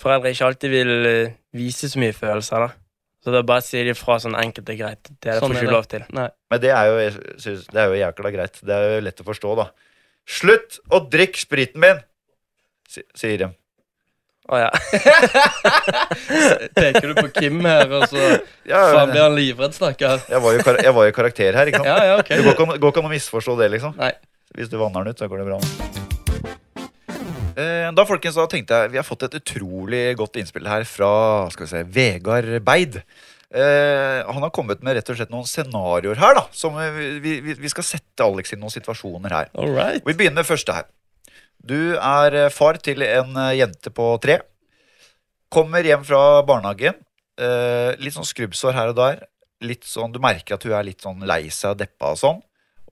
foreldre 0.00 0.32
ikke 0.34 0.46
alltid 0.48 0.70
vil 0.74 0.92
eh, 1.06 1.32
vise 1.54 1.88
så 1.88 1.98
mye 2.02 2.12
følelser, 2.12 2.66
da. 2.66 2.72
Så 3.24 3.32
da 3.32 3.40
bare 3.46 3.62
sier 3.64 3.86
de 3.88 3.94
fra 3.96 4.18
sånn 4.20 4.34
enkelt 4.36 4.68
og 4.68 4.76
greit. 4.76 5.08
Det 5.22 5.38
Sånn 5.40 5.48
får 5.54 5.56
er 5.56 5.62
ikke 5.64 5.72
lov 5.72 5.86
til. 5.88 6.02
Nei. 6.12 6.26
Men 6.52 6.60
det 6.60 6.70
er, 6.76 6.90
jo, 6.90 7.20
synes, 7.40 7.62
det 7.72 7.80
er 7.80 7.86
jo 7.88 7.94
jækla 8.02 8.32
greit. 8.34 8.58
Det 8.60 8.74
er 8.74 8.88
jo 8.98 9.04
lett 9.06 9.22
å 9.22 9.24
forstå, 9.24 9.52
da. 9.56 9.64
Slutt 10.28 10.76
å 10.92 11.00
drikke 11.08 11.40
spriten 11.40 11.80
min! 11.80 12.02
Sier 13.16 13.38
de. 13.40 13.48
Å 14.52 14.58
ja. 14.60 14.68
Peker 16.76 17.10
du 17.10 17.14
på 17.16 17.28
Kim 17.32 17.62
her, 17.64 17.88
og 17.96 18.04
så 18.10 18.20
Ja, 18.68 18.82
faen 18.92 19.12
blir 19.12 19.22
han 19.24 19.36
livredd, 19.38 19.72
stakkar. 19.76 20.20
jeg, 20.28 20.40
var 20.44 20.56
jo, 20.56 20.64
jeg 20.84 20.94
var 20.98 21.08
jo 21.08 21.14
karakter 21.16 21.56
her, 21.56 21.70
ikke 21.70 21.80
sant? 21.80 21.88
Ja, 21.88 21.96
ja, 22.10 22.18
okay. 22.20 22.42
Det 22.42 22.44
går 22.44 22.92
ikke 22.92 23.04
an- 23.04 23.08
å 23.08 23.12
misforstå 23.14 23.56
det, 23.62 23.70
liksom. 23.76 23.96
Nei. 24.00 24.12
Hvis 24.54 24.68
du 24.70 24.76
vanner 24.78 25.06
den 25.08 25.16
ut, 25.16 25.22
så 25.22 25.30
går 25.32 25.42
det 25.42 25.48
bra. 25.48 25.60
Eh, 27.56 27.90
Da 27.94 28.02
folkens, 28.06 28.34
da 28.34 28.48
tenkte 28.50 28.74
jeg 28.82 28.90
Vi 28.90 28.96
har 28.98 29.04
fått 29.06 29.22
et 29.28 29.34
utrolig 29.38 30.16
godt 30.18 30.34
innspill 30.40 30.66
her 30.66 30.82
fra 30.90 31.10
skal 31.54 31.66
vi 31.66 31.70
se, 31.70 31.82
Vegard 31.96 32.48
Beid. 32.66 32.96
Eh, 33.54 34.24
han 34.26 34.42
har 34.42 34.50
kommet 34.50 34.82
med 34.82 34.96
rett 34.98 35.10
og 35.12 35.16
slett 35.20 35.30
noen 35.30 35.46
scenarioer 35.46 36.18
her. 36.18 36.34
da 36.40 36.44
Som 36.52 36.74
vi, 36.76 37.38
vi, 37.40 37.54
vi 37.54 37.68
skal 37.70 37.84
sette 37.86 38.26
Alex 38.26 38.52
i 38.52 38.56
noen 38.58 38.74
situasjoner 38.74 39.30
her. 39.30 39.48
Alright. 39.54 40.02
Vi 40.04 40.14
begynner 40.18 40.42
med 40.42 40.46
første 40.50 40.74
her. 40.74 40.84
Du 41.64 41.96
er 41.96 42.34
eh, 42.36 42.50
far 42.52 42.76
til 42.84 43.02
en 43.06 43.36
eh, 43.40 43.54
jente 43.60 43.92
på 43.94 44.08
tre. 44.20 44.40
Kommer 45.52 45.86
hjem 45.86 46.04
fra 46.04 46.42
barnehagen. 46.46 46.98
eh, 47.40 47.94
litt 47.98 48.14
sånn 48.14 48.26
skrubbsår 48.28 48.76
her 48.76 48.92
og 48.92 48.98
der. 48.98 49.22
Litt 49.64 49.86
sånn, 49.88 50.12
Du 50.12 50.20
merker 50.20 50.54
at 50.58 50.62
hun 50.66 50.74
er 50.76 50.84
litt 50.84 51.00
sånn 51.00 51.24
lei 51.24 51.48
seg 51.48 51.72
og 51.72 51.78
deppa 51.80 52.12
og 52.12 52.20
sånn. 52.20 52.42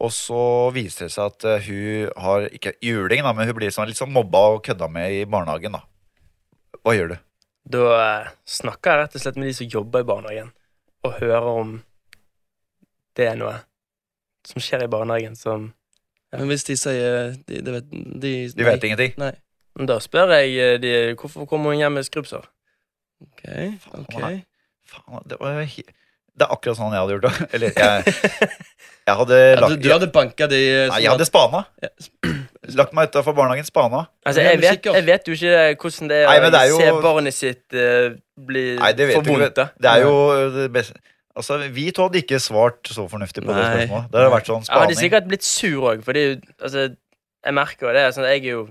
Og 0.02 0.10
så 0.10 0.70
viser 0.74 1.06
det 1.06 1.12
seg 1.14 1.28
at 1.30 1.44
hun 1.66 2.08
har 2.24 2.48
ikke 2.48 2.72
juling, 2.82 3.22
da, 3.22 3.32
men 3.36 3.46
hun 3.46 3.54
blir 3.54 3.70
sånn, 3.70 3.86
litt 3.86 4.00
sånn 4.00 4.10
mobba 4.10 4.40
og 4.54 4.64
kødda 4.66 4.88
med 4.90 5.12
i 5.12 5.20
barnehagen. 5.30 5.76
da. 5.76 5.82
Hva 6.82 6.94
gjør 6.96 7.12
du? 7.12 7.16
Da 7.76 8.32
snakker 8.48 8.90
jeg 8.90 8.98
rett 9.02 9.14
og 9.14 9.22
slett 9.22 9.38
med 9.38 9.46
de 9.46 9.54
som 9.54 9.68
jobber 9.70 10.02
i 10.02 10.08
barnehagen, 10.08 10.50
og 11.04 11.20
hører 11.20 11.50
om 11.52 11.76
det 13.14 13.28
er 13.28 13.36
noe 13.38 13.54
som 14.48 14.64
skjer 14.64 14.82
i 14.88 14.90
barnehagen 14.90 15.36
som 15.38 15.68
Men 16.32 16.48
hvis 16.48 16.64
de 16.64 16.76
sier 16.80 17.34
De, 17.48 17.58
de 17.60 17.72
vet 17.74 17.88
De, 17.92 18.30
De 18.56 18.64
vet 18.64 18.84
ingenting. 18.88 19.12
Nei. 19.20 19.32
Men 19.76 19.88
Da 19.90 19.98
spør 20.04 20.32
jeg 20.38 20.54
eh, 20.60 20.78
de 20.80 20.92
hvorfor 21.20 21.46
kommer 21.48 21.72
hun 21.74 21.80
hjem 21.82 21.92
med 21.98 22.04
skrubbsår. 22.08 22.46
Ok. 23.22 23.42
ok 23.48 24.14
Faen, 24.14 24.40
Faen, 24.92 25.22
det, 25.28 25.36
var, 25.40 25.60
he- 25.62 25.84
det 26.32 26.46
er 26.46 26.52
akkurat 26.54 26.76
sånn 26.78 26.92
jeg 26.96 27.00
hadde 27.04 27.14
gjort 27.16 27.26
det. 27.28 27.46
Eller 27.56 27.76
jeg, 27.76 28.14
jeg 29.08 29.16
hadde 29.20 29.38
ja, 29.42 29.60
lagt 29.60 29.76
du, 29.76 29.84
du 29.84 29.92
hadde 29.92 30.08
banka 30.14 30.48
de 30.50 30.58
eh, 30.62 30.80
Nei, 30.88 30.96
som 30.96 31.04
jeg 31.04 31.12
hadde 31.14 31.28
spana. 31.28 31.62
Ja. 31.84 31.92
Lagt 32.78 32.92
meg 32.94 33.08
utafor 33.10 33.34
barnehagen, 33.34 33.66
spana. 33.66 34.04
Altså, 34.22 34.44
jeg 34.44 34.60
vet, 34.62 34.84
jeg 34.86 35.02
vet 35.08 35.26
jo 35.26 35.34
ikke 35.34 35.62
hvordan 35.82 36.10
det 36.12 36.18
er 36.20 36.28
Nei, 36.30 36.34
men 36.44 36.52
det 36.54 36.60
er 36.60 36.68
å 36.68 36.76
jo- 36.76 36.82
se 36.82 36.90
barnet 37.02 37.34
sitt 37.34 37.74
eh, 37.74 38.12
bli 38.38 38.62
Nei, 38.78 38.92
det 38.94 39.08
vet 39.08 39.16
du 39.18 39.32
ikke. 39.32 39.40
vondt. 39.40 39.58
Det 39.82 39.90
er 39.90 40.04
jo 40.04 40.12
det 40.54 40.68
beste 40.76 40.94
Altså, 41.36 41.56
Vi 41.72 41.90
to 41.96 42.08
hadde 42.08 42.20
ikke 42.22 42.38
svart 42.42 42.88
så 42.92 43.06
fornuftig 43.08 43.44
på 43.44 43.54
det 43.56 43.64
spørsmålet. 43.64 44.12
Det 44.12 44.20
hadde 44.20 44.34
vært 44.34 44.50
sånn 44.50 44.66
spaning. 44.66 44.76
Jeg 44.76 44.86
hadde 44.86 45.00
sikkert 45.00 45.28
blitt 45.30 45.46
sur 45.48 45.88
òg, 45.92 46.04
fordi 46.04 46.24
altså, 46.60 46.86
jeg 47.44 47.54
merker 47.56 47.88
jo 47.88 47.94
det. 47.96 48.06
Sånn, 48.14 48.28
jeg 48.28 48.42
er 48.42 48.50
jo 48.50 48.62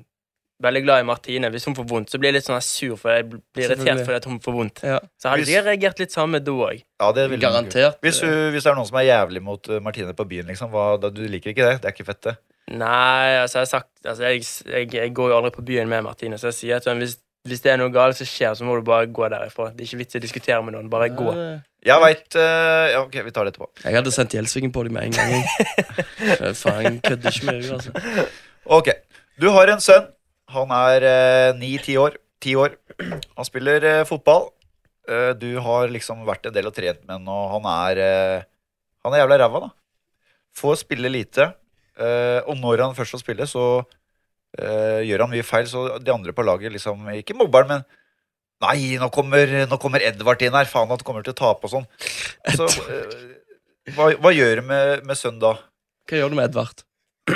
veldig 0.62 0.82
glad 0.86 1.02
i 1.02 1.08
Martine. 1.10 1.50
Hvis 1.54 1.66
hun 1.66 1.76
får 1.78 1.88
vondt, 1.90 2.12
så 2.14 2.20
blir 2.22 2.30
jeg 2.30 2.38
litt 2.38 2.48
sånn 2.48 2.62
sur, 2.62 2.94
for 3.02 3.16
jeg 3.16 3.26
blir 3.32 3.66
irritert 3.66 4.04
fordi 4.06 4.20
at 4.20 4.28
hun 4.30 4.38
får 4.44 4.56
vondt. 4.60 4.84
Ja. 4.86 5.00
Så 5.18 5.28
jeg 5.28 5.32
hadde 5.34 5.48
Hvis- 5.50 5.66
reagert 5.66 6.04
litt 6.04 6.14
samme 6.14 6.40
da 6.44 6.52
òg. 6.52 6.84
Ja, 7.02 7.12
det 7.18 7.30
ville. 7.32 7.42
Garantert. 7.42 7.98
Hvis, 8.06 8.22
du, 8.22 8.30
hvis 8.54 8.64
det 8.64 8.72
er 8.72 8.78
noen 8.78 8.90
som 8.92 9.02
er 9.02 9.08
jævlig 9.10 9.42
mot 9.42 9.70
uh, 9.70 9.80
Martine 9.82 10.14
på 10.14 10.28
byen, 10.30 10.46
liksom, 10.54 10.70
hva, 10.70 11.00
da, 11.02 11.10
du 11.10 11.26
liker 11.26 11.56
ikke 11.56 11.66
det? 11.66 11.82
Det 11.82 11.90
er 11.90 11.98
ikke 11.98 12.06
fett, 12.14 12.22
det. 12.30 12.36
Nei, 12.72 13.42
altså, 13.42 13.58
jeg 13.58 13.66
har 13.66 13.72
sagt 13.72 14.06
altså, 14.06 14.24
jeg, 14.30 14.46
jeg, 14.70 14.94
jeg 14.94 15.14
går 15.18 15.34
jo 15.34 15.38
aldri 15.40 15.52
på 15.58 15.66
byen 15.66 15.90
med 15.90 16.06
Martine, 16.06 16.38
så 16.38 16.52
jeg 16.52 16.60
sier 16.60 16.78
at 16.78 16.86
hvis, 17.02 17.18
hvis 17.48 17.64
det 17.64 17.72
er 17.74 17.80
noe 17.82 17.92
galt 17.94 18.18
som 18.20 18.28
skjer, 18.30 18.54
så 18.58 18.66
må 18.68 18.76
du 18.78 18.86
bare 18.86 19.10
gå 19.10 19.28
derifra. 19.34 19.72
Det 19.74 19.84
er 19.84 19.90
ikke 19.90 20.02
vits 20.04 20.18
i 20.18 20.20
å 20.20 20.24
diskutere 20.24 20.62
med 20.66 20.76
noen. 20.76 20.90
Bare 20.92 21.10
gå. 21.10 21.34
Jeg 21.82 22.04
veit 22.04 22.38
Ja, 22.38 23.02
ok, 23.02 23.16
vi 23.26 23.34
tar 23.34 23.48
det 23.48 23.56
etterpå. 23.56 23.70
Jeg 23.82 23.98
hadde 23.98 24.14
sendt 24.14 24.36
Gjelsviken 24.38 24.74
på 24.76 24.84
dem 24.86 24.94
med 24.94 25.10
en 25.10 25.18
gang. 25.18 25.46
Faen, 26.62 27.00
kødder 27.02 27.34
ikke 27.34 27.48
med 27.50 27.62
henne, 27.64 27.80
altså. 27.80 28.28
Ok. 28.78 28.92
Du 29.42 29.50
har 29.56 29.74
en 29.74 29.82
sønn. 29.82 30.06
Han 30.54 30.74
er 30.76 31.08
ni-ti 31.58 31.98
år. 31.98 32.20
Ti 32.42 32.54
år. 32.60 32.78
Han 33.02 33.48
spiller 33.48 33.88
uh, 33.90 34.04
fotball. 34.06 34.52
Eh, 35.10 35.32
du 35.34 35.50
har 35.64 35.90
liksom 35.92 36.22
vært 36.28 36.46
en 36.46 36.54
del 36.56 36.70
og 36.70 36.76
trent 36.78 37.02
med 37.08 37.16
han, 37.18 37.30
og 37.32 37.56
han 37.56 37.66
er 37.72 38.02
eh, 38.06 38.44
Han 39.02 39.16
er 39.16 39.24
jævla 39.24 39.40
ræva, 39.42 39.64
da. 39.64 39.70
Får 40.62 40.84
spille 40.84 41.10
lite. 41.10 41.54
eh, 41.98 42.40
og 42.46 42.58
når 42.60 42.84
han 42.86 42.96
først 42.96 43.16
får 43.16 43.24
spille, 43.24 43.48
så 43.50 43.64
eh, 43.82 43.98
gjør 44.60 45.24
han 45.24 45.32
mye 45.32 45.46
feil, 45.48 45.68
så 45.72 45.86
de 46.04 46.12
andre 46.12 46.34
på 46.36 46.44
laget 46.44 46.74
liksom 46.74 47.06
Ikke 47.16 47.38
mobber 47.40 47.64
han, 47.64 47.70
men 47.72 47.86
Nei, 48.62 48.98
nå 49.02 49.08
kommer, 49.10 49.50
nå 49.66 49.78
kommer 49.82 50.04
Edvard 50.06 50.42
inn 50.46 50.54
her. 50.54 50.68
Faen, 50.70 50.90
han 50.92 51.00
kommer 51.02 51.24
til 51.26 51.34
å 51.34 51.38
tape 51.40 51.66
og 51.66 51.72
sånn. 51.72 51.88
Så 52.54 52.68
eh, 52.94 53.16
hva, 53.96 54.12
hva 54.22 54.32
gjør 54.36 54.60
du 54.62 54.68
med, 54.68 55.02
med 55.10 55.18
sønnen 55.18 55.42
da? 55.42 55.56
Hva 56.06 56.20
gjør 56.20 56.30
du 56.30 56.38
med 56.38 56.52
Edvard? 56.52 56.84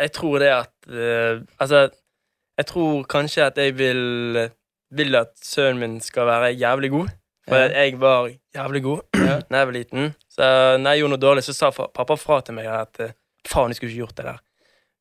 Jeg 0.00 0.12
tror 0.14 0.38
det 0.44 0.50
at 0.54 0.70
uh, 0.88 1.40
Altså, 1.60 1.80
jeg 2.60 2.66
tror 2.70 3.02
kanskje 3.10 3.44
at 3.50 3.58
jeg 3.60 3.74
vil 3.76 4.00
Vil 4.96 5.18
at 5.18 5.34
sønnen 5.44 5.80
min 5.82 5.98
skal 6.04 6.26
være 6.28 6.52
jævlig 6.54 6.90
god. 6.94 7.10
For 7.48 7.56
Ja. 7.56 7.82
jeg 7.84 7.98
var 8.00 8.30
jævlig 8.54 8.82
god 8.86 9.18
Ja. 9.18 9.36
da 9.50 9.60
jeg 9.64 9.68
var 9.72 9.76
liten. 9.76 10.14
Så 10.30 10.44
når 10.78 10.90
jeg 10.94 11.02
gjorde 11.02 11.14
noe 11.16 11.24
dårlig, 11.26 11.44
så 11.46 11.56
sa 11.56 11.70
pappa 11.74 12.16
fra 12.20 12.40
til 12.46 12.54
meg 12.56 12.70
at 12.70 13.00
eh, 13.02 13.12
faen, 13.48 13.70
jeg 13.74 13.80
skulle 13.80 13.90
ikke 13.92 14.04
gjort 14.04 14.16
det 14.22 14.28
der. 14.30 14.40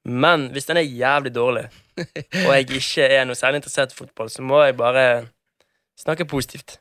Men 0.05 0.49
hvis 0.55 0.65
den 0.69 0.77
er 0.79 0.85
jævlig 0.88 1.33
dårlig, 1.35 1.65
og 1.99 2.51
jeg 2.55 2.69
ikke 2.79 3.07
er 3.12 3.25
noe 3.27 3.35
særlig 3.35 3.59
interessert 3.62 3.91
i 3.91 3.97
fotball, 3.97 4.29
så 4.31 4.41
må 4.45 4.62
jeg 4.63 4.77
bare 4.79 5.03
snakke 5.99 6.25
positivt. 6.29 6.77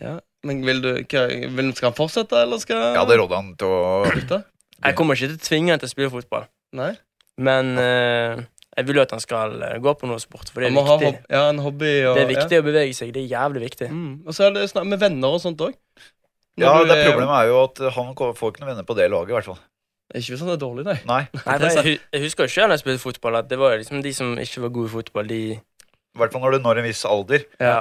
Ja. 0.00 0.16
Men 0.44 0.62
vil 0.66 0.80
du, 0.82 0.88
hva, 1.08 1.26
vil, 1.28 1.70
Skal 1.76 1.90
han 1.90 1.96
fortsette, 1.96 2.36
eller 2.44 2.58
skal 2.60 2.76
Jeg 2.80 2.98
hadde 2.98 3.16
rådd 3.20 3.32
han 3.36 3.52
til 3.60 3.68
å 3.70 3.84
slutte? 4.10 4.40
Jeg 4.84 4.96
kommer 4.98 5.16
ikke 5.16 5.28
til 5.32 5.38
å 5.38 5.44
tvinge 5.46 5.70
han 5.72 5.80
til 5.80 5.88
å 5.88 5.92
spille 5.92 6.10
fotball, 6.12 6.48
Nei? 6.76 6.90
men 7.40 7.70
eh, 7.80 8.42
jeg 8.76 8.86
vil 8.88 8.98
jo 8.98 9.04
at 9.06 9.14
han 9.14 9.22
skal 9.22 9.54
eh, 9.64 9.76
gå 9.82 9.94
på 10.00 10.06
noe 10.10 10.20
sport, 10.22 10.50
for 10.52 10.60
det 10.64 10.68
Han 10.68 10.74
er 10.74 10.80
må 10.80 10.84
ha 10.88 10.96
viktig. 11.00 11.22
hob 11.22 11.36
ja, 11.36 11.44
en 11.52 11.62
hobby. 11.64 11.92
Og, 12.08 12.18
Det 12.18 12.24
er 12.26 12.32
viktig 12.32 12.58
å 12.60 12.66
bevege 12.66 12.96
seg. 12.98 13.12
Det 13.14 13.22
er 13.24 13.30
jævlig 13.32 13.62
viktig. 13.68 13.88
Ja. 13.88 13.94
Mm. 13.94 14.16
Og 14.26 14.36
så 14.36 14.48
er 14.48 14.56
det 14.58 14.66
snakk 14.72 14.86
med 14.90 15.00
venner 15.00 15.36
og 15.38 15.40
sånt 15.44 15.62
òg. 15.64 15.76
Ja, 16.60 16.74
det 16.86 16.98
Problemet 17.08 17.32
er 17.38 17.48
jo 17.50 17.62
at 17.64 17.80
han 17.96 18.12
ko- 18.18 18.32
får 18.38 18.52
ikke 18.52 18.62
noen 18.64 18.72
venner 18.74 18.86
på 18.86 18.94
det 18.98 19.08
laget, 19.10 19.32
i 19.32 19.36
hvert 19.38 19.48
fall. 19.48 19.62
Ikke 20.14 20.36
sånn 20.38 20.46
det 20.52 20.54
er 20.56 20.62
dårlig, 20.62 20.84
nei. 20.86 20.96
Nei, 21.08 21.22
Nei, 21.48 21.56
for 21.58 21.88
jeg, 21.88 21.98
jeg 22.14 22.22
husker 22.22 22.50
selv 22.52 22.68
når 22.70 22.76
jeg 22.78 22.82
spilte 22.84 23.02
fotball, 23.02 23.38
at 23.40 23.48
det 23.50 23.58
var 23.58 23.74
liksom 23.80 24.02
de 24.04 24.12
som 24.14 24.34
ikke 24.38 24.62
var 24.62 24.70
gode 24.76 24.90
i 24.90 24.94
fotball, 24.94 25.26
de 25.32 25.40
i 26.14 26.20
hvert 26.20 26.30
fall 26.30 26.44
når 26.44 26.54
du 26.54 26.58
når 26.62 26.78
en 26.78 26.86
viss 26.86 27.00
alder. 27.10 27.42
Ja. 27.58 27.80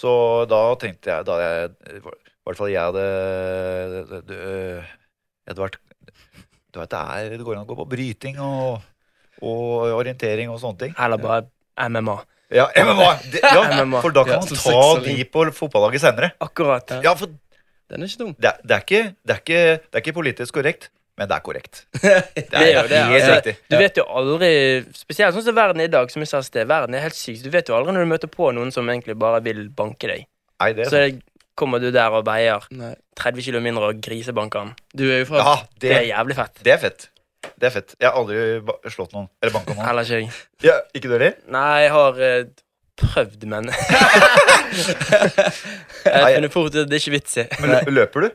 Så 0.00 0.10
da 0.48 0.60
tenkte 0.80 1.10
jeg 1.12 1.26
da 1.28 1.34
jeg, 1.42 1.74
I 1.98 2.00
hvert 2.00 2.56
fall 2.56 2.70
jeg 2.72 2.80
hadde 2.80 3.02
du, 4.08 4.14
det- 4.30 4.84
Edvard 5.52 5.76
Du 6.72 6.80
vet 6.80 6.90
det 6.90 6.98
er 7.00 7.36
Det 7.36 7.44
går 7.46 7.56
an 7.58 7.64
å 7.66 7.68
gå 7.68 7.76
på 7.78 7.86
bryting 7.92 8.40
og, 8.42 8.80
og 9.44 9.92
orientering 9.98 10.48
og 10.52 10.58
sånne 10.62 10.80
ting. 10.86 10.96
Eller 10.96 11.20
bare 11.20 11.46
MMA. 11.92 12.16
Ja, 12.56 12.68
MMA! 12.80 13.08
De, 13.32 13.40
ja, 13.42 13.62
MMA. 13.84 14.00
for 14.04 14.14
da 14.16 14.22
kan 14.24 14.40
man 14.40 14.60
ta 14.64 14.80
de 15.04 15.16
på 15.36 15.44
fotballaget 15.60 16.04
senere. 16.06 16.32
Akkurat. 16.40 16.96
Ja. 16.96 17.10
Ja, 17.10 17.14
for 17.18 17.32
Den 17.90 18.02
er 18.02 18.08
ikke 18.08 18.22
dum. 18.24 18.34
det, 18.40 18.48
er- 18.52 18.60
det, 18.64 18.76
er 18.76 18.84
ikke, 18.88 19.02
det, 19.20 19.34
er 19.36 19.40
ikke, 19.44 19.62
det 19.84 19.98
er 20.00 20.04
ikke 20.04 20.16
politisk 20.16 20.56
korrekt, 20.56 20.88
men 21.16 21.28
det 21.30 21.36
er 21.36 21.42
korrekt. 21.46 21.82
Det 21.96 22.14
Det 22.52 22.60
er 22.60 22.88
det 22.88 22.96
er 22.98 23.06
helt 23.08 23.22
Altså, 23.22 23.34
riktig. 23.38 23.54
du 23.72 23.76
vet 23.80 23.96
jo 23.96 24.04
aldri 24.20 24.50
Spesielt 24.94 25.34
sånn 25.36 25.46
som 25.46 25.56
verden 25.56 25.80
er 25.80 25.88
i 25.88 25.92
dag, 25.94 26.10
som 26.12 26.20
jeg 26.24 26.28
sa 26.28 26.42
sted. 26.44 26.68
Verden 26.68 26.94
er 26.98 27.00
helt 27.06 27.16
syk. 27.16 27.40
Du 27.44 27.48
vet 27.54 27.68
jo 27.68 27.76
aldri 27.78 27.94
når 27.96 28.04
du 28.04 28.10
møter 28.12 28.28
på 28.32 28.50
noen 28.56 28.70
som 28.74 28.88
egentlig 28.92 29.16
bare 29.18 29.40
vil 29.46 29.66
banke 29.72 30.06
deg. 30.12 30.26
Nei, 30.60 30.70
det 30.76 30.86
er 30.86 30.90
Så 30.92 31.00
sant. 31.06 31.24
kommer 31.56 31.80
du 31.80 31.88
der 31.94 32.12
og 32.12 32.26
veier 32.28 32.60
30 33.16 33.42
kg 33.46 33.60
mindre 33.64 33.88
og 33.94 34.00
grisebanker 34.04 34.58
han. 34.66 34.74
Du 34.92 35.06
er 35.08 35.22
jo 35.24 35.28
fra 35.32 35.38
Ja, 35.44 35.56
Det 35.80 35.92
er 35.96 36.04
jævlig 36.10 36.36
fett. 36.36 36.60
det 36.64 36.72
er 36.76 36.80
fett. 36.84 37.08
Det 37.56 37.66
er 37.68 37.70
fett. 37.78 37.94
Jeg 38.00 38.10
har 38.10 38.16
aldri 38.20 38.60
slått 38.92 39.12
noen. 39.16 39.28
Eller 39.40 39.52
banka 39.54 39.72
noen. 39.74 39.86
Heller 39.86 40.02
ikke 40.04 40.20
jeg. 40.20 40.30
Ja, 40.66 40.76
ikke 40.92 41.08
du 41.08 41.14
heller? 41.16 41.36
Nei, 41.48 41.82
jeg 41.86 41.92
har 41.94 42.20
eh, 42.28 42.44
prøvd, 43.00 43.44
men 43.52 43.68
Jeg 46.06 46.22
har 46.22 46.34
funnet 46.36 46.52
fort 46.52 46.74
ut 46.74 46.80
at 46.82 46.90
det 46.90 46.96
er 46.98 47.02
ikke 47.04 47.14
vits 47.16 47.36
i. 47.40 47.44
Men 47.62 47.94
løper 47.94 48.26
du? 48.26 48.28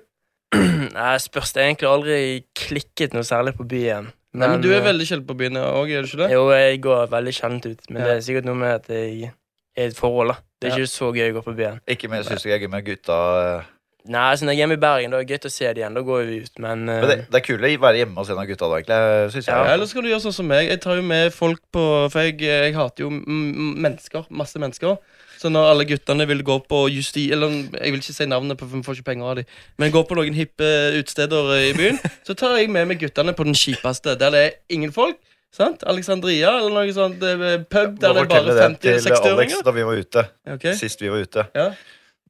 Nei, 0.97 1.11
spørs 1.23 1.53
det 1.55 1.63
egentlig 1.63 1.89
aldri 1.89 2.17
klikket 2.57 3.13
noe 3.15 3.23
særlig 3.27 3.53
på 3.57 3.67
byen. 3.71 4.09
Nei, 4.31 4.47
men 4.47 4.63
du 4.63 4.69
er 4.71 4.79
eh, 4.79 4.85
veldig 4.87 5.07
kjent 5.09 5.27
på 5.27 5.35
byen 5.39 5.59
òg, 5.59 5.91
er 5.91 6.05
du 6.05 6.09
ikke 6.11 6.21
det? 6.23 6.29
Jo, 6.31 6.45
jeg 6.55 6.79
går 6.83 7.09
veldig 7.11 7.33
kjent 7.35 7.67
ut, 7.67 7.83
men 7.89 8.01
Ja. 8.01 8.07
det 8.07 8.15
er 8.15 8.25
sikkert 8.27 8.47
noe 8.47 8.59
med 8.59 8.73
at 8.79 8.87
jeg 8.91 9.31
er 9.75 9.83
i 9.83 9.87
et 9.87 9.95
forhold. 9.97 10.33
da 10.35 10.39
Det 10.61 10.71
er 10.71 10.77
Ja. 10.77 10.83
ikke 10.83 10.93
så 10.93 11.11
gøy 11.15 11.31
å 11.31 11.35
gå 11.39 11.43
på 11.43 11.55
byen. 11.57 11.79
Ikke 11.87 12.09
med, 12.09 12.25
syns 12.25 12.45
jeg 12.45 12.63
er 12.63 12.67
med 12.71 12.85
gutta. 12.85 13.65
Nei, 14.07 14.31
altså 14.31 14.45
når 14.45 14.51
jeg 14.53 14.57
er 14.57 14.61
hjemme 14.65 14.73
i 14.73 14.81
Bergen, 14.81 15.11
da 15.11 15.17
er 15.17 15.23
det 15.25 15.29
gøy 15.41 15.45
å 15.45 15.51
se 15.51 15.67
det 15.73 15.77
igjen. 15.77 15.93
Da 15.93 16.01
går 16.01 16.23
vi 16.25 16.37
ut, 16.41 16.59
men, 16.59 16.89
eh, 16.89 17.01
Men 17.01 17.09
det, 17.09 17.17
det 17.29 17.37
er 17.37 17.45
kulere 17.45 17.77
å 17.77 17.81
være 17.85 17.97
hjemme 18.01 18.15
hos 18.17 18.29
en 18.29 18.39
av 18.39 18.47
gutta 18.49 18.69
da, 18.69 18.79
egentlig. 18.79 19.31
Synes 19.31 19.45
jeg. 19.45 19.55
Ja, 19.55 19.73
eller 19.73 19.85
skal 19.85 20.01
du 20.01 20.09
gjøre 20.09 20.23
sånn 20.25 20.33
som 20.33 20.47
meg. 20.47 20.69
Jeg 20.69 20.81
tar 20.81 20.95
jo 20.95 21.01
med 21.03 21.33
folk 21.33 21.59
på 21.71 21.83
For 22.11 22.19
jeg, 22.21 22.39
jeg 22.41 22.73
hater 22.73 23.03
jo 23.05 23.09
mennesker. 23.11 24.25
Masse 24.31 24.57
mennesker. 24.57 24.97
Så 25.41 25.49
når 25.49 25.71
alle 25.71 25.87
guttene 25.89 26.27
vil 26.29 26.43
gå 26.45 26.59
på 26.69 26.83
justi... 26.93 27.25
Eller 27.33 27.49
jeg 27.73 27.93
vil 27.95 28.01
ikke 28.03 28.13
si 28.13 28.27
navnet, 28.29 28.59
på, 28.59 28.67
for 28.69 28.77
vi 28.77 28.85
får 28.85 28.99
ikke 28.99 29.07
penger 29.09 29.31
av 29.31 29.39
dem. 29.39 29.55
Men 29.81 29.93
gå 29.95 30.03
på 30.05 30.17
noen 30.19 30.37
hippe 30.37 30.69
utesteder 30.99 31.53
i 31.57 31.71
byen, 31.77 31.97
så 32.27 32.35
tar 32.37 32.59
jeg 32.59 32.69
med 32.73 32.91
meg 32.91 33.01
guttene 33.01 33.33
på 33.37 33.47
den 33.47 33.57
kjipeste, 33.57 34.13
der 34.21 34.35
det 34.35 34.43
er 34.45 34.53
ingen 34.77 34.93
folk. 34.93 35.17
Sant? 35.51 35.81
Alexandria 35.89 36.53
eller 36.61 36.71
noe 36.71 36.93
sånt 36.95 37.17
pub 37.19 37.25
der 37.25 37.65
det 37.67 38.07
er 38.07 38.13
bare 38.15 38.21
fortelle 38.21 38.53
det 38.55 38.67
til 38.79 38.93
Alex 38.93 39.07
50-60-åringer. 39.09 39.63
da 39.67 39.73
vi 39.75 39.83
var 39.83 39.97
ute. 39.99 40.23
Okay. 40.53 40.75
Sist 40.79 41.01
vi 41.03 41.09
var 41.11 41.25
ute. 41.25 41.43
Ja. 41.57 41.65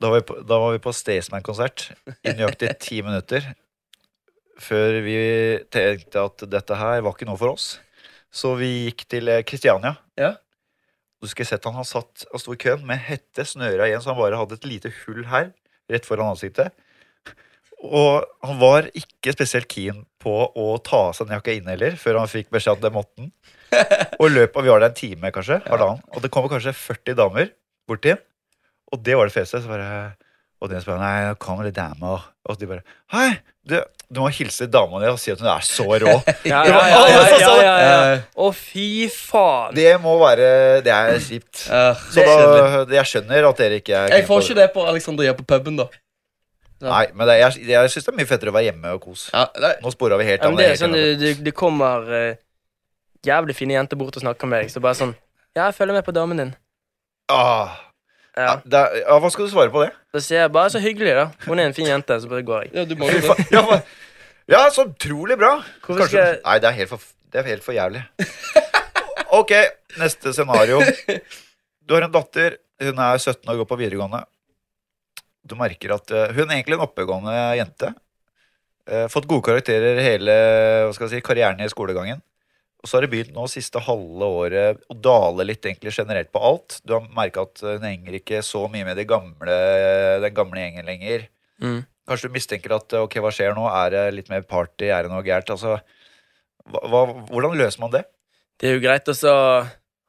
Da 0.02 0.10
var 0.10 0.24
vi 0.24 0.26
på, 0.32 0.38
da 0.50 0.58
var 0.63 0.74
vi 0.74 0.82
på 0.82 0.93
Staysman-konsert 0.95 1.91
i 2.10 2.34
nøyaktig 2.34 2.71
ti 2.88 3.04
minutter. 3.06 3.52
Før 4.62 4.97
vi 5.06 5.17
tenkte 5.74 6.26
at 6.26 6.47
dette 6.50 6.80
her 6.80 7.04
var 7.06 7.13
ikke 7.13 7.30
noe 7.30 7.38
for 7.38 7.54
oss. 7.54 7.76
Så 8.34 8.56
vi 8.58 8.71
gikk 8.88 9.06
til 9.12 9.30
eh, 9.30 9.43
Kristiania. 9.45 9.93
Ja. 10.17 10.34
Du 11.21 11.29
skulle 11.29 11.45
sett 11.45 11.65
han, 11.67 11.77
han 11.77 11.86
satt 11.86 12.25
og 12.31 12.41
sto 12.41 12.55
i 12.55 12.62
køen 12.62 12.86
med 12.88 13.01
hette 13.05 13.45
snøra 13.45 13.88
igjen, 13.88 14.01
så 14.01 14.12
han 14.12 14.21
bare 14.21 14.39
hadde 14.39 14.57
et 14.57 14.65
lite 14.65 14.91
hull 15.03 15.27
her, 15.29 15.51
rett 15.91 16.07
foran 16.07 16.34
ansiktet. 16.34 16.73
Og 17.81 18.25
han 18.45 18.57
var 18.62 18.88
ikke 18.97 19.34
spesielt 19.34 19.69
keen 19.69 20.03
på 20.21 20.34
å 20.49 20.65
ta 20.86 21.07
av 21.10 21.15
seg 21.17 21.29
den 21.29 21.38
jakka 21.38 21.55
inne 21.57 21.73
heller, 21.75 21.97
før 21.97 22.21
han 22.21 22.29
fikk 22.29 22.49
beskjed 22.53 22.77
om 22.77 22.84
det 22.84 22.93
måtte 22.93 23.23
han. 23.23 23.31
Og 24.19 24.27
i 24.27 24.34
løpet 24.34 24.65
vi 24.65 24.73
var 24.73 24.84
der 24.84 24.91
en 24.91 24.97
time, 24.97 25.31
kanskje, 25.34 25.62
halvannen, 25.69 26.01
og 26.12 26.25
det 26.25 26.29
kommer 26.34 26.51
kanskje 26.51 26.73
40 26.75 27.15
damer 27.21 27.53
bort 27.88 28.01
til 28.03 28.17
ham. 28.17 28.25
Og 28.91 28.99
det 29.05 29.15
var 29.15 29.29
det. 29.31 29.45
Så 29.47 29.62
bare, 29.63 29.88
og 30.60 30.69
de 30.69 30.81
spør 30.84 30.99
nei, 30.99 31.13
nå 31.29 31.38
kommer 31.39 31.63
det 31.63 31.77
damer. 31.77 32.25
Og 32.49 32.60
de 32.60 32.67
bare 32.67 32.84
Hei, 33.13 33.29
du, 33.67 33.76
du 34.10 34.19
må 34.24 34.30
hilse 34.34 34.65
dama 34.71 35.00
di 35.04 35.10
og 35.12 35.19
si 35.21 35.32
at 35.34 35.39
hun 35.43 35.50
er 35.52 35.65
så 35.65 35.86
rå. 35.86 36.13
Ja, 36.52 36.62
ja, 36.65 36.80
ja, 36.89 37.02
ja, 37.08 37.26
ja, 37.39 37.50
ja, 37.62 37.74
ja. 37.86 38.19
Å, 38.34 38.47
fy 38.58 39.08
faen. 39.13 39.76
Det 39.78 39.91
må 40.02 40.15
være 40.21 40.47
Det 40.86 40.91
er 40.95 41.19
kjipt. 41.21 41.67
eh, 41.69 42.02
Så 42.12 42.26
da, 42.26 42.86
jeg 42.97 43.06
skjønner 43.12 43.50
at 43.52 43.62
dere 43.62 43.78
ikke 43.84 44.00
er 44.00 44.15
Jeg 44.17 44.26
får 44.30 44.47
ikke 44.47 44.58
det 44.63 44.69
på 44.74 44.86
Alexandria 44.89 45.36
på 45.38 45.45
puben, 45.47 45.78
da. 45.78 45.88
Nei, 46.82 47.04
men 47.13 47.30
det, 47.30 47.36
jeg, 47.38 47.67
jeg 47.69 47.89
syns 47.93 48.08
det 48.08 48.10
er 48.10 48.17
mye 48.17 48.30
fettere 48.30 48.50
å 48.50 48.56
være 48.56 48.71
hjemme 48.71 48.95
og 48.95 49.04
kose. 49.04 49.28
Ja. 49.36 49.45
Nå 49.84 49.91
spora 49.93 50.17
vi 50.17 50.26
helt 50.26 50.41
av. 50.47 50.56
det 50.58 50.71
sånn, 50.82 50.95
det, 50.97 51.04
det, 51.21 51.34
det 51.45 51.54
kommer 51.54 52.08
uh, 52.10 52.32
jævlig 53.21 53.54
fine 53.54 53.76
jenter 53.78 54.00
bort 54.02 54.17
og 54.17 54.24
snakker 54.26 54.50
med 54.50 54.63
deg, 54.63 54.71
så 54.74 54.82
bare 54.82 54.97
sånn 54.97 55.12
Ja, 55.54 55.67
jeg 55.67 55.76
følger 55.78 56.00
med 56.00 56.06
på 56.08 56.15
damen 56.15 56.41
din. 56.41 56.52
ah, 57.30 57.78
ja, 58.38 58.62
Ja. 58.63 58.84
ja, 59.02 59.17
hva 59.20 59.30
skal 59.34 59.48
du 59.48 59.52
svare 59.52 59.72
på 59.74 59.84
det? 59.84 59.91
Da 60.13 60.22
sier 60.24 60.44
jeg 60.46 60.52
bare 60.56 60.72
så 60.74 60.80
hyggelig, 60.84 61.13
da. 61.17 61.26
Hun 61.48 61.60
er 61.60 61.70
en 61.70 61.76
fin 61.78 61.88
jente, 61.89 62.17
så 62.24 62.30
bare 62.32 62.46
går 62.48 62.65
jeg. 62.65 62.74
Ja, 62.78 62.86
du 62.88 62.96
må 63.00 63.10
jo 63.12 63.20
det. 63.20 63.82
Ja, 64.52 64.65
så 64.74 64.88
utrolig 64.89 65.38
bra. 65.39 65.58
Hvorfor 65.86 66.08
skal 66.10 66.20
jeg 66.26 66.39
Nei, 66.44 66.58
det 66.60 66.70
er 66.72 66.78
helt 66.82 66.91
for, 66.91 67.04
det 67.32 67.39
er 67.41 67.50
helt 67.54 67.63
for 67.65 67.78
jævlig. 67.78 68.04
Ok, 69.32 69.52
neste 69.96 70.34
scenario. 70.36 70.82
Du 71.88 71.94
har 71.96 72.04
en 72.04 72.12
datter. 72.12 72.58
Hun 72.84 72.98
er 73.00 73.15
17 73.22 73.48
og 73.48 73.62
går 73.62 73.67
på 73.70 73.78
videregående. 73.80 74.26
Du 75.48 75.56
merker 75.56 75.94
at 75.96 76.12
eh, 76.12 76.34
hun 76.36 76.50
er 76.50 76.58
egentlig 76.58 76.76
en 76.76 76.84
oppegående 76.84 77.36
jente. 77.56 77.94
Eh, 78.91 79.06
fått 79.13 79.30
gode 79.32 79.46
karakterer 79.48 80.02
hele 80.04 80.36
hva 80.84 80.91
skal 80.98 81.08
jeg 81.08 81.13
si, 81.22 81.24
karrieren 81.24 81.63
i 81.63 81.70
skolegangen. 81.72 82.20
Og 82.82 82.89
så 82.89 82.98
har 82.98 83.06
det 83.06 83.12
begynt 83.12 83.36
nå 83.36 83.46
siste 83.52 83.82
halve 83.86 84.28
året 84.41 84.80
å 84.89 84.98
dale 84.98 85.46
litt 85.46 85.65
egentlig 85.65 85.94
generelt 85.94 86.32
på 86.34 86.41
alt. 86.41 86.80
Du 86.82 86.96
har 86.96 87.06
merka 87.13 87.46
at 87.46 87.62
hun 87.62 87.86
henger 87.86 88.17
ikke 88.17 88.41
så 88.46 88.65
mye 88.74 88.88
med 88.88 88.98
de 88.98 89.06
gamle, 89.10 89.58
den 90.24 90.38
gamle 90.38 90.63
gjengen 90.63 90.89
lenger. 90.89 91.28
mm. 91.62 91.82
Kanskje 92.10 92.32
du 92.32 92.34
mistenker 92.34 92.74
at 92.74 92.96
ok, 92.98 93.20
hva 93.22 93.30
skjer 93.32 93.54
nå? 93.56 93.67
Er 93.70 93.94
det 93.94 94.02
litt 94.15 94.32
mer 94.32 94.41
party? 94.50 94.89
Er 94.89 95.06
det 95.06 95.12
noe 95.13 95.22
gærent? 95.24 95.54
Altså, 95.54 95.78
hva, 96.65 96.82
hva, 96.89 97.04
hvordan 97.30 97.54
løser 97.60 97.84
man 97.84 97.94
det? 97.94 98.02
Det 98.60 98.67
er 98.67 98.76
jo 98.76 98.82
greit 98.84 99.08
å 99.13 99.36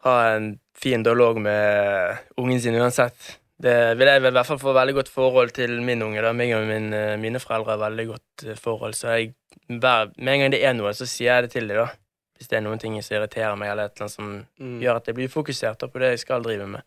ha 0.09 0.17
en 0.33 0.49
fin 0.75 1.05
dialog 1.05 1.39
med 1.41 2.19
ungen 2.41 2.61
sin 2.61 2.77
uansett. 2.81 3.37
Det 3.63 3.95
vil 3.95 4.11
jeg 4.11 4.23
vel 4.25 4.33
i 4.33 4.37
hvert 4.39 4.49
fall 4.49 4.59
få 4.59 4.75
veldig 4.75 4.95
godt 4.97 5.11
forhold 5.13 5.53
til 5.55 5.77
min 5.87 6.03
unge. 6.03 6.23
da. 6.25 6.33
Meg 6.35 6.55
og 6.57 6.67
min, 6.67 6.93
eh, 6.93 7.17
mine 7.17 7.39
foreldre 7.39 7.77
har 7.77 7.85
veldig 7.85 8.07
godt 8.09 8.47
eh, 8.47 8.59
forhold, 8.59 8.97
så 8.99 9.15
jeg, 9.15 9.35
hver, 9.69 10.11
med 10.19 10.35
en 10.35 10.41
gang 10.41 10.55
det 10.57 10.65
er 10.67 10.75
noe, 10.75 10.91
så 10.97 11.07
sier 11.07 11.37
jeg 11.37 11.47
det 11.47 11.53
til 11.55 11.69
dem, 11.71 11.85
da. 11.85 12.02
Hvis 12.38 12.49
det 12.51 12.59
er 12.59 12.64
noen 12.64 12.81
ting 12.83 12.97
som 13.03 13.16
irriterer 13.16 13.57
meg, 13.59 13.71
eller 13.71 13.85
et 13.90 13.92
eller 13.97 14.09
annet 14.09 14.16
som 14.16 14.47
Mm. 14.59 14.81
gjør 14.83 14.97
at 14.97 15.07
jeg 15.07 15.14
blir 15.14 15.29
fokusert 15.31 15.79
på 15.92 15.99
det 16.01 16.11
jeg 16.14 16.18
skal 16.25 16.42
drive 16.42 16.66
med. 16.66 16.83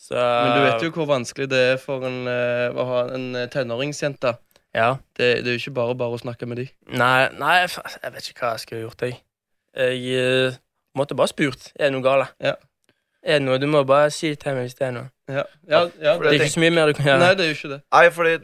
Så 0.00 0.14
Men 0.14 0.56
du 0.58 0.64
vet 0.66 0.82
jo 0.82 0.90
hvor 0.90 1.06
vanskelig 1.06 1.48
det 1.48 1.60
er 1.72 1.76
for 1.78 2.04
en, 2.04 2.26
eh, 2.28 2.70
å 2.74 2.84
ha 2.88 3.14
en 3.14 3.36
eh, 3.36 3.46
tenåringsjente. 3.48 4.34
Ja. 4.74 4.96
Det, 5.16 5.44
det 5.44 5.46
er 5.46 5.54
jo 5.56 5.62
ikke 5.62 5.74
bare 5.74 5.94
bare 5.94 6.16
å 6.16 6.20
snakke 6.20 6.46
med 6.50 6.58
de. 6.58 6.66
Nei, 6.90 7.28
nei, 7.38 7.60
jeg 7.62 8.12
vet 8.12 8.28
ikke 8.30 8.42
hva 8.42 8.52
jeg 8.56 8.64
skulle 8.64 8.82
gjort, 8.82 9.04
jeg. 9.06 9.20
Jeg 9.74 10.50
uh, 10.50 10.56
måtte 10.98 11.14
bare 11.14 11.30
spurt. 11.30 11.70
Er 11.78 11.88
det 11.88 11.92
noe 11.94 12.02
galt? 12.02 12.34
Ja. 12.42 12.56
Er 13.24 13.38
det 13.38 13.46
noe? 13.46 13.58
Du 13.62 13.66
må 13.70 13.84
bare 13.86 14.10
si 14.10 14.34
til 14.34 14.54
meg 14.54 14.66
hvis 14.66 14.74
det 14.78 14.88
er 14.88 14.92
noe. 14.98 15.10
Ja, 15.30 15.44
ja, 15.70 15.84
Det 15.88 16.26
er 16.26 16.34
ikke 16.40 16.50
så 16.56 16.60
mye 16.60 16.74
mer 16.74 16.90
du 16.90 16.98
kan 16.98 17.06
gjøre. 17.06 17.22
Nei, 17.22 17.30
det 17.38 17.44
er 17.46 17.48
jo 17.52 17.56
ikke 17.56 17.70
det. 17.72 17.80
Nei, 17.94 18.04
fordi 18.18 18.34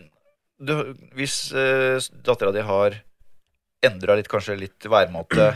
du, 0.70 0.72
hvis 1.18 1.36
uh, 1.52 1.98
dattera 2.24 2.54
di 2.54 2.62
har 2.64 2.96
endra 3.90 4.16
litt, 4.16 4.28
kanskje 4.30 4.56
litt 4.60 4.86
væremåte, 4.86 5.50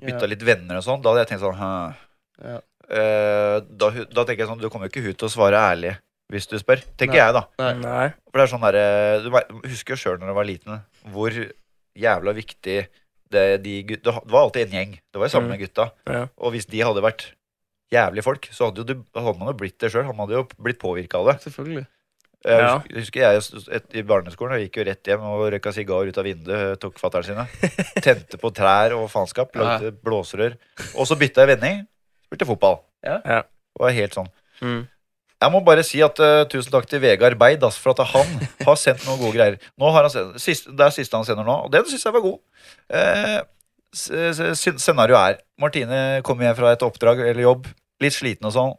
bytta 0.00 0.26
litt 0.30 0.42
venner 0.46 0.76
og 0.80 0.84
sånn, 0.86 1.02
da 1.02 1.10
hadde 1.12 1.24
jeg 1.26 1.28
tenkt 1.32 1.44
sånn 1.44 1.58
Ja. 2.42 2.60
Eh, 2.92 3.60
da, 3.70 3.90
da 4.10 4.24
tenker 4.26 4.42
jeg 4.42 4.48
sånn 4.50 4.58
Du 4.60 4.68
kommer 4.68 4.88
jo 4.88 4.90
ikke 4.92 5.12
ut 5.12 5.18
til 5.20 5.28
å 5.28 5.32
svare 5.32 5.56
ærlig 5.56 5.94
hvis 6.32 6.46
du 6.48 6.56
spør. 6.58 6.80
Tenker 6.96 7.18
Nei. 7.18 7.24
jeg, 7.26 7.34
da. 7.36 7.72
Nei. 7.76 8.06
For 8.30 8.40
det 8.40 8.44
er 8.46 8.50
sånn 8.54 8.62
der, 8.64 9.20
Du 9.20 9.68
husker 9.68 9.92
jo 9.92 10.00
sjøl 10.00 10.18
når 10.18 10.30
du 10.32 10.34
var 10.38 10.46
liten, 10.48 10.78
hvor 11.12 11.30
jævla 11.98 12.32
viktig 12.32 12.76
det, 13.32 13.62
de 13.62 13.74
Det 13.84 14.06
var 14.06 14.40
alltid 14.46 14.66
en 14.66 14.72
gjeng. 14.78 14.94
Det 15.12 15.20
var 15.20 15.28
jo 15.28 15.32
sammen 15.38 15.52
Mm. 15.52 15.60
gutta. 15.60 15.90
Ja. 16.08 16.26
Og 16.38 16.52
hvis 16.54 16.66
de 16.66 16.80
hadde 16.80 17.02
vært 17.04 17.26
jævlige 17.92 18.24
folk, 18.24 18.48
så 18.50 18.70
hadde, 18.70 18.80
jo 18.80 18.84
du, 18.84 19.04
hadde 19.14 19.38
man 19.38 19.48
jo 19.52 19.58
blitt 19.60 19.76
det 19.78 19.92
sjøl. 19.92 20.06
Man 20.08 20.24
hadde 20.24 20.38
jo 20.40 20.46
blitt 20.56 20.78
påvirka 20.80 21.20
av 21.20 21.26
det. 21.28 21.36
Selvfølgelig. 21.44 21.86
Jeg 22.44 22.58
Ja. 22.58 22.70
husker, 22.78 23.20
jeg 23.22 23.36
husker 23.38 23.60
jeg 23.68 23.76
et, 23.78 23.84
i 23.94 24.02
barneskolen 24.02 24.56
jeg 24.58 24.66
gikk 24.68 24.80
jo 24.80 24.84
rett 24.88 25.06
hjem 25.12 25.20
og 25.30 25.44
røyka 25.54 25.72
sigar 25.72 26.08
ut 26.08 26.16
av 26.18 26.24
vinduet. 26.26 26.80
Tok 26.82 26.96
fatter'n 26.98 27.24
sine. 27.28 27.44
Tente 28.06 28.38
på 28.42 28.50
trær 28.54 28.96
og 28.98 29.04
faenskap. 29.12 29.54
Lagde 29.54 29.92
blåserør. 30.02 30.56
Og 30.96 31.06
så 31.06 31.14
bytta 31.20 31.44
jeg 31.44 31.52
vending. 31.54 31.84
Spilte 32.26 32.48
fotball. 32.48 32.80
Ja. 33.06 33.20
Ja. 33.24 33.42
Var 33.78 33.94
helt 33.94 34.14
sånn. 34.18 34.26
Mm. 34.62 34.82
Jeg 35.42 35.50
må 35.50 35.60
bare 35.66 35.82
si 35.86 35.98
at 36.02 36.18
uh, 36.22 36.44
tusen 36.50 36.70
takk 36.70 36.84
til 36.90 37.00
Vegard 37.02 37.34
Beid 37.38 37.64
for 37.74 37.90
at 37.94 38.02
han 38.12 38.34
har 38.66 38.76
sendt 38.78 39.02
noen 39.06 39.18
gode 39.22 39.34
greier. 39.34 39.56
Nå 39.78 39.88
har 39.94 40.06
han 40.06 40.12
sendt, 40.14 40.36
sist, 40.42 40.68
Det 40.70 40.84
er 40.86 40.94
siste 40.94 41.16
han 41.18 41.26
sender 41.26 41.46
nå, 41.46 41.56
og 41.66 41.72
den 41.72 41.86
syns 41.90 42.04
jeg 42.06 42.14
var 42.14 42.22
god. 42.22 42.38
Uh, 42.86 43.40
s- 43.94 44.52
Scenarioet 44.82 45.34
er 45.34 45.40
Martine 45.58 45.98
kommer 46.26 46.46
hjem 46.46 46.58
fra 46.60 46.70
et 46.76 46.84
oppdrag 46.86 47.24
eller 47.26 47.42
jobb, 47.42 47.66
litt 48.02 48.14
sliten 48.14 48.46
og 48.50 48.54
sånn. 48.54 48.74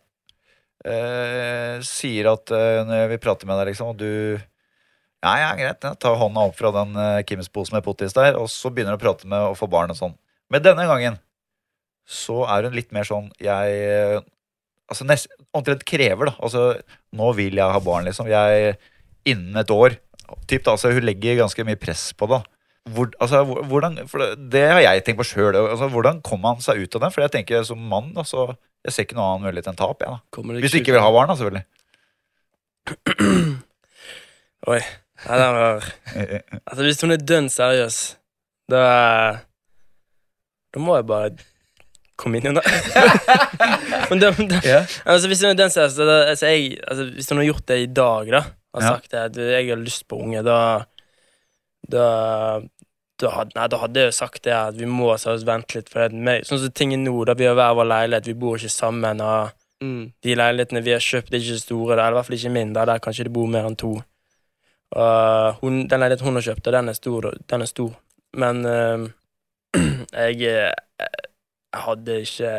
Eh, 0.83 1.77
sier 1.87 2.27
at 2.33 2.51
eh, 2.51 2.81
når 2.83 2.97
jeg 2.97 3.11
vil 3.13 3.21
prate 3.23 3.47
med 3.47 3.55
deg, 3.59 3.71
liksom, 3.71 3.93
og 3.93 3.99
du 4.01 4.39
Ja, 5.23 5.33
ja, 5.39 5.51
greit. 5.55 5.79
Ja. 5.85 5.93
tar 5.95 6.17
hånda 6.19 6.41
opp 6.49 6.57
fra 6.59 6.73
den 6.75 6.97
uh, 6.99 7.21
Kims 7.23 7.47
pose 7.47 7.71
med 7.71 7.85
pottis 7.85 8.11
der, 8.15 8.35
og 8.35 8.49
så 8.51 8.67
begynner 8.67 8.97
du 8.97 8.99
å 8.99 9.03
prate 9.05 9.29
med 9.29 9.53
å 9.53 9.55
få 9.55 9.69
barn 9.71 9.93
og 9.93 9.95
sånn. 9.95 10.17
Men 10.51 10.65
denne 10.65 10.83
gangen 10.89 11.15
så 12.03 12.41
er 12.51 12.67
hun 12.67 12.75
litt 12.75 12.89
mer 12.91 13.07
sånn 13.07 13.29
Jeg 13.39 13.75
eh, 13.87 14.17
Altså 14.91 15.05
nest, 15.07 15.31
omtrent 15.55 15.85
krever, 15.87 16.27
da. 16.27 16.33
Altså, 16.43 16.63
nå 17.15 17.29
vil 17.37 17.55
jeg 17.55 17.71
ha 17.71 17.79
barn, 17.81 18.03
liksom. 18.03 18.27
Jeg 18.29 18.75
Innen 19.31 19.55
et 19.55 19.71
år. 19.71 19.95
Typ, 20.43 20.65
da, 20.65 20.73
altså, 20.73 20.91
hun 20.91 21.05
legger 21.07 21.39
ganske 21.39 21.63
mye 21.65 21.79
press 21.79 22.09
på 22.19 22.27
det. 22.27 22.41
Hvor, 22.91 23.07
altså, 23.23 23.43
hvordan, 23.47 23.95
det, 23.95 24.49
det 24.51 24.63
har 24.67 24.81
jeg 24.83 25.03
tenkt 25.07 25.21
på 25.21 25.27
sjøl. 25.29 25.55
Altså, 25.55 25.87
hvordan 25.93 26.17
kommer 26.25 26.51
man 26.55 26.63
seg 26.65 26.81
ut 26.83 26.95
av 26.97 27.05
det? 27.05 27.11
For 27.15 27.23
jeg 27.23 27.31
tenker 27.31 27.63
som 27.67 27.79
mann, 27.79 28.09
altså, 28.19 28.49
jeg 28.83 28.91
ser 28.95 29.05
ikke 29.07 29.15
noen 29.15 29.29
annen 29.37 29.45
mulighet 29.47 29.69
enn 29.71 29.79
tap. 29.79 30.03
Kommer 30.35 30.59
Hvis 30.59 30.75
du 30.75 30.81
ikke 30.81 30.91
vil 30.97 31.03
ha 31.05 31.11
barn, 31.15 31.31
da, 31.31 31.37
selvfølgelig. 31.39 31.65
Oi. 34.73 34.81
Nei, 35.23 35.37
den 35.39 35.55
var 35.55 35.85
Altså, 36.67 36.81
hvis 36.83 37.01
hun 37.05 37.13
er 37.15 37.21
dønn 37.23 37.47
seriøs, 37.51 37.97
da 38.71 38.83
Da 40.73 40.81
må 40.83 40.97
jeg 40.99 41.07
bare 41.07 41.31
komme 42.19 42.39
inn 42.39 42.51
under. 42.51 42.65
Men 44.11 44.19
da, 44.21 44.29
da, 44.35 44.59
yeah. 44.67 44.83
altså, 45.07 45.27
hvis 45.31 45.41
hun 45.43 45.53
er 45.53 45.57
dønn 45.59 45.71
seriøs, 45.73 45.95
da- 45.99 46.25
altså, 46.33 46.51
jeg, 46.51 46.75
altså, 46.87 47.07
Hvis 47.15 47.29
hun 47.31 47.39
har 47.41 47.47
gjort 47.47 47.67
det 47.71 47.79
i 47.85 47.89
dag, 48.01 48.31
da, 48.35 48.43
og 48.73 48.81
Ja. 48.83 48.91
sagt 48.97 49.13
at 49.17 49.37
jeg 49.39 49.69
har 49.71 49.79
lyst 49.81 50.03
på 50.11 50.19
unge, 50.19 50.43
da 50.45 50.59
Da 51.91 52.03
da 53.23 53.31
hadde, 53.37 53.55
nei, 53.57 53.65
da 53.71 53.79
hadde 53.81 54.03
jeg 54.03 54.11
jo 54.11 54.15
sagt 54.19 54.43
det 54.45 54.53
at 54.57 54.77
vi 54.77 54.87
må 54.89 55.09
seriøst 55.19 55.47
vente 55.47 55.79
litt. 55.79 55.89
For 55.91 56.11
det, 56.11 56.37
sånn 56.47 56.61
som 56.61 56.73
ting 56.75 56.93
er 56.95 57.01
nå, 57.01 57.15
da 57.27 57.35
vi 57.39 57.47
har 57.49 57.57
hver 57.57 57.75
vår 57.79 57.89
leilighet, 57.89 58.29
vi 58.29 58.39
bor 58.45 58.59
ikke 58.59 58.73
sammen. 58.73 59.21
Og 59.23 59.59
Mm. 59.83 60.13
de 60.23 60.35
leilighetene 60.35 60.79
vi 60.83 60.93
har 60.95 61.01
kjøpt, 61.03 61.33
er 61.33 61.41
ikke 61.41 61.59
store. 61.59 61.93
Eller 61.97 62.13
i 62.13 62.15
hvert 62.15 62.27
fall 62.29 62.37
ikke 62.37 62.51
min. 62.55 62.73
Der, 62.75 62.85
der 62.87 63.01
kanskje 63.03 63.25
det 63.27 63.33
bor 63.35 63.49
mer 63.51 63.65
enn 63.67 63.75
to. 63.75 63.97
Og 64.95 65.55
hun, 65.59 65.87
den 65.91 65.99
leiligheten 65.99 66.29
hun 66.29 66.39
har 66.39 66.45
kjøpt, 66.45 66.69
den 66.71 66.89
er 66.91 66.95
stor. 66.95 67.27
Den 67.51 67.65
er 67.65 67.69
stor. 67.71 67.91
Men 68.39 68.65
uh, 68.65 69.07
jeg, 70.23 70.39
eh, 70.41 70.71
jeg 70.71 71.81
hadde 71.87 72.19
ikke 72.21 72.53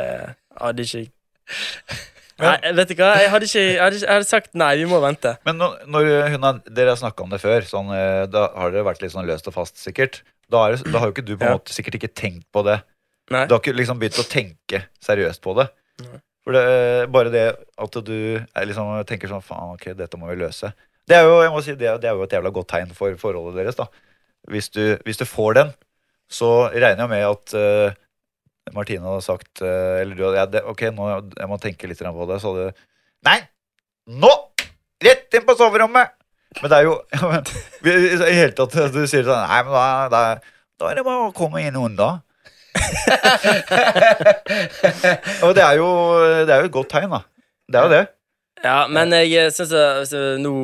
hadde 0.61 0.83
ikke 0.83 1.07
Nei, 2.43 2.73
vet 2.75 2.89
du 2.91 2.95
hva? 2.99 3.13
Jeg 3.23 3.31
hadde 3.31 3.47
ikke 3.47 3.61
Jeg 3.63 3.79
hadde, 3.83 3.99
jeg 4.03 4.11
hadde 4.11 4.27
sagt 4.27 4.55
nei, 4.59 4.73
vi 4.81 4.87
må 4.91 4.99
vente. 5.05 5.37
Men 5.47 5.59
når, 5.61 5.75
når 5.87 6.09
har, 6.33 6.59
dere 6.67 6.95
har 6.95 6.99
snakka 6.99 7.23
om 7.23 7.31
det 7.31 7.39
før, 7.43 7.67
sånn, 7.69 7.93
eh, 7.95 8.25
da 8.27 8.49
har 8.59 8.73
dere 8.75 8.87
vært 8.89 9.05
litt 9.05 9.13
sånn 9.15 9.29
løst 9.29 9.47
og 9.51 9.55
fast, 9.55 9.79
sikkert. 9.79 10.23
Da, 10.51 10.65
det- 10.75 10.83
da 10.91 10.99
har 10.99 11.09
jo 11.11 11.15
ikke 11.15 11.25
du 11.29 11.37
på 11.37 11.47
en 11.47 11.55
måte 11.61 11.73
sikkert 11.77 12.01
ikke 12.01 12.11
tenkt 12.15 12.47
på 12.53 12.65
det. 12.67 12.81
Nei. 13.31 13.47
Du 13.47 13.55
har 13.55 13.63
ikke 13.63 13.77
liksom 13.79 14.01
begynt 14.03 14.19
å 14.21 14.27
tenke 14.29 14.83
seriøst 15.01 15.41
på 15.47 15.55
det. 15.61 15.69
Nei. 16.03 16.19
For 16.45 16.53
det, 16.53 16.65
bare 17.15 17.31
det 17.33 17.45
at 17.81 17.95
du 18.05 18.17
liksom, 18.67 18.91
tenker 19.09 19.31
sånn 19.31 19.41
Faen, 19.47 19.79
ok, 19.79 19.95
dette 19.97 20.19
må 20.21 20.29
vi 20.29 20.37
løse. 20.43 20.75
Det 21.09 21.17
er 21.17 21.25
jo 21.25 21.61
si, 21.65 21.73
det 21.79 21.89
er, 21.89 21.99
det 22.03 22.11
jo 22.11 22.23
et 22.27 22.35
jævla 22.37 22.51
godt 22.53 22.69
tegn 22.75 22.93
for 22.97 23.15
forholdet 23.21 23.57
deres. 23.63 23.77
da 23.79 23.87
Hvis 24.51 24.69
du, 24.75 24.99
hvis 25.07 25.17
du 25.17 25.25
får 25.25 25.55
den, 25.55 25.73
så 26.29 26.69
regner 26.73 27.05
jeg 27.07 27.13
med 27.15 27.25
at 27.31 27.55
eh, 27.55 27.97
Martine 28.73 29.05
hadde 29.05 29.25
sagt 29.25 29.61
eh, 29.61 30.01
Eller 30.01 30.17
du 30.17 30.23
hadde 30.25 30.39
ja, 30.39 30.47
det, 30.49 30.63
Ok, 30.71 30.87
nå 30.97 31.09
jeg 31.37 31.49
må 31.51 31.59
tenke 31.61 31.91
litt 31.91 32.01
på 32.01 32.29
det. 32.31 32.41
Så 32.41 32.53
hadde 32.53 32.71
du 32.71 32.85
Nei! 33.29 33.39
Nå! 34.21 34.31
Rett 35.05 35.37
inn 35.37 35.45
på 35.45 35.57
soverommet! 35.59 36.15
Men 36.63 36.71
det 36.71 36.79
er 36.79 36.87
jo 36.87 36.95
I 37.91 38.19
det 38.21 38.31
hele 38.33 38.55
tatt 38.57 38.77
du 38.95 39.03
sier 39.11 39.27
sånn 39.27 39.45
Nei, 39.51 39.61
men 39.67 39.75
da, 39.75 39.85
da, 40.13 40.23
da 40.81 40.91
er 40.91 41.01
det 41.01 41.07
bare 41.07 41.29
å 41.29 41.35
komme 41.37 41.63
inn 41.65 41.77
unna. 41.79 42.09
Og 45.45 45.53
det 45.57 45.63
er, 45.63 45.77
jo, 45.79 45.89
det 46.47 46.51
er 46.51 46.65
jo 46.65 46.69
et 46.69 46.75
godt 46.75 46.91
tegn, 46.91 47.13
da. 47.15 47.21
Det 47.71 47.79
er 47.79 47.87
jo 47.87 47.93
det. 47.93 48.05
Ja, 48.65 48.79
men 48.91 49.13
jeg 49.15 49.53
syns 49.55 49.75
altså, 49.77 50.23
nå, 50.41 50.55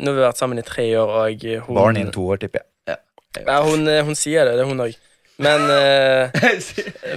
nå 0.00 0.10
har 0.10 0.16
vi 0.16 0.24
vært 0.24 0.40
sammen 0.40 0.58
i 0.60 0.66
tre 0.66 0.86
år, 0.98 1.12
og 1.20 1.46
hun 1.66 1.76
Barn 1.76 2.00
innen 2.00 2.14
to 2.14 2.24
år, 2.32 2.40
tipper 2.42 2.64
jeg. 2.64 2.68
Ja, 3.38 3.60
hun, 3.62 3.86
eh, 3.86 4.02
hun 4.02 4.16
sier 4.18 4.48
det, 4.48 4.56
det 4.58 4.64
er 4.64 4.70
hun 4.70 4.82
òg. 4.82 4.96
Men, 5.40 5.66
eh, 5.72 6.40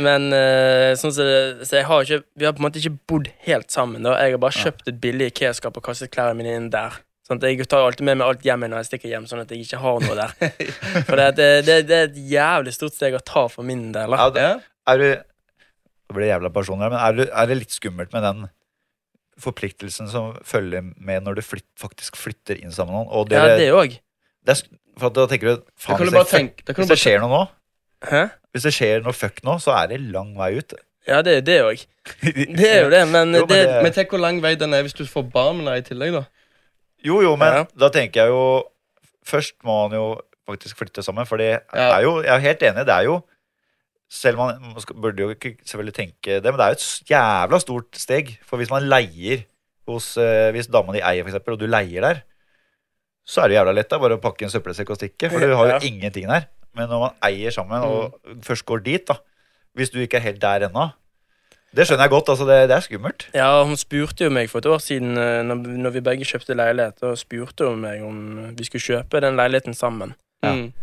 men 0.04 0.28
eh, 0.36 0.92
sånn 1.00 1.14
som 1.16 1.28
det, 1.28 1.68
så 1.68 1.80
jeg 1.82 1.88
har 1.90 2.06
ikke 2.06 2.22
Vi 2.40 2.48
har 2.48 2.54
på 2.56 2.64
en 2.64 2.68
måte 2.70 2.80
ikke 2.80 2.96
bodd 3.12 3.32
helt 3.48 3.74
sammen. 3.74 4.06
da 4.06 4.16
Jeg 4.22 4.36
har 4.36 4.44
bare 4.44 4.60
kjøpt 4.60 4.88
et 4.92 5.02
billig 5.04 5.34
IKEA-skap 5.34 5.80
og 5.80 5.86
kastet 5.86 6.14
klærne 6.14 6.38
mine 6.40 6.56
inn 6.56 6.70
der. 6.74 7.02
Sånn 7.28 7.40
at 7.40 7.48
Jeg 7.48 7.68
tar 7.72 7.84
alltid 7.84 8.08
med 8.08 8.20
meg 8.20 8.30
alt 8.30 8.48
hjem 8.48 8.66
når 8.68 8.82
jeg 8.82 8.92
stikker 8.92 9.12
hjem, 9.12 9.28
sånn 9.30 9.44
at 9.44 9.52
jeg 9.52 9.64
ikke 9.66 9.82
har 9.84 10.02
noe 10.04 10.18
der. 10.20 10.34
For 11.08 11.20
det, 11.20 11.30
det, 11.40 11.52
det, 11.68 11.78
det 11.90 12.00
er 12.00 12.10
et 12.10 12.20
jævlig 12.34 12.76
stort 12.76 12.98
steg 12.98 13.16
å 13.16 13.24
ta 13.24 13.46
for 13.52 13.68
min 13.68 13.92
del. 13.96 14.16
Ja, 14.20 14.28
det, 14.34 14.50
er 14.92 15.00
du 15.00 15.08
Det 15.08 16.18
blir 16.18 16.30
jævla 16.30 16.52
personlig, 16.54 16.92
men 16.92 17.00
er, 17.00 17.16
du, 17.16 17.24
er 17.28 17.50
det 17.50 17.58
litt 17.62 17.76
skummelt 17.76 18.12
med 18.16 18.28
den 18.28 18.46
forpliktelsen 19.42 20.12
som 20.12 20.36
følger 20.46 20.84
med 20.84 21.26
når 21.26 21.40
du 21.40 21.44
flytt, 21.46 21.66
faktisk 21.80 22.20
flytter 22.20 22.60
inn 22.60 22.76
sammen 22.76 22.94
med 22.94 23.00
noen? 23.02 23.14
Og 23.18 23.32
Ja, 23.34 23.56
det 23.58 23.72
òg. 23.74 23.96
da 24.46 25.26
tenker 25.32 25.48
du 25.48 25.64
faen, 25.80 25.98
kan 25.98 26.06
hvis, 26.06 26.14
det, 26.14 26.28
tenke 26.30 26.68
da 26.68 26.76
hvis 26.78 26.92
det 26.92 27.00
skjer 27.02 27.24
noe 27.24 27.32
nå, 27.32 27.42
Hæ? 28.10 28.24
hvis 28.54 28.64
det 28.68 28.74
skjer 28.76 29.02
noe 29.04 29.14
fuck 29.18 29.40
nå, 29.44 29.56
så 29.60 29.72
er 29.84 29.88
det 29.94 30.02
lang 30.14 30.36
vei 30.38 30.52
ut. 30.60 30.74
Ja, 31.08 31.22
det 31.26 31.38
er 31.38 31.42
det 31.42 31.56
òg. 31.66 31.86
Det 32.22 32.68
er 32.70 32.84
jo 32.84 32.90
det, 32.94 33.02
men, 33.10 33.34
Jo, 33.38 33.46
men 33.46 33.50
det, 33.50 33.58
det- 33.68 33.82
Men 33.84 33.92
tenk 33.96 34.10
hvor 34.14 34.20
lang 34.22 34.42
vei 34.44 34.54
den 34.56 34.74
er 34.74 34.84
hvis 34.86 34.94
du 34.96 35.06
får 35.10 35.26
barn 35.34 35.58
med 35.58 35.66
deg 35.72 35.82
i 35.82 35.88
tillegg, 35.90 36.14
da. 36.14 36.24
Jo, 37.04 37.22
jo, 37.22 37.36
men 37.36 37.54
Ja. 37.54 37.64
da 37.80 37.90
tenker 37.90 38.22
jeg 38.24 38.30
jo 38.30 38.44
Først 39.26 39.56
må 39.64 39.88
han 39.88 39.96
jo 39.98 40.20
faktisk 40.48 40.78
flytte 40.78 41.04
sammen, 41.04 41.26
for 41.26 41.38
det 41.38 41.50
Ja. 41.74 41.98
er 41.98 42.02
jo 42.04 42.22
Jeg 42.22 42.32
er 42.36 42.40
helt 42.40 42.62
enig, 42.64 42.86
det 42.86 42.94
er 42.94 43.04
jo 43.10 43.22
Selv 44.10 44.38
man, 44.38 44.62
man 44.62 44.80
skal, 44.84 44.96
burde 44.96 45.18
jo 45.24 45.30
ikke 45.34 45.58
selvfølgelig 45.66 45.94
tenke 45.96 46.40
det, 46.40 46.44
men 46.44 46.54
det 46.60 46.66
er 46.66 46.76
jo 46.76 46.78
et 46.78 47.10
jævla 47.10 47.60
stort 47.60 47.96
steg. 47.98 48.38
For 48.46 48.58
hvis 48.58 48.70
man 48.70 48.84
leier 48.88 49.44
hos 49.88 50.18
eh, 50.18 50.52
Hvis 50.54 50.68
dama 50.70 50.94
di 50.94 51.00
eier, 51.02 51.24
for 51.24 51.32
eksempel, 51.34 51.54
og 51.56 51.60
du 51.60 51.66
leier 51.66 52.02
der, 52.06 52.20
så 53.26 53.42
er 53.44 53.48
det 53.50 53.58
jævla 53.58 53.74
lett 53.74 53.90
da, 53.90 53.98
bare 53.98 54.18
å 54.20 54.22
pakke 54.22 54.44
en 54.46 54.52
søppelsekk 54.54 54.92
og 54.94 55.00
stikke, 55.00 55.32
for 55.32 55.40
du 55.40 55.56
har 55.56 55.66
jo 55.66 55.74
Ja. 55.74 55.80
ingenting 55.88 56.28
der. 56.30 56.46
Men 56.76 56.90
når 56.90 57.00
man 57.00 57.12
eier 57.24 57.52
sammen 57.52 57.82
og 57.86 58.20
Mm. 58.26 58.42
først 58.42 58.66
går 58.66 58.84
dit, 58.84 59.08
da 59.08 59.14
Hvis 59.76 59.90
du 59.90 60.00
ikke 60.00 60.18
er 60.18 60.22
helt 60.22 60.42
der 60.42 60.68
ennå, 60.70 60.92
Det 61.76 61.88
skjønner 61.88 62.04
jeg 62.04 62.10
godt. 62.10 62.30
altså 62.30 62.46
Det, 62.46 62.70
det 62.70 62.76
er 62.76 62.80
skummelt. 62.86 63.28
Ja, 63.34 63.64
hun 63.66 63.76
spurte 63.76 64.24
jo 64.24 64.30
meg 64.30 64.50
for 64.50 64.60
et 64.60 64.66
år 64.66 64.78
siden, 64.78 65.18
eh, 65.18 65.42
når, 65.42 65.56
når 65.56 65.90
vi 65.90 66.00
begge 66.02 66.26
kjøpte 66.26 66.54
leilighet, 66.56 67.02
og 67.02 67.18
spurte 67.18 67.66
hun 67.68 67.80
meg 67.82 68.04
om 68.04 68.54
vi 68.56 68.64
skulle 68.64 68.82
kjøpe 68.82 69.22
den 69.22 69.36
leiligheten 69.36 69.74
sammen. 69.74 70.14
Ja. 70.44 70.54
Mm. 70.54 70.74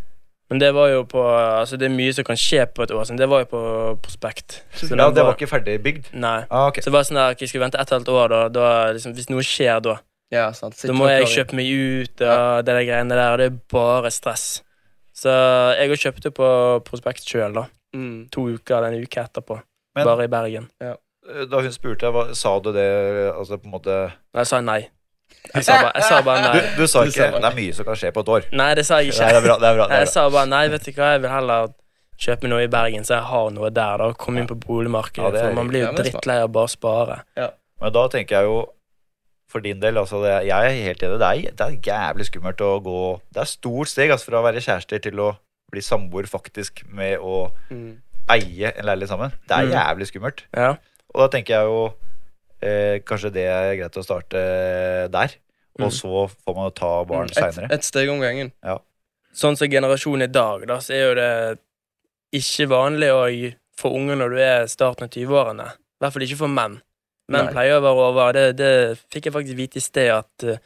Men 0.50 0.58
det 0.58 0.74
var 0.74 0.88
jo 0.88 1.04
på 1.04 1.22
Altså, 1.22 1.76
det 1.78 1.86
er 1.86 1.94
mye 1.94 2.12
som 2.12 2.24
kan 2.24 2.34
skje 2.36 2.66
på 2.74 2.82
et 2.82 2.90
år 2.90 3.04
siden. 3.06 3.18
Det 3.18 3.28
var 3.28 3.38
jo 3.38 3.44
på 3.44 3.60
prospekt. 4.02 4.62
Så 4.74 4.96
Ja, 4.96 5.10
Det 5.10 5.22
var 5.24 5.34
ikke 5.36 5.46
ferdigbygd? 5.46 6.12
Nei. 6.12 6.44
Ah, 6.50 6.66
okay. 6.66 6.80
Så 6.82 6.90
det 6.90 6.92
var 6.92 7.02
sånn 7.06 7.14
der, 7.20 7.36
jeg 7.38 7.48
skulle 7.48 7.64
vente 7.70 7.78
et 7.80 7.90
halvt 7.90 8.08
år, 8.08 8.28
da, 8.28 8.48
da 8.48 8.92
liksom, 8.92 9.14
Hvis 9.14 9.30
noe 9.30 9.42
skjer 9.46 9.80
da, 9.82 10.00
Ja, 10.32 10.50
sant. 10.50 10.74
da 10.82 10.92
må 10.92 11.06
jeg 11.08 11.26
kjøpe 11.26 11.54
meg 11.54 11.66
ut 11.70 12.20
av 12.22 12.64
det 12.64 12.74
der 12.74 12.84
greiene 12.84 13.14
der, 13.14 13.30
og 13.32 13.38
det 13.38 13.46
er 13.52 13.58
bare 13.70 14.10
stress. 14.10 14.62
Så 15.20 15.32
jeg 15.76 15.90
òg 15.92 16.00
kjøpte 16.00 16.30
på 16.32 16.46
prospekt 16.86 17.26
sjøl, 17.28 17.52
da. 17.58 17.66
Mm. 17.96 18.28
To 18.32 18.46
uker 18.54 18.78
eller 18.78 18.94
en 18.96 19.04
uke 19.04 19.20
etterpå. 19.20 19.58
Men- 19.96 20.06
bare 20.06 20.24
i 20.24 20.30
Bergen. 20.32 20.70
Ja. 20.80 20.94
Da 21.50 21.60
hun 21.60 21.72
spurte 21.74 22.08
hva- 22.10 22.34
sa 22.34 22.58
du 22.60 22.72
det 22.72 22.86
altså 23.34 23.58
på 23.60 23.66
en 23.68 23.72
måte 23.74 23.96
Nei, 24.34 24.40
jeg 24.40 24.46
sa 24.46 24.60
nei. 24.60 24.80
Jeg 25.54 25.64
sa 25.64 25.76
bare, 25.82 25.92
jeg 25.94 26.02
sa 26.08 26.22
bare 26.22 26.40
Du, 26.52 26.58
nei. 26.58 26.76
du 26.76 26.86
sa 26.86 27.02
Du 27.04 27.08
ikke 27.10 27.12
sa 27.20 27.30
bare- 27.30 27.40
det 27.40 27.50
er 27.52 27.56
mye 27.56 27.74
som 27.74 27.84
kan 27.84 27.94
skje 27.94 28.12
på 28.12 28.20
et 28.20 28.26
år. 28.34 28.42
Nei, 28.52 28.74
det 28.74 28.86
sa 28.86 28.98
jeg 28.98 29.08
Nei, 29.08 29.12
ikke. 29.12 29.28
det 29.28 29.36
er 29.36 29.46
bra. 29.46 29.56
det 29.58 29.68
er 29.68 29.74
bra, 29.76 29.86
det 29.86 29.90
Jeg 29.94 30.00
er 30.00 30.04
bra. 30.04 30.10
sa 30.12 30.30
bare 30.30 30.46
nei, 30.46 30.68
vet 30.68 30.82
du 30.84 30.90
hva, 30.92 31.12
jeg 31.12 31.20
vil 31.22 31.30
heller 31.30 31.68
kjøpe 32.18 32.48
noe 32.48 32.62
i 32.64 32.66
Bergen, 32.66 33.02
så 33.04 33.14
jeg 33.18 33.22
har 33.24 33.50
noe 33.50 33.70
der. 33.70 33.96
da 33.98 34.12
Komme 34.12 34.38
inn 34.40 34.46
på 34.46 34.58
boligmarkedet. 34.58 35.32
Ja, 35.34 35.40
er 35.44 35.48
for 35.48 35.54
man 35.54 35.68
blir 35.68 35.86
jo 35.86 35.92
drittlei 35.92 36.40
av 36.42 36.48
bare 36.52 36.64
å 36.64 36.70
spare. 36.70 37.22
Men 37.36 37.92
da 37.92 38.08
tenker 38.08 38.28
jeg 38.40 38.44
jo 38.44 38.68
for 39.50 39.60
din 39.64 39.80
del, 39.82 39.98
altså 39.98 40.20
det, 40.22 40.34
jeg 40.46 40.66
er 40.66 40.84
helt 40.86 41.02
enig. 41.02 41.18
Det 41.20 41.28
er, 41.28 41.54
det 41.58 41.66
er 41.66 41.78
jævlig 41.90 42.26
skummelt 42.28 42.60
å 42.62 42.68
gå 42.84 42.98
Det 43.34 43.40
er 43.42 43.50
stort 43.50 43.90
steg 43.90 44.10
altså, 44.14 44.30
fra 44.30 44.40
å 44.40 44.46
være 44.46 44.62
kjærester 44.62 45.02
til 45.02 45.18
å 45.24 45.32
bli 45.70 45.82
samboer 45.82 46.26
faktisk 46.30 46.84
med 46.90 47.18
å 47.18 47.50
Mm. 47.70 47.98
eie 48.30 48.70
en 48.76 48.84
leilighet 48.86 49.08
sammen. 49.10 49.32
Det 49.48 49.56
er 49.56 49.66
Mm. 49.66 49.72
jævlig 49.74 50.06
skummelt. 50.10 50.42
Ja. 50.54 50.70
Og 51.14 51.20
da 51.24 51.28
tenker 51.36 51.54
jeg 51.58 51.66
jo 51.66 51.94
eh, 52.62 52.98
kanskje 53.00 53.32
det 53.32 53.46
er 53.48 53.76
greit 53.76 53.96
å 53.96 54.04
starte 54.04 55.10
der. 55.10 55.30
Og 55.80 55.86
Mm. 55.88 55.94
så 55.96 56.28
får 56.44 56.54
man 56.54 56.64
jo 56.66 56.70
ta 56.70 57.04
barn 57.04 57.28
Et, 57.30 57.34
seinere. 57.34 57.72
et 57.72 57.82
steg 57.84 58.08
om 58.10 58.20
gangen. 58.20 58.52
Sånn 59.32 59.56
som 59.56 59.68
generasjonen 59.70 60.22
i 60.24 60.26
dag, 60.32 60.66
da, 60.66 60.76
så 60.78 60.90
er 60.92 61.08
jo 61.08 61.14
det 61.14 61.58
ikke 62.34 62.66
vanlig 62.68 63.10
å 63.14 63.54
få 63.80 63.94
unger 63.96 64.16
når 64.16 64.30
du 64.34 64.38
er 64.42 64.66
starten 64.66 65.04
av 65.04 65.10
20-årene. 65.10 65.68
I 65.70 66.04
hvert 66.04 66.12
fall 66.12 66.22
ikke 66.22 66.36
for 66.36 66.48
menn. 66.48 66.80
Menn 67.30 67.46
Nei. 67.46 67.52
pleier 67.54 67.78
å 67.78 67.84
være 67.84 68.04
over. 68.10 68.32
Det, 68.34 68.44
det 68.58 68.70
fikk 69.14 69.28
jeg 69.28 69.34
faktisk 69.36 69.58
vite 69.60 69.78
i 69.78 69.84
sted, 69.84 70.10
at 70.10 70.46
uh, 70.50 70.56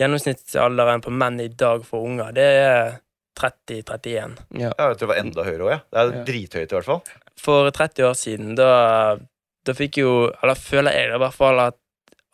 gjennomsnittsalderen 0.00 1.02
på 1.04 1.12
menn 1.12 1.40
i 1.44 1.48
dag 1.52 1.84
for 1.86 2.06
unger, 2.08 2.32
det 2.36 2.46
er 2.62 2.94
30-31. 3.38 4.38
Ja. 4.58 4.70
Jeg 4.72 4.76
tror 4.78 5.00
det 5.02 5.08
var 5.12 5.20
enda 5.22 5.44
høyere 5.46 5.66
òg, 5.66 5.72
ja. 5.74 5.80
Det 5.92 5.98
er 6.00 6.12
Ja. 6.16 6.22
drithøyt 6.30 6.72
i 6.72 6.76
hvert 6.78 6.88
fall. 6.88 7.02
For 7.38 7.70
30 7.70 8.04
år 8.08 8.16
siden, 8.18 8.54
da, 8.58 8.70
da 9.64 9.72
fikk 9.78 9.98
jo 10.00 10.32
Eller 10.42 10.54
føler 10.58 10.90
jeg 10.96 11.12
i 11.14 11.18
hvert 11.22 11.34
fall 11.36 11.60
at 11.60 11.76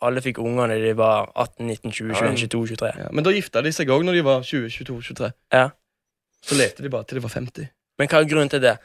alle 0.01 0.21
fikk 0.21 0.39
unger 0.41 0.67
når 0.71 0.81
de 0.81 0.93
var 0.97 1.29
18, 1.35 1.67
19, 1.67 1.91
20, 1.91 2.09
Ja. 2.09 2.21
21, 2.25 2.49
22, 2.49 2.67
23. 2.77 2.89
Ja. 3.03 3.09
Men 3.11 3.23
da 3.23 3.31
gifta 3.31 3.61
de 3.63 3.71
seg 3.71 3.87
òg 3.89 4.03
når 4.05 4.13
de 4.17 4.23
var 4.25 4.41
20, 4.41 4.69
22, 4.69 5.01
23. 5.13 5.31
Ja. 5.53 5.69
Så 6.45 6.57
lette 6.57 6.81
de 6.83 6.89
bare 6.89 7.05
til 7.05 7.17
de 7.19 7.23
var 7.23 7.29
50. 7.33 7.69
Men 7.97 8.07
hva 8.11 8.19
er 8.21 8.27
grunnen 8.29 8.49
til 8.49 8.61
det? 8.61 8.75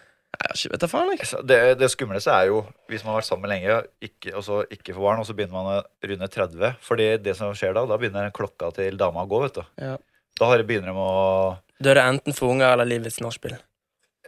Jeg 0.51 0.71
vet 0.73 0.83
da 0.83 0.89
faen, 0.91 1.11
ikke. 1.15 1.43
Det, 1.47 1.59
det 1.79 1.89
skumleste 1.93 2.33
er 2.33 2.49
jo 2.49 2.63
hvis 2.91 3.03
man 3.05 3.13
har 3.13 3.21
vært 3.21 3.29
sammen 3.29 3.51
lenge 3.51 3.81
ikke, 4.03 4.33
og 4.39 4.45
så 4.47 4.61
ikke 4.73 4.95
får 4.97 5.05
barn, 5.05 5.23
og 5.23 5.27
så 5.29 5.35
begynner 5.37 5.57
man 5.57 5.73
å 5.73 6.11
runde 6.11 6.29
30. 6.37 6.79
Fordi 6.87 7.09
det 7.23 7.35
som 7.39 7.53
skjer 7.57 7.75
da, 7.77 7.85
da 7.91 7.99
begynner 8.01 8.33
klokka 8.35 8.71
til 8.77 8.99
dama 9.01 9.27
å 9.27 9.31
gå, 9.31 9.43
vet 9.45 9.59
du. 9.61 9.65
Ja. 9.83 9.97
Da 10.41 10.51
begynner 10.65 10.95
de 10.95 11.03
å 11.03 11.11
Da 11.81 11.93
er 11.93 12.01
det 12.01 12.07
enten 12.15 12.37
for 12.37 12.55
unger 12.55 12.73
eller 12.73 12.89
livets 12.89 13.21
nachspiel. 13.23 13.59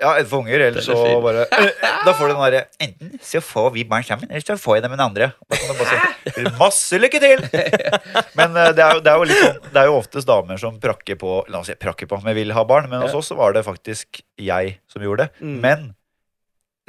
Ja, 0.00 0.14
enten 0.16 0.28
for 0.30 0.40
unger, 0.40 0.62
eller 0.68 0.80
er 0.80 0.84
så 0.86 1.20
bare 1.22 1.42
Da 2.06 2.14
får 2.16 2.30
du 2.30 2.32
den 2.32 2.40
derre 2.40 2.62
Enten 2.80 3.12
så 3.22 3.42
får 3.44 3.68
vi 3.74 3.84
barn 3.88 4.06
sammen, 4.06 4.30
eller 4.30 4.44
så 4.44 4.56
får 4.58 4.78
jeg 4.78 4.84
dem 4.86 4.94
med 4.94 4.98
den 4.98 5.04
andre. 5.04 5.28
Da 5.52 5.58
kan 5.60 5.68
du 5.68 5.82
bare 5.82 6.32
si 6.32 6.54
masse 6.58 7.00
lykke 7.00 7.20
til! 7.22 7.44
Men 8.38 8.56
eh, 8.56 8.72
det 8.72 8.84
er, 8.86 8.96
jo, 8.96 9.02
det 9.04 9.12
er 9.12 9.20
jo 9.20 9.28
litt 9.28 9.42
sånn 9.42 9.58
Det 9.68 9.82
er 9.82 9.90
jo 9.90 9.98
oftest 10.00 10.30
damer 10.30 10.60
som 10.62 10.78
prakker 10.82 11.18
på 11.20 11.42
La 11.52 11.60
oss 11.60 11.70
si 11.70 11.76
prakker 11.78 12.08
på, 12.08 12.18
men 12.24 12.36
vil 12.38 12.54
ha 12.56 12.64
barn. 12.68 12.88
Men 12.90 13.04
hos 13.04 13.14
oss 13.18 13.32
var 13.36 13.54
det 13.56 13.64
faktisk 13.66 14.22
jeg 14.40 14.78
som 14.90 15.04
gjorde 15.04 15.26
det. 15.26 15.44
Mm. 15.44 15.58
Men 15.62 15.84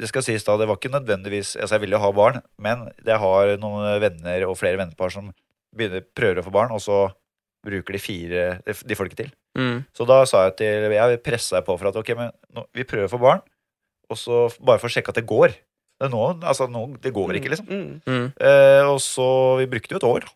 det 0.00 0.10
skal 0.10 0.24
sies 0.26 0.46
da, 0.46 0.56
det 0.58 0.66
var 0.66 0.80
ikke 0.80 0.92
nødvendigvis 0.92 1.54
Altså, 1.54 1.76
jeg 1.76 1.84
ville 1.84 2.00
ha 2.02 2.10
barn, 2.14 2.40
men 2.58 2.88
jeg 3.04 3.20
har 3.22 3.54
noen 3.62 4.00
venner 4.02 4.46
og 4.48 4.56
flere 4.58 4.80
vennepar 4.80 5.12
som 5.14 5.30
begynner, 5.74 6.02
prøver 6.16 6.40
å 6.40 6.46
få 6.46 6.54
barn, 6.54 6.74
og 6.74 6.82
så 6.82 7.04
bruker 7.64 7.96
de 7.96 8.00
fire 8.02 8.44
De 8.64 8.96
får 8.96 9.08
det 9.08 9.12
ikke 9.12 9.22
til. 9.24 9.32
Mm. 9.58 9.78
Så 9.96 10.06
da 10.08 10.20
sa 10.28 10.46
jeg 10.48 10.56
til 10.60 10.92
Jeg 10.94 11.20
pressa 11.24 11.62
på 11.64 11.76
for 11.80 11.90
at 11.90 11.98
ok, 12.00 12.14
men 12.18 12.32
nå, 12.54 12.66
vi 12.74 12.86
prøver 12.88 13.08
å 13.08 13.12
få 13.12 13.20
barn, 13.22 13.42
og 14.10 14.20
så 14.20 14.46
bare 14.60 14.82
for 14.82 14.90
å 14.90 14.94
sjekke 14.94 15.14
at 15.14 15.20
det 15.20 15.26
går. 15.30 15.54
Det, 16.02 16.08
nå, 16.10 16.22
altså, 16.42 16.66
nå, 16.68 16.86
det 17.02 17.12
går 17.14 17.38
ikke, 17.38 17.52
liksom. 17.54 17.68
Mm. 17.70 18.00
Mm. 18.06 18.24
Eh, 18.34 18.82
og 18.90 18.98
så 19.02 19.26
Vi 19.62 19.68
brukte 19.70 19.94
jo 19.94 20.00
et 20.02 20.08
år. 20.08 20.26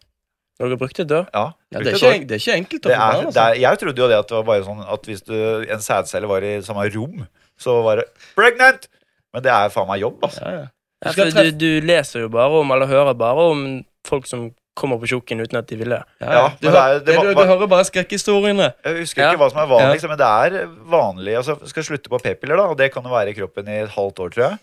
Dere 0.58 0.78
brukte 0.78 1.04
det? 1.06 1.20
Ja, 1.34 1.52
Ja, 1.70 1.80
det, 1.84 1.92
er 1.92 1.96
ikke, 1.98 2.26
det 2.26 2.34
er 2.34 2.40
ikke 2.42 2.54
enkelt 2.58 2.86
å 2.86 2.90
det 2.90 2.96
Altså. 2.98 3.42
er, 3.44 3.58
jeg 3.62 3.78
trodde 3.78 4.02
jo 4.02 4.08
det 4.10 4.16
at 4.18 4.30
det 4.30 4.36
var 4.40 4.46
bare 4.48 4.64
sånn 4.66 4.80
at 4.82 5.04
hvis 5.06 5.22
du, 5.22 5.34
en 5.70 5.82
sædcelle 5.84 6.26
var 6.30 6.42
i 6.42 6.56
samme 6.66 6.86
rom, 6.94 7.26
så 7.58 7.76
var 7.84 8.00
det 8.00 8.06
'pregnant'! 8.34 8.88
Men 9.34 9.44
det 9.44 9.52
er 9.52 9.70
faen 9.70 9.86
meg 9.86 10.00
jobb, 10.02 10.18
altså. 10.24 10.42
Ja, 10.42 10.50
ja. 10.50 10.66
Ja, 11.04 11.12
Du 11.12 11.30
for 11.30 11.44
du, 11.46 11.50
du 11.54 11.86
leser 11.86 12.24
jo 12.24 12.28
bare 12.32 12.58
om, 12.58 12.70
eller 12.74 12.90
hører 12.90 13.14
bare 13.14 13.44
om 13.52 13.60
folk 14.08 14.26
som 14.26 14.48
kommer 14.78 14.98
på 15.02 15.10
tjukken 15.10 15.42
uten 15.42 15.58
at 15.60 15.66
de 15.70 15.76
vil 15.82 15.90
det. 15.96 16.00
Ja, 16.22 16.30
Ja, 16.30 16.32
ja. 16.38 16.48
Du, 16.60 16.68
men 16.68 16.72
det 16.78 16.82
er- 16.84 16.98
det 17.10 17.18
du, 17.18 17.34
du 17.34 17.44
hører 17.50 17.68
bare 17.74 17.84
skrekkhistoriene. 17.90 18.72
Jeg 18.86 19.02
husker 19.02 19.22
Ja. 19.26 19.32
ikke 19.34 19.42
hva 19.44 19.50
som 19.50 19.60
er 19.64 19.70
vanlig, 19.74 19.86
Ja. 19.88 19.92
liksom, 19.98 20.14
men 20.14 20.18
det 20.18 20.30
er 20.30 20.66
vanlig. 20.96 21.36
Altså, 21.42 21.58
skal 21.68 21.82
slutte 21.90 22.08
på 22.08 22.18
p-piller, 22.22 22.56
da, 22.56 22.62
og 22.72 22.76
det 22.78 22.92
kan 22.94 23.02
jo 23.02 23.10
være 23.10 23.30
i 23.34 23.38
kroppen 23.40 23.68
i 23.68 23.80
et 23.84 23.90
halvt 23.98 24.18
år, 24.24 24.30
tror 24.34 24.50
jeg. 24.50 24.58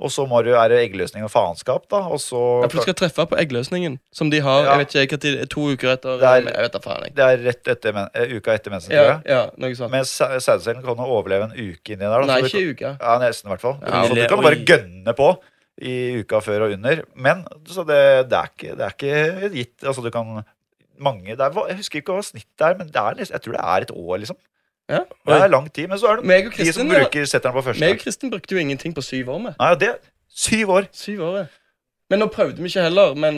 Og 0.00 0.08
så 0.08 0.24
må 0.26 0.38
du, 0.42 0.54
er 0.56 0.68
det 0.72 0.78
eggløsning 0.80 1.22
og 1.26 1.28
faenskap, 1.30 1.82
da. 1.92 1.98
Og 2.08 2.16
så 2.24 2.38
Ja, 2.62 2.68
for 2.72 2.78
du 2.78 2.82
skal 2.86 2.94
treffe 2.96 3.26
på 3.28 3.36
eggløsningen, 3.36 3.98
som 4.10 4.30
de 4.30 4.40
har 4.40 4.62
Ja. 4.64 4.70
jeg 4.78 4.86
vet 4.86 4.94
ikke, 4.96 5.16
hva 5.16 5.20
tid, 5.20 5.50
to 5.50 5.60
uker 5.74 5.88
etter. 5.92 6.16
Det 6.16 6.24
er- 6.24 6.52
jeg 6.54 6.62
vet 6.64 6.72
da 6.72 6.78
faen, 6.78 7.02
jeg. 7.04 7.14
Det 7.14 7.24
er 7.26 7.36
rett 7.44 7.68
etter 7.68 7.92
men, 7.92 8.08
eh, 8.14 8.32
uka 8.32 8.50
etter 8.56 8.70
mensen, 8.70 8.88
tror 8.96 9.04
jeg. 9.12 9.22
ja, 9.28 9.50
noe 9.58 9.74
sånt. 9.76 9.90
Men 9.90 10.00
sæ- 10.04 10.40
sædcellen 10.40 10.82
kan 10.82 10.96
jo 10.96 11.04
overleve 11.04 11.42
en 11.44 11.52
uke 11.52 11.92
inni 11.92 11.98
der. 12.08 12.20
Da, 12.20 12.26
Nei, 12.32 12.40
så 12.40 12.50
du 12.50 12.56
ikke 12.56 12.70
uka. 12.80 12.96
Ja, 12.98 13.18
nesten 13.18 13.44
i 13.44 13.48
hvert 13.54 13.60
fall. 13.60 13.76
Ja, 13.82 14.02
så 14.08 14.14
du 14.14 14.26
kan 14.26 14.38
oi. 14.38 14.42
bare 14.42 14.64
gønne 14.64 15.14
på 15.14 15.38
i 15.80 16.20
uka 16.20 16.40
før 16.44 16.66
og 16.66 16.74
under. 16.76 17.02
Men 17.14 17.44
så 17.68 17.84
det, 17.88 18.00
det, 18.30 18.38
er, 18.38 18.50
ikke, 18.52 18.76
det 18.76 18.86
er 18.86 18.94
ikke 18.96 19.50
gitt 19.54 19.86
Altså, 19.86 20.04
du 20.04 20.10
kan 20.12 20.42
mange 21.00 21.32
det 21.32 21.40
er, 21.40 21.60
Jeg 21.70 21.78
husker 21.80 22.02
ikke 22.02 22.16
hva 22.18 22.24
snittet 22.26 22.66
er, 22.66 22.76
men 22.76 22.90
det 22.92 23.00
er, 23.00 23.20
jeg 23.24 23.44
tror 23.44 23.56
det 23.56 23.62
er 23.64 23.86
et 23.86 23.92
år, 23.96 24.16
liksom. 24.20 24.36
Ja. 24.90 25.04
Det 25.06 25.36
er 25.36 25.52
lang 25.52 25.68
tid. 25.72 25.88
Men 25.88 26.00
så 26.02 26.10
er 26.10 26.20
det 26.20 26.26
Meg 26.28 26.50
og 26.50 26.56
de 26.58 26.72
som 26.74 26.90
bruker 26.90 27.24
setter 27.24 27.48
den 27.48 27.56
på 27.56 27.62
første. 27.68 27.80
meg 27.84 27.94
og 27.94 28.02
Kristin 28.02 28.32
brukte 28.32 28.56
jo 28.56 28.60
ingenting 28.60 28.94
på 28.96 29.04
syv 29.06 29.30
år 29.36 29.44
med. 29.46 29.54
Nei, 29.60 29.74
det 29.80 29.94
Syv 30.30 30.70
år. 30.76 30.88
Syv 30.94 31.22
år, 31.26 31.36
ja. 31.40 31.46
Men 32.10 32.22
nå 32.22 32.26
prøvde 32.30 32.62
vi 32.62 32.70
ikke 32.70 32.84
heller, 32.88 33.14
men 33.18 33.36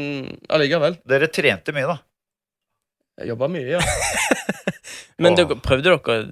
allikevel. 0.53 0.97
Dere 1.09 1.29
trente 1.33 1.75
mye, 1.77 1.89
da. 1.89 1.99
Jeg 3.21 3.33
jobba 3.33 3.49
mye, 3.53 3.77
ja. 3.77 3.81
Men 5.23 5.37
dere, 5.37 5.59
prøvde 5.61 5.85
dere, 5.85 6.23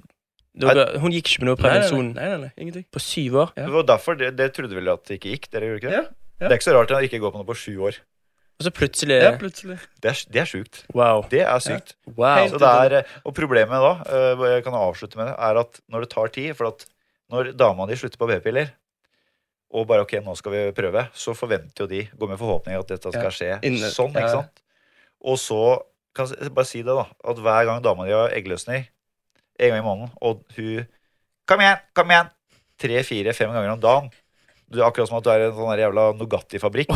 dere 0.55 0.99
Hun 0.99 1.11
gikk 1.15 1.29
ikke 1.31 1.43
med 1.45 1.47
noe 1.51 1.55
Nei, 1.55 1.63
nei, 1.63 1.69
prevensjon 1.69 2.13
nei, 2.15 2.29
nei, 2.35 2.69
nei, 2.75 2.83
på 2.91 2.99
syv 2.99 3.35
år? 3.45 3.51
Ja. 3.55 3.65
Det 3.69 3.73
var 3.77 3.83
derfor 3.95 4.17
det, 4.19 4.31
det 4.37 4.49
trodde 4.57 4.75
vel 4.75 4.89
at 4.91 5.05
det 5.07 5.19
ikke 5.19 5.31
gikk. 5.35 5.51
Dere 5.53 5.69
gjorde 5.69 5.79
ikke 5.81 5.91
det? 5.93 5.99
Ja, 6.01 6.07
ja. 6.41 6.47
Det 6.47 6.51
er 6.51 6.57
ikke 6.59 6.67
så 6.69 6.73
rart 6.75 6.91
at 6.91 7.05
ikke 7.07 7.19
går 7.23 7.31
på 7.31 7.39
noe 7.41 7.47
på 7.47 7.55
sju 7.55 7.75
år. 7.87 7.99
Og 8.61 8.65
så 8.67 8.71
plutselig 8.77 9.15
Ja, 9.23 9.31
plutselig. 9.41 9.77
Det 10.03 10.09
er, 10.11 10.19
det 10.35 10.41
er 10.43 10.49
sjukt. 10.49 10.83
Wow. 10.93 11.23
Det 11.31 11.41
er 11.41 11.59
sykt. 11.63 11.95
wow. 12.17 12.45
Så 12.51 12.59
det 12.61 12.67
er, 12.83 12.95
eh, 12.99 13.15
og 13.25 13.33
problemet 13.33 13.81
da, 13.81 13.93
eh, 14.05 14.43
jeg 14.57 14.63
kan 14.67 14.75
avslutte 14.77 15.17
med 15.17 15.31
det, 15.31 15.35
er 15.39 15.61
at 15.63 15.79
når 15.89 16.05
det 16.05 16.09
tar 16.11 16.27
tid 16.35 16.51
For 16.59 16.67
at 16.67 16.85
når 17.31 17.53
dama 17.57 17.87
di 17.87 17.95
slutter 17.95 18.19
på 18.19 18.27
p-piller, 18.27 18.73
og 19.71 19.85
bare 19.87 20.03
ok, 20.03 20.17
nå 20.25 20.33
skal 20.35 20.51
vi 20.51 20.61
prøve, 20.75 21.05
så 21.15 21.31
forventer 21.33 21.85
jo 21.85 21.87
de, 21.87 22.01
går 22.19 22.27
med 22.33 22.37
forhåpning 22.41 22.75
at 22.75 22.89
dette 22.91 23.07
skal 23.07 23.23
Ja. 23.23 23.31
skje 23.31 23.51
Inne- 23.63 23.87
sånn. 23.95 24.11
ja. 24.13 24.19
ikke 24.19 24.33
sant? 24.35 24.61
Og 25.23 25.37
så 25.39 25.61
kan 26.13 26.27
jeg 26.27 26.51
bare 26.53 26.65
si 26.67 26.81
det, 26.83 26.91
da, 26.91 27.05
at 27.23 27.37
hver 27.39 27.65
gang 27.69 27.81
dama 27.81 28.03
di 28.05 28.11
har 28.11 28.29
eggløsning, 28.35 28.83
en 29.61 29.69
gang 29.75 29.79
i 29.83 29.85
måneden, 29.85 30.11
og 30.21 30.41
hun 30.57 30.87
Kom 31.47 31.59
igjen, 31.63 31.79
kom 31.97 32.11
igjen! 32.13 32.27
Tre, 32.81 33.03
fire, 33.03 33.33
fem 33.37 33.49
ganger 33.53 33.73
om 33.75 33.79
dagen. 33.81 34.11
Du 34.71 34.77
er 34.79 34.85
akkurat 34.87 35.09
som 35.09 35.17
at 35.17 35.25
du 35.25 35.29
er 35.33 35.41
en 35.49 35.55
sånn 35.57 35.79
jævla 35.81 36.03
Nugatti-fabrikk. 36.15 36.87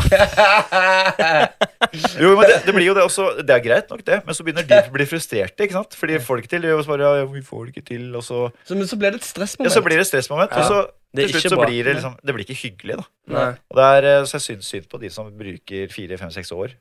Jo, 2.16 2.32
men 2.38 2.48
det, 2.48 2.56
det 2.66 2.72
blir 2.74 2.86
jo 2.88 2.94
det 2.96 3.02
også. 3.04 3.26
Det 3.46 3.52
er 3.54 3.62
greit 3.64 3.90
nok, 3.92 4.02
det. 4.06 4.18
Men 4.26 4.36
så 4.36 4.44
begynner 4.46 4.64
de 4.68 4.78
å 4.80 4.92
bli 4.94 5.06
frustrerte. 5.08 5.64
ikke 5.66 5.76
sant? 5.76 5.96
Fordi 5.96 6.16
får 6.24 6.38
det 6.40 6.44
ikke 6.46 6.52
til. 6.56 6.66
Bare, 6.88 7.10
ja, 7.20 7.26
vi 7.30 7.42
får 7.44 7.66
det 7.68 7.74
ikke 7.74 7.84
til, 7.92 8.06
og 8.18 8.24
så 8.26 8.40
Så, 8.68 8.76
men 8.78 8.88
så 8.90 8.98
blir 9.00 9.12
det 9.14 9.20
et 9.22 9.28
stressmoment. 9.28 9.68
Ja, 9.70 9.74
så 9.76 9.82
blir 9.84 10.00
det 10.00 10.06
et 10.06 10.10
stressmoment. 10.10 10.52
Ja. 10.56 10.64
Og 10.64 10.70
så 10.70 10.80
Det 11.16 11.28
til 11.30 11.36
slutt 11.40 11.52
så 11.54 11.60
bra. 11.60 11.68
blir 11.70 11.84
det 11.86 11.94
liksom 11.98 12.16
Det 12.24 12.34
blir 12.36 12.44
ikke 12.46 12.58
hyggelig, 12.62 12.96
da. 13.00 13.06
Nei. 13.36 13.46
Og 13.70 13.78
det 13.80 13.86
er, 13.92 14.08
eh, 14.14 14.24
så 14.28 14.36
jeg 14.40 14.44
syns 14.48 14.72
synd 14.72 14.88
på 14.92 15.00
de 15.04 15.12
som 15.12 15.30
bruker 15.38 15.92
fire, 15.94 16.18
fem, 16.20 16.30
seks 16.34 16.52
år, 16.52 16.74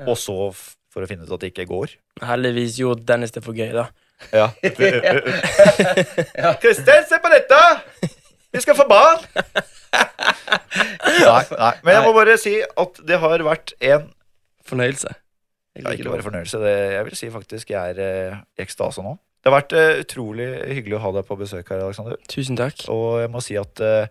Ja. 0.00 0.04
og 0.08 0.16
så 0.16 0.36
f- 0.50 0.76
for 0.92 1.02
å 1.04 1.08
finne 1.08 1.22
ut 1.28 1.32
at 1.32 1.40
det 1.40 1.52
ikke 1.54 1.68
går. 1.68 1.94
Heldigvis 2.24 2.80
gjorde 2.80 3.04
Dennis 3.06 3.30
det 3.36 3.44
for 3.44 3.52
gøy, 3.54 3.72
da. 3.72 3.86
Ja. 4.32 4.48
Kristin, 6.62 7.04
se 7.08 7.18
på 7.22 7.30
dette! 7.32 7.60
Vi 8.50 8.62
skal 8.64 8.76
få 8.78 8.86
barn! 8.90 9.24
Nei, 9.90 11.42
nei. 11.50 11.74
Men 11.84 11.96
jeg 11.96 12.04
må 12.06 12.12
bare 12.14 12.36
si 12.40 12.56
at 12.62 13.00
det 13.06 13.18
har 13.22 13.42
vært 13.46 13.74
en 13.80 14.08
Fornøyelse. 14.70 15.10
Jeg 15.74 15.84
Ja, 15.84 15.90
ikke 15.96 16.10
bare 16.12 16.22
fornøyelse. 16.22 16.58
Det, 16.62 16.72
jeg 16.92 17.04
vil 17.08 17.16
si 17.18 17.30
faktisk 17.32 17.70
jeg 17.72 17.94
er 17.94 18.00
eh, 18.04 18.36
i 18.58 18.62
ekstase 18.62 19.02
nå. 19.02 19.16
Det 19.40 19.48
har 19.50 19.56
vært 19.56 19.72
eh, 19.78 20.00
utrolig 20.04 20.48
hyggelig 20.76 20.98
å 20.98 21.02
ha 21.06 21.10
deg 21.16 21.26
på 21.26 21.38
besøk 21.40 21.72
her, 21.72 21.82
Alexander. 21.86 22.18
Tusen 22.30 22.58
takk. 22.58 22.84
Og 22.92 23.20
jeg 23.22 23.30
må 23.32 23.42
si 23.42 23.56
at 23.58 23.82
eh, 23.82 24.06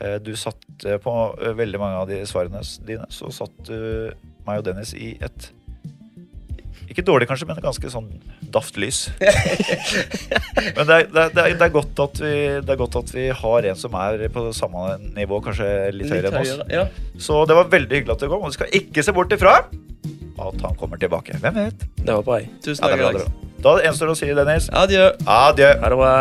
Eh, 0.00 0.18
Du 0.24 0.32
satte 0.36 0.98
på 1.02 1.12
eh, 1.42 1.52
veldig 1.56 1.80
mange 1.80 1.98
av 2.00 2.08
de 2.08 2.22
svarene 2.28 2.62
dine, 2.86 3.04
så 3.12 3.28
satt 3.32 3.52
du 3.68 4.12
meg 4.46 4.62
og 4.62 4.66
Dennis 4.66 4.94
i 4.96 5.12
et 5.22 5.50
Ikke 6.92 7.04
dårlig, 7.06 7.28
kanskje, 7.30 7.48
men 7.48 7.60
ganske 7.64 7.90
sånn 7.92 8.08
daft 8.52 8.76
lys. 8.80 9.06
men 10.76 10.82
det 10.88 10.96
er, 10.96 11.06
det, 11.08 11.22
er, 11.24 11.32
det, 11.32 11.54
er, 11.56 11.70
godt 11.72 12.02
at 12.04 12.20
vi, 12.20 12.34
det 12.60 12.74
er 12.74 12.80
godt 12.80 12.98
at 13.00 13.12
vi 13.14 13.28
har 13.42 13.68
en 13.70 13.78
som 13.80 13.96
er 13.96 14.26
på 14.32 14.44
samme 14.56 14.98
nivå, 15.16 15.40
kanskje 15.46 15.70
litt, 15.96 16.12
høyere 16.12 16.32
enn 16.32 16.40
oss. 16.42 16.52
Ja. 16.72 16.84
Så 17.16 17.44
det 17.48 17.56
var 17.56 17.72
veldig 17.72 18.02
hyggelig 18.02 18.16
at 18.18 18.26
du 18.26 18.28
kom, 18.28 18.44
og 18.44 18.52
du 18.52 18.58
skal 18.58 18.76
ikke 18.82 19.04
se 19.06 19.16
bort 19.16 19.32
ifra 19.32 19.62
at 20.42 20.64
han 20.66 20.76
kommer 20.76 21.00
tilbake. 21.00 21.38
Hvem 21.40 21.54
vet? 21.54 21.88
Det 21.96 22.12
var 22.12 22.22
på 22.26 22.36
ei. 22.40 22.46
Tusen 22.64 22.84
Ja, 22.84 22.96
takk. 22.96 23.20
bra. 23.22 23.50
Da 23.62 23.76
gjenstår 23.84 24.10
det 24.10 24.14
å 24.16 24.18
si, 24.18 24.32
Dennis, 24.34 24.68
Adjø. 24.74 25.04
adjø. 25.22 25.28
Ha 25.28 25.52
det 25.54 25.96
bra. 25.96 26.14